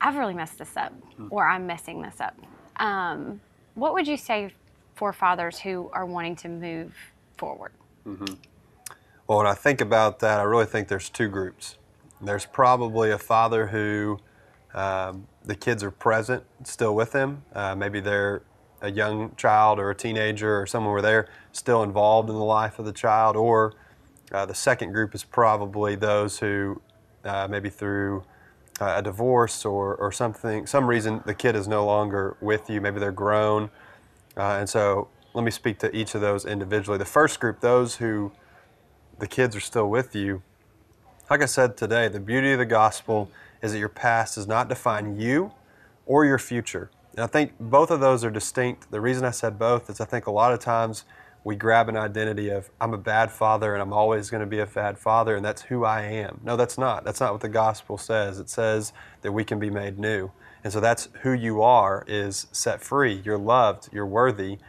I've 0.02 0.16
really 0.16 0.34
messed 0.34 0.58
this 0.58 0.78
up, 0.78 0.94
or 1.30 1.48
I'm 1.48 1.68
messing 1.68 2.02
this 2.02 2.22
up. 2.22 2.36
Um, 2.78 3.42
what 3.76 3.94
would 3.94 4.08
you 4.08 4.18
say 4.18 4.54
for 4.96 5.12
fathers 5.14 5.60
who 5.60 5.90
are 5.94 6.06
wanting 6.06 6.36
to 6.38 6.50
move 6.50 6.96
forward? 7.38 7.72
Well, 9.28 9.38
when 9.40 9.48
I 9.48 9.54
think 9.54 9.82
about 9.82 10.20
that, 10.20 10.40
I 10.40 10.44
really 10.44 10.66
think 10.66 10.88
there's 10.88 11.10
two 11.10 11.28
groups. 11.28 11.78
There's 12.22 12.46
probably 12.46 13.12
a 13.12 13.18
father 13.18 13.68
who 13.68 14.20
um, 14.74 15.28
the 15.44 15.56
kids 15.56 15.84
are 15.84 15.92
present, 15.92 16.44
still 16.64 16.96
with 16.96 17.14
him. 17.14 17.44
Uh, 17.54 17.76
maybe 17.76 18.00
they're 18.00 18.42
a 18.82 18.92
young 18.92 19.36
child 19.36 19.80
or 19.80 19.90
a 19.90 19.96
teenager 19.96 20.62
or 20.62 20.66
someone 20.66 20.94
where 20.94 21.02
they're 21.02 21.28
still 21.52 21.84
involved 21.84 22.30
in 22.30 22.36
the 22.36 22.44
life 22.44 22.80
of 22.80 22.86
the 22.86 22.94
child. 22.94 23.36
Or 23.36 23.74
uh, 24.32 24.46
the 24.46 24.56
second 24.56 24.92
group 24.92 25.14
is 25.16 25.24
probably 25.24 25.96
those 25.96 26.40
who, 26.40 26.82
uh, 27.24 27.48
maybe 27.50 27.70
through 27.70 28.24
uh, 28.80 28.96
a 28.98 29.02
divorce 29.02 29.66
or, 29.66 29.96
or 29.96 30.12
something, 30.12 30.66
some 30.66 30.88
reason 30.88 31.22
the 31.26 31.34
kid 31.34 31.56
is 31.56 31.68
no 31.68 31.86
longer 31.86 32.38
with 32.42 32.70
you. 32.70 32.80
Maybe 32.80 33.00
they're 33.00 33.12
grown. 33.12 33.70
Uh, 34.38 34.58
and 34.60 34.70
so 34.70 35.10
let 35.34 35.44
me 35.44 35.52
speak 35.52 35.80
to 35.80 35.96
each 35.96 36.16
of 36.16 36.22
those 36.22 36.46
individually. 36.46 36.98
The 36.98 37.06
first 37.06 37.40
group, 37.40 37.60
those 37.60 37.96
who 37.96 38.32
the 39.20 39.28
kids 39.28 39.56
are 39.56 39.62
still 39.62 39.90
with 39.90 40.16
you, 40.16 40.42
like 41.30 41.42
I 41.44 41.46
said 41.46 41.78
today, 41.78 42.08
the 42.08 42.20
beauty 42.20 42.54
of 42.54 42.60
the 42.60 42.66
gospel 42.66 43.30
is 43.62 43.74
that 43.74 43.80
your 43.80 43.90
past 43.90 44.36
does 44.36 44.48
not 44.48 44.68
define 44.68 45.20
you 45.20 45.52
or 46.06 46.26
your 46.26 46.40
future. 46.40 46.90
And 47.20 47.26
I 47.26 47.28
think 47.28 47.52
both 47.60 47.92
of 47.92 48.00
those 48.00 48.24
are 48.24 48.32
distinct. 48.32 48.92
The 48.92 49.02
reason 49.02 49.26
I 49.26 49.32
said 49.32 49.60
both 49.60 49.90
is 49.90 50.00
I 50.00 50.06
think 50.06 50.28
a 50.28 50.32
lot 50.32 50.54
of 50.54 50.60
times 50.60 51.04
we 51.44 51.58
grab 51.58 51.90
an 51.90 51.98
identity 51.98 52.48
of 52.48 52.70
I'm 52.80 52.94
a 52.94 52.98
bad 52.98 53.30
father 53.30 53.74
and 53.74 53.82
I'm 53.82 53.92
always 53.92 54.30
going 54.30 54.40
to 54.40 54.48
be 54.48 54.60
a 54.60 54.66
bad 54.66 54.98
father 54.98 55.36
and 55.36 55.44
that's 55.44 55.64
who 55.64 55.84
I 55.84 56.04
am. 56.04 56.40
No, 56.46 56.56
that's 56.56 56.78
not. 56.78 57.04
That's 57.04 57.20
not 57.20 57.34
what 57.34 57.42
the 57.42 57.50
gospel 57.50 57.98
says. 57.98 58.40
It 58.40 58.48
says 58.48 58.94
that 59.22 59.34
we 59.34 59.44
can 59.44 59.60
be 59.60 59.70
made 59.70 60.00
new. 60.00 60.32
And 60.64 60.72
so 60.72 60.80
that's 60.80 61.10
who 61.24 61.34
you 61.34 61.62
are 61.62 62.06
is 62.08 62.48
set 62.54 62.82
free. 62.82 63.22
You're 63.26 63.38
loved, 63.38 63.90
you're 63.92 64.06
worthy, 64.06 64.60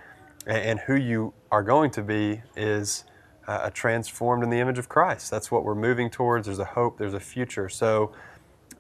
and 0.45 0.81
who 0.81 0.97
you 0.97 1.33
are 1.53 1.63
going 1.63 1.93
to 1.93 2.03
be 2.03 2.43
is 2.57 3.05
uh, 3.47 3.71
transformed 3.71 4.43
in 4.43 4.51
the 4.51 4.59
image 4.59 4.79
of 4.81 4.89
Christ. 4.89 5.31
That's 5.31 5.53
what 5.53 5.63
we're 5.63 5.77
moving 5.77 6.11
towards. 6.11 6.47
There's 6.47 6.59
a 6.59 6.65
hope, 6.65 6.99
there's 6.99 7.15
a 7.15 7.21
future. 7.21 7.69
So 7.69 8.11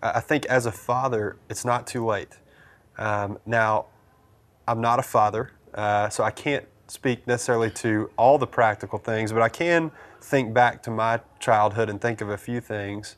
I 0.02 0.18
think 0.18 0.44
as 0.46 0.66
a 0.66 0.72
father, 0.72 1.36
it's 1.48 1.64
not 1.64 1.86
too 1.86 2.04
late. 2.04 2.36
Um, 3.01 3.38
now, 3.46 3.86
I'm 4.68 4.80
not 4.80 4.98
a 4.98 5.03
father, 5.03 5.53
uh, 5.74 6.11
so 6.11 6.22
I 6.22 6.30
can't 6.30 6.66
speak 6.86 7.26
necessarily 7.26 7.70
to 7.70 8.11
all 8.16 8.36
the 8.36 8.46
practical 8.46 8.98
things, 8.98 9.32
but 9.32 9.42
I 9.42 9.48
can 9.48 9.90
think 10.20 10.53
back 10.53 10.82
to 10.82 10.90
my 10.90 11.20
childhood 11.38 11.88
and 11.88 12.01
think 12.01 12.20
of 12.20 12.28
a 12.28 12.36
few 12.36 12.61
things. 12.61 13.16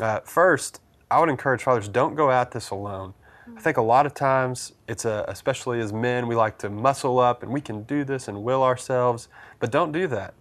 Uh, 0.00 0.20
first, 0.20 0.80
I 1.10 1.20
would 1.20 1.28
encourage 1.28 1.62
fathers 1.62 1.88
don't 1.88 2.16
go 2.16 2.30
at 2.30 2.50
this 2.50 2.70
alone. 2.70 3.14
I 3.56 3.60
think 3.60 3.76
a 3.76 3.82
lot 3.82 4.06
of 4.06 4.14
times 4.14 4.72
it's 4.88 5.04
a, 5.04 5.24
especially 5.28 5.80
as 5.80 5.92
men, 5.92 6.26
we 6.26 6.34
like 6.34 6.58
to 6.58 6.70
muscle 6.70 7.18
up 7.18 7.42
and 7.42 7.52
we 7.52 7.60
can 7.60 7.82
do 7.84 8.02
this 8.02 8.28
and 8.28 8.42
will 8.42 8.62
ourselves, 8.62 9.28
but 9.60 9.70
don't 9.70 9.92
do 9.92 10.06
that. 10.08 10.34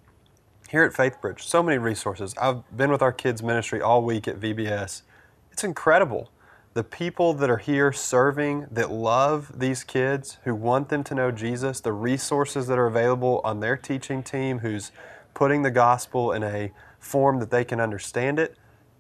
Here 0.70 0.84
at 0.84 0.94
FaithBridge, 0.94 1.42
so 1.42 1.62
many 1.62 1.78
resources. 1.78 2.34
I've 2.42 2.76
been 2.76 2.90
with 2.90 3.02
our 3.02 3.12
kids 3.12 3.44
ministry 3.44 3.82
all 3.82 4.04
week 4.04 4.28
at 4.28 4.40
VBS. 4.40 5.02
It's 5.52 5.64
incredible 5.64 6.32
the 6.74 6.84
people 6.84 7.34
that 7.34 7.50
are 7.50 7.58
here 7.58 7.92
serving 7.92 8.68
that 8.72 8.90
love 8.90 9.60
these 9.60 9.84
kids, 9.84 10.38
who 10.46 10.56
want 10.56 10.88
them 10.90 11.04
to 11.04 11.14
know 11.14 11.30
Jesus, 11.30 11.82
the 11.82 11.92
resources 11.92 12.68
that 12.68 12.80
are 12.80 12.88
available 12.88 13.42
on 13.44 13.60
their 13.60 13.76
teaching 13.76 14.24
team, 14.24 14.60
who's 14.60 14.92
putting 15.34 15.64
the 15.64 15.72
gospel 15.72 16.32
in 16.32 16.44
a 16.44 16.72
form 16.98 17.40
that 17.40 17.52
they 17.52 17.66
can 17.66 17.82
understand 17.82 18.40
it, 18.40 18.56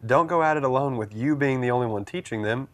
don't 0.05 0.27
go 0.27 0.43
at 0.43 0.57
it 0.57 0.63
alone 0.63 0.97
with 0.97 1.15
you 1.15 1.35
being 1.35 1.61
the 1.61 1.71
only 1.71 1.87
one 1.87 2.03
teaching 2.03 2.41
them. 2.41 2.67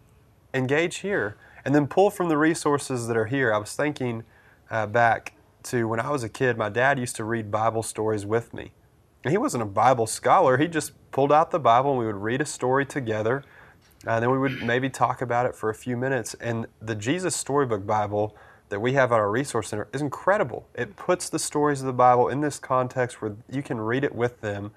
Engage 0.54 0.98
here 0.98 1.38
and 1.64 1.76
then 1.76 1.86
pull 1.86 2.10
from 2.10 2.30
the 2.30 2.38
resources 2.38 3.08
that 3.08 3.18
are 3.18 3.26
here. 3.26 3.54
I 3.54 3.58
was 3.58 3.76
thinking 3.76 4.24
uh, 4.72 4.88
back 4.88 5.34
to 5.64 5.88
when 5.88 6.00
I 6.00 6.10
was 6.10 6.24
a 6.24 6.30
kid, 6.30 6.58
my 6.58 6.70
dad 6.70 6.98
used 6.98 7.16
to 7.18 7.24
read 7.24 7.52
Bible 7.52 7.84
stories 7.84 8.26
with 8.26 8.54
me. 8.54 8.72
And 9.24 9.32
he 9.32 9.38
wasn't 9.38 9.64
a 9.64 9.68
Bible 9.68 10.08
scholar, 10.08 10.58
he 10.58 10.68
just 10.68 10.94
pulled 11.12 11.32
out 11.32 11.52
the 11.52 11.60
Bible 11.60 11.92
and 11.92 12.00
we 12.00 12.06
would 12.06 12.16
read 12.16 12.42
a 12.42 12.46
story 12.46 12.86
together 12.86 13.44
and 14.08 14.24
then 14.24 14.32
we 14.32 14.40
would 14.40 14.64
maybe 14.64 14.90
talk 14.90 15.22
about 15.22 15.46
it 15.46 15.54
for 15.54 15.70
a 15.70 15.76
few 15.76 15.98
minutes. 15.98 16.34
And 16.36 16.68
the 16.82 16.96
Jesus 16.96 17.36
Storybook 17.36 17.86
Bible 17.86 18.36
that 18.70 18.80
we 18.80 18.94
have 18.94 19.12
at 19.12 19.16
our 19.16 19.30
resource 19.30 19.68
center 19.70 19.88
is 19.94 20.02
incredible. 20.02 20.68
It 20.76 20.96
puts 20.96 21.30
the 21.30 21.40
stories 21.40 21.82
of 21.82 21.88
the 21.88 21.94
Bible 21.94 22.30
in 22.30 22.40
this 22.40 22.58
context 22.58 23.22
where 23.22 23.36
you 23.52 23.62
can 23.62 23.80
read 23.80 24.04
it 24.04 24.16
with 24.16 24.40
them. 24.40 24.72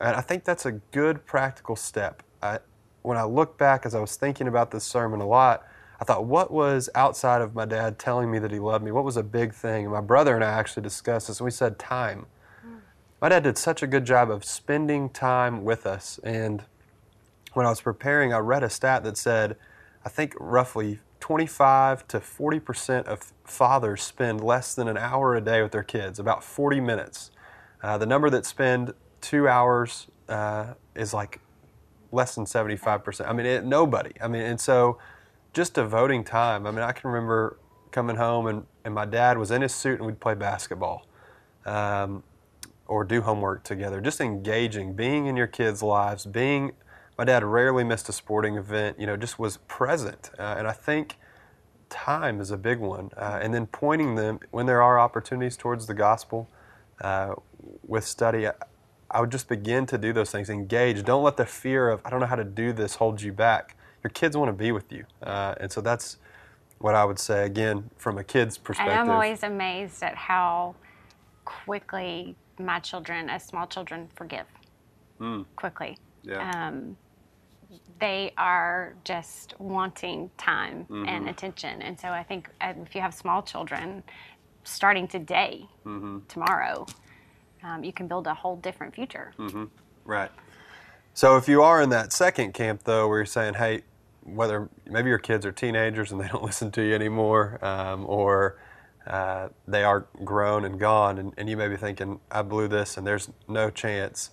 And 0.00 0.14
I 0.14 0.20
think 0.20 0.44
that's 0.44 0.66
a 0.66 0.72
good 0.72 1.24
practical 1.24 1.76
step. 1.76 2.22
I, 2.42 2.58
when 3.02 3.16
I 3.16 3.24
look 3.24 3.56
back 3.56 3.86
as 3.86 3.94
I 3.94 4.00
was 4.00 4.16
thinking 4.16 4.48
about 4.48 4.70
this 4.70 4.84
sermon 4.84 5.20
a 5.20 5.26
lot, 5.26 5.66
I 6.00 6.04
thought, 6.04 6.26
what 6.26 6.50
was 6.50 6.88
outside 6.94 7.40
of 7.40 7.54
my 7.54 7.64
dad 7.64 7.98
telling 7.98 8.30
me 8.30 8.38
that 8.38 8.52
he 8.52 8.58
loved 8.58 8.84
me? 8.84 8.92
What 8.92 9.04
was 9.04 9.16
a 9.16 9.22
big 9.22 9.52
thing? 9.52 9.84
And 9.84 9.92
my 9.92 10.00
brother 10.00 10.34
and 10.34 10.44
I 10.44 10.50
actually 10.50 10.84
discussed 10.84 11.26
this, 11.26 11.40
and 11.40 11.44
we 11.44 11.50
said 11.50 11.78
time. 11.78 12.26
Hmm. 12.62 12.76
My 13.20 13.30
dad 13.30 13.42
did 13.42 13.58
such 13.58 13.82
a 13.82 13.86
good 13.86 14.04
job 14.04 14.30
of 14.30 14.44
spending 14.44 15.08
time 15.08 15.64
with 15.64 15.86
us. 15.86 16.20
And 16.22 16.64
when 17.58 17.66
I 17.66 17.70
was 17.70 17.80
preparing, 17.80 18.32
I 18.32 18.38
read 18.38 18.62
a 18.62 18.70
stat 18.70 19.02
that 19.02 19.16
said, 19.16 19.56
I 20.04 20.08
think 20.08 20.32
roughly 20.38 21.00
25 21.18 22.06
to 22.06 22.20
40 22.20 22.60
percent 22.60 23.06
of 23.08 23.32
fathers 23.42 24.00
spend 24.04 24.40
less 24.44 24.76
than 24.76 24.86
an 24.86 24.96
hour 24.96 25.34
a 25.34 25.40
day 25.40 25.60
with 25.60 25.72
their 25.72 25.82
kids, 25.82 26.20
about 26.20 26.44
40 26.44 26.80
minutes. 26.80 27.32
Uh, 27.82 27.98
the 27.98 28.06
number 28.06 28.30
that 28.30 28.46
spend 28.46 28.94
two 29.20 29.48
hours 29.48 30.06
uh, 30.28 30.74
is 30.94 31.12
like 31.12 31.40
less 32.12 32.36
than 32.36 32.46
75 32.46 33.02
percent. 33.02 33.28
I 33.28 33.32
mean, 33.32 33.44
it, 33.44 33.64
nobody. 33.64 34.12
I 34.20 34.28
mean, 34.28 34.42
and 34.42 34.60
so 34.60 34.98
just 35.52 35.74
devoting 35.74 36.22
time. 36.22 36.64
I 36.64 36.70
mean, 36.70 36.82
I 36.82 36.92
can 36.92 37.10
remember 37.10 37.58
coming 37.90 38.14
home 38.14 38.46
and, 38.46 38.66
and 38.84 38.94
my 38.94 39.04
dad 39.04 39.36
was 39.36 39.50
in 39.50 39.62
his 39.62 39.74
suit 39.74 39.98
and 39.98 40.06
we'd 40.06 40.20
play 40.20 40.34
basketball. 40.34 41.08
Um, 41.66 42.22
or 42.86 43.04
do 43.04 43.20
homework 43.20 43.64
together, 43.64 44.00
just 44.00 44.20
engaging, 44.20 44.94
being 44.94 45.26
in 45.26 45.36
your 45.36 45.48
kids' 45.48 45.82
lives, 45.82 46.24
being 46.24 46.72
my 47.18 47.24
dad 47.24 47.42
rarely 47.42 47.82
missed 47.82 48.08
a 48.08 48.12
sporting 48.12 48.56
event, 48.56 48.98
you 48.98 49.06
know, 49.06 49.16
just 49.16 49.38
was 49.38 49.56
present. 49.66 50.30
Uh, 50.38 50.54
and 50.56 50.68
I 50.68 50.72
think 50.72 51.16
time 51.90 52.40
is 52.40 52.52
a 52.52 52.56
big 52.56 52.78
one. 52.78 53.10
Uh, 53.16 53.40
and 53.42 53.52
then 53.52 53.66
pointing 53.66 54.14
them 54.14 54.38
when 54.52 54.66
there 54.66 54.80
are 54.80 55.00
opportunities 55.00 55.56
towards 55.56 55.86
the 55.86 55.94
gospel 55.94 56.48
uh, 57.00 57.34
with 57.86 58.04
study. 58.04 58.46
I, 58.46 58.52
I 59.10 59.20
would 59.20 59.32
just 59.32 59.48
begin 59.48 59.84
to 59.86 59.98
do 59.98 60.12
those 60.12 60.30
things. 60.30 60.48
Engage. 60.48 61.02
Don't 61.04 61.24
let 61.24 61.36
the 61.36 61.46
fear 61.46 61.90
of, 61.90 62.00
I 62.04 62.10
don't 62.10 62.20
know 62.20 62.26
how 62.26 62.36
to 62.36 62.44
do 62.44 62.72
this, 62.72 62.94
hold 62.94 63.20
you 63.20 63.32
back. 63.32 63.76
Your 64.04 64.10
kids 64.10 64.36
want 64.36 64.50
to 64.50 64.52
be 64.52 64.70
with 64.70 64.92
you. 64.92 65.04
Uh, 65.20 65.54
and 65.58 65.72
so 65.72 65.80
that's 65.80 66.18
what 66.78 66.94
I 66.94 67.04
would 67.04 67.18
say, 67.18 67.44
again, 67.44 67.90
from 67.96 68.18
a 68.18 68.22
kid's 68.22 68.56
perspective. 68.56 68.92
And 68.92 69.00
I'm 69.00 69.10
always 69.10 69.42
amazed 69.42 70.04
at 70.04 70.14
how 70.14 70.76
quickly 71.44 72.36
my 72.60 72.78
children, 72.78 73.28
as 73.28 73.44
small 73.44 73.66
children, 73.66 74.08
forgive. 74.14 74.46
Mm. 75.20 75.46
Quickly. 75.56 75.98
Yeah. 76.22 76.68
Um, 76.68 76.96
they 78.00 78.32
are 78.38 78.94
just 79.04 79.54
wanting 79.60 80.30
time 80.38 80.86
Mm-hmm. 80.90 81.08
and 81.08 81.28
attention. 81.28 81.82
And 81.82 81.98
so 81.98 82.08
I 82.08 82.22
think 82.22 82.48
uh, 82.60 82.72
if 82.82 82.94
you 82.94 83.00
have 83.00 83.14
small 83.14 83.42
children, 83.42 84.02
starting 84.64 85.08
today, 85.08 85.66
Mm-hmm. 85.84 86.18
tomorrow, 86.28 86.86
um, 87.62 87.82
you 87.84 87.92
can 87.92 88.06
build 88.06 88.26
a 88.26 88.34
whole 88.34 88.56
different 88.56 88.94
future. 88.94 89.32
Right. 90.04 90.30
So 91.14 91.36
if 91.36 91.48
you 91.48 91.62
are 91.62 91.82
in 91.82 91.90
that 91.90 92.12
second 92.12 92.54
camp, 92.54 92.84
though, 92.84 93.08
where 93.08 93.18
you're 93.18 93.26
saying, 93.26 93.54
hey, 93.54 93.82
whether 94.22 94.68
maybe 94.86 95.08
your 95.08 95.18
kids 95.18 95.44
are 95.44 95.52
teenagers 95.52 96.12
and 96.12 96.20
they 96.20 96.28
don't 96.28 96.44
listen 96.50 96.70
to 96.72 96.82
you 96.82 96.94
anymore, 96.94 97.58
um, 97.64 98.04
or 98.06 98.58
uh, 99.06 99.48
they 99.66 99.82
are 99.84 100.06
grown 100.24 100.64
and 100.64 100.78
gone, 100.78 101.18
and, 101.18 101.32
and 101.36 101.48
you 101.48 101.56
may 101.56 101.66
be 101.68 101.76
thinking, 101.76 102.20
I 102.30 102.42
blew 102.42 102.68
this 102.68 102.96
and 102.96 103.06
there's 103.06 103.28
no 103.48 103.70
chance. 103.70 104.30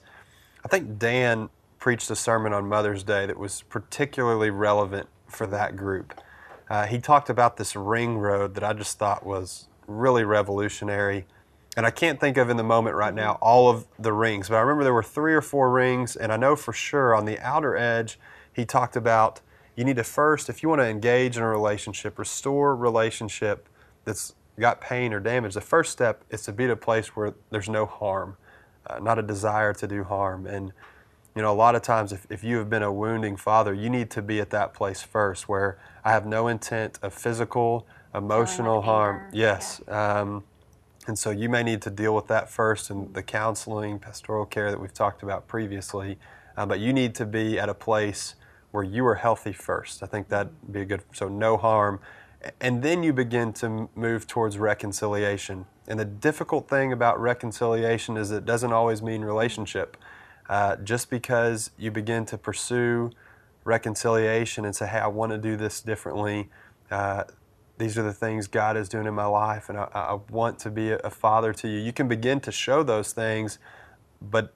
I 0.64 0.68
think 0.68 1.00
Dan 1.00 1.50
preached 1.86 2.10
a 2.10 2.16
sermon 2.16 2.52
on 2.52 2.68
Mother's 2.68 3.04
Day 3.04 3.28
that 3.28 3.38
was 3.38 3.62
particularly 3.70 4.50
relevant 4.50 5.08
for 5.28 5.46
that 5.46 5.76
group. 5.76 6.20
Uh, 6.68 6.88
he 6.88 6.98
talked 6.98 7.30
about 7.30 7.58
this 7.58 7.76
ring 7.76 8.18
road 8.18 8.56
that 8.56 8.64
I 8.64 8.74
just 8.74 8.98
thought 8.98 9.24
was 9.24 9.68
really 9.86 10.24
revolutionary. 10.24 11.28
And 11.78 11.86
I 11.86 11.92
can't 11.92 12.20
think 12.20 12.38
of 12.38 12.50
in 12.50 12.58
the 12.58 12.64
moment 12.64 12.96
right 12.96 13.14
now 13.14 13.34
all 13.34 13.70
of 13.70 13.86
the 14.00 14.14
rings, 14.14 14.50
but 14.50 14.56
I 14.56 14.62
remember 14.62 14.84
there 14.84 14.96
were 14.96 15.04
three 15.04 15.36
or 15.36 15.44
four 15.44 15.70
rings, 15.70 16.16
and 16.16 16.34
I 16.34 16.38
know 16.38 16.56
for 16.56 16.74
sure 16.74 17.14
on 17.14 17.26
the 17.26 17.40
outer 17.40 17.78
edge, 17.78 18.18
he 18.52 18.66
talked 18.66 18.96
about 18.96 19.42
you 19.76 19.86
need 19.86 19.98
to 19.98 20.04
first, 20.04 20.50
if 20.50 20.64
you 20.64 20.70
want 20.70 20.82
to 20.82 20.88
engage 20.88 21.38
in 21.38 21.44
a 21.44 21.48
relationship, 21.48 22.18
restore 22.18 22.76
relationship 22.76 23.70
that's 24.06 24.34
got 24.60 24.82
pain 24.82 25.14
or 25.14 25.20
damage, 25.20 25.54
the 25.54 25.62
first 25.62 25.92
step 25.92 26.24
is 26.32 26.42
to 26.46 26.52
be 26.52 26.64
at 26.64 26.72
a 26.72 26.76
place 26.76 27.16
where 27.16 27.36
there's 27.52 27.70
no 27.70 27.86
harm, 27.86 28.38
uh, 28.88 28.98
not 28.98 29.20
a 29.20 29.22
desire 29.22 29.72
to 29.76 29.86
do 29.86 30.04
harm. 30.04 30.48
And 30.48 30.74
you 31.36 31.42
know, 31.42 31.52
a 31.52 31.54
lot 31.54 31.76
of 31.76 31.82
times 31.82 32.14
if, 32.14 32.26
if 32.30 32.44
you 32.44 32.58
have 32.58 32.70
been 32.70 32.84
a 32.84 32.92
wounding 32.92 33.36
father, 33.36 33.74
you 33.74 33.90
need 33.90 34.10
to 34.12 34.22
be 34.22 34.40
at 34.40 34.50
that 34.52 34.74
place 34.74 35.04
first 35.04 35.50
where 35.50 35.78
I 36.04 36.12
have 36.12 36.26
no 36.26 36.48
intent 36.48 36.98
of 37.02 37.14
physical, 37.14 37.86
emotional 38.14 38.82
harm. 38.82 39.30
Yes. 39.34 39.82
Um, 39.90 40.46
and 41.08 41.20
so 41.20 41.30
you 41.30 41.50
may 41.50 41.62
need 41.62 41.82
to 41.84 41.90
deal 41.90 42.16
with 42.16 42.28
that 42.28 42.50
first 42.50 42.90
and 42.90 43.14
the 43.14 43.22
counseling, 43.22 44.00
pastoral 44.00 44.46
care 44.46 44.72
that 44.72 44.80
we've 44.80 44.94
talked 44.94 45.24
about 45.24 45.48
previously. 45.48 46.18
Uh, 46.56 46.66
but 46.66 46.80
you 46.80 46.94
need 46.94 47.14
to 47.16 47.26
be 47.26 47.60
at 47.60 47.68
a 47.68 47.74
place 47.74 48.36
where 48.72 48.84
you 48.84 49.06
are 49.06 49.16
healthy 49.16 49.54
first. 49.54 50.04
I 50.04 50.06
think 50.06 50.30
that'd 50.30 50.72
be 50.72 50.82
a 50.82 50.86
good, 50.86 51.04
so 51.14 51.28
no 51.28 51.58
harm. 51.58 52.00
And 52.62 52.82
then 52.82 53.04
you 53.04 53.12
begin 53.12 53.54
to 53.54 53.90
move 53.96 54.26
towards 54.26 54.58
reconciliation. 54.58 55.66
And 55.88 56.00
the 56.00 56.06
difficult 56.06 56.70
thing 56.70 56.94
about 56.94 57.20
reconciliation 57.20 58.18
is 58.18 58.32
it 58.32 58.46
doesn't 58.46 58.72
always 58.72 59.02
mean 59.02 59.22
relationship. 59.22 59.98
Uh, 60.50 60.76
just 60.78 61.10
because 61.10 61.72
you 61.78 61.92
begin 61.92 62.26
to 62.26 62.38
pursue 62.38 63.12
reconciliation 63.64 64.64
and 64.66 64.76
say, 64.76 64.88
hey, 64.88 65.00
I 65.00 65.08
want 65.08 65.32
to 65.32 65.38
do 65.38 65.56
this 65.56 65.82
differently, 65.82 66.50
uh, 66.92 67.24
these 67.78 67.98
are 67.98 68.04
the 68.04 68.14
things 68.14 68.48
God 68.48 68.78
is 68.78 68.88
doing 68.88 69.06
in 69.06 69.14
my 69.14 69.26
life, 69.26 69.70
and 69.70 69.78
I, 69.78 69.90
I 69.94 70.20
want 70.30 70.60
to 70.60 70.70
be 70.70 70.92
a, 70.92 71.10
father 71.10 71.52
to 71.54 71.68
you. 71.68 71.80
You 71.80 71.92
can 71.92 72.08
begin 72.08 72.40
to 72.42 72.52
show 72.52 72.84
those 72.84 73.12
things, 73.12 73.60
but 74.22 74.54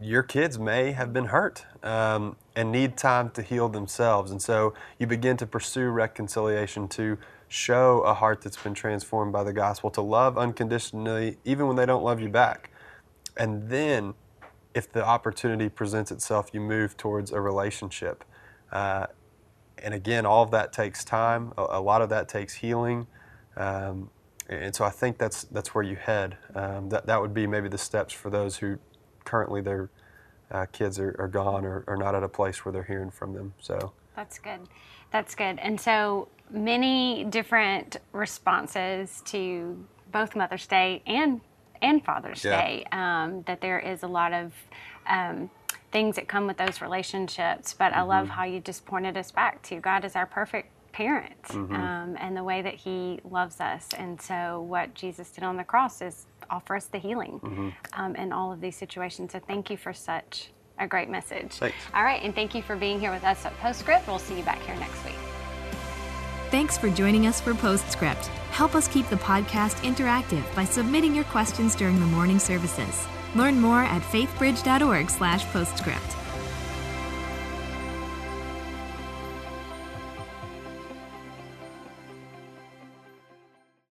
your 0.00 0.22
kids 0.22 0.58
may 0.58 0.92
have 0.92 1.12
been 1.12 1.26
hurt 1.26 1.66
um, 1.82 2.36
and 2.54 2.70
need 2.70 2.96
time 2.96 3.30
to 3.30 3.42
heal 3.42 3.68
themselves. 3.68 4.30
And 4.30 4.40
so 4.40 4.74
you 4.98 5.06
begin 5.06 5.36
to 5.38 5.46
pursue 5.46 5.88
reconciliation 5.88 6.88
to 6.88 7.18
show 7.48 8.00
a 8.00 8.14
heart 8.14 8.42
that's 8.42 8.56
been 8.56 8.74
transformed 8.74 9.32
by 9.32 9.42
the 9.44 9.52
gospel, 9.52 9.90
to 9.90 10.00
love 10.00 10.36
unconditionally, 10.38 11.38
even 11.44 11.66
when 11.66 11.76
they 11.76 11.86
don't 11.86 12.02
love 12.02 12.20
you 12.20 12.28
back. 12.28 12.70
And 13.36 13.68
then, 13.68 14.14
if 14.76 14.92
the 14.92 15.02
opportunity 15.04 15.70
presents 15.70 16.12
itself, 16.12 16.50
you 16.52 16.60
move 16.60 16.98
towards 16.98 17.32
a 17.32 17.40
relationship. 17.40 18.24
Uh, 18.70 19.06
and 19.82 19.94
again, 19.94 20.26
all 20.26 20.42
of 20.42 20.50
that 20.50 20.70
takes 20.70 21.02
time. 21.02 21.54
A, 21.56 21.66
a 21.70 21.80
lot 21.80 22.02
of 22.02 22.10
that 22.10 22.28
takes 22.28 22.52
healing. 22.52 23.06
Um, 23.56 24.10
and 24.50 24.74
so 24.76 24.84
I 24.84 24.90
think 24.90 25.16
that's 25.16 25.44
that's 25.44 25.74
where 25.74 25.82
you 25.82 25.96
head. 25.96 26.36
Um, 26.54 26.90
that 26.90 27.06
that 27.06 27.20
would 27.20 27.32
be 27.32 27.46
maybe 27.46 27.68
the 27.70 27.78
steps 27.78 28.12
for 28.12 28.28
those 28.28 28.58
who 28.58 28.78
currently 29.24 29.62
their 29.62 29.88
uh, 30.50 30.66
kids 30.66 31.00
are, 31.00 31.16
are 31.18 31.26
gone 31.26 31.64
or, 31.64 31.82
or 31.86 31.96
not 31.96 32.14
at 32.14 32.22
a 32.22 32.28
place 32.28 32.64
where 32.64 32.70
they're 32.70 32.84
hearing 32.84 33.10
from 33.10 33.32
them. 33.32 33.54
So 33.58 33.92
That's 34.14 34.38
good. 34.38 34.60
That's 35.10 35.34
good. 35.34 35.58
And 35.58 35.80
so 35.80 36.28
many 36.50 37.24
different 37.24 37.96
responses 38.12 39.22
to 39.26 39.84
both 40.12 40.36
Mother's 40.36 40.66
Day 40.66 41.02
and 41.06 41.40
and 41.82 42.04
Father's 42.04 42.44
Yeah. 42.44 42.60
Day. 42.60 42.84
Um, 42.92 43.42
that 43.46 43.60
there 43.60 43.78
is 43.78 44.02
a 44.02 44.06
lot 44.08 44.32
of 44.32 44.52
um, 45.06 45.50
things 45.92 46.16
that 46.16 46.28
come 46.28 46.46
with 46.46 46.56
those 46.56 46.80
relationships. 46.80 47.74
But 47.74 47.92
I 47.94 48.02
love 48.02 48.28
how 48.28 48.44
you 48.44 48.60
just 48.60 48.84
pointed 48.84 49.16
us 49.16 49.30
back 49.30 49.62
to 49.64 49.76
God 49.80 50.04
is 50.04 50.16
our 50.16 50.26
perfect 50.26 50.70
parent 50.92 51.36
um, 51.50 52.16
and 52.18 52.36
the 52.36 52.42
way 52.42 52.62
that 52.62 52.74
He 52.74 53.20
loves 53.28 53.60
us. 53.60 53.88
And 53.98 54.20
so 54.20 54.62
what 54.62 54.94
Jesus 54.94 55.30
did 55.30 55.44
on 55.44 55.56
the 55.56 55.64
cross 55.64 56.00
is 56.00 56.26
offer 56.48 56.76
us 56.76 56.86
the 56.86 56.98
healing 56.98 57.74
um, 57.92 58.16
in 58.16 58.32
all 58.32 58.52
of 58.52 58.60
these 58.60 58.76
situations. 58.76 59.32
So 59.32 59.40
thank 59.46 59.70
you 59.70 59.76
for 59.76 59.92
such 59.92 60.50
a 60.78 60.86
great 60.86 61.08
message. 61.08 61.52
Thanks. 61.54 61.76
All 61.94 62.04
right, 62.04 62.22
and 62.22 62.34
thank 62.34 62.54
you 62.54 62.62
for 62.62 62.76
being 62.76 63.00
here 63.00 63.10
with 63.10 63.24
us 63.24 63.44
at 63.46 63.56
Postscript. 63.58 64.06
We'll 64.06 64.18
see 64.18 64.36
you 64.36 64.42
back 64.42 64.60
here 64.62 64.76
next 64.76 65.04
week. 65.04 65.25
Thanks 66.50 66.76
for 66.78 66.88
joining 66.88 67.26
us 67.26 67.40
for 67.40 67.54
Postscript. 67.54 68.26
Help 68.50 68.76
us 68.76 68.86
keep 68.86 69.08
the 69.08 69.16
podcast 69.16 69.82
interactive 69.82 70.44
by 70.54 70.64
submitting 70.64 71.12
your 71.12 71.24
questions 71.24 71.74
during 71.74 71.98
the 71.98 72.06
morning 72.06 72.38
services. 72.38 73.08
Learn 73.34 73.60
more 73.60 73.82
at 73.82 74.02
faithbridge.org/postscript. 74.02 76.25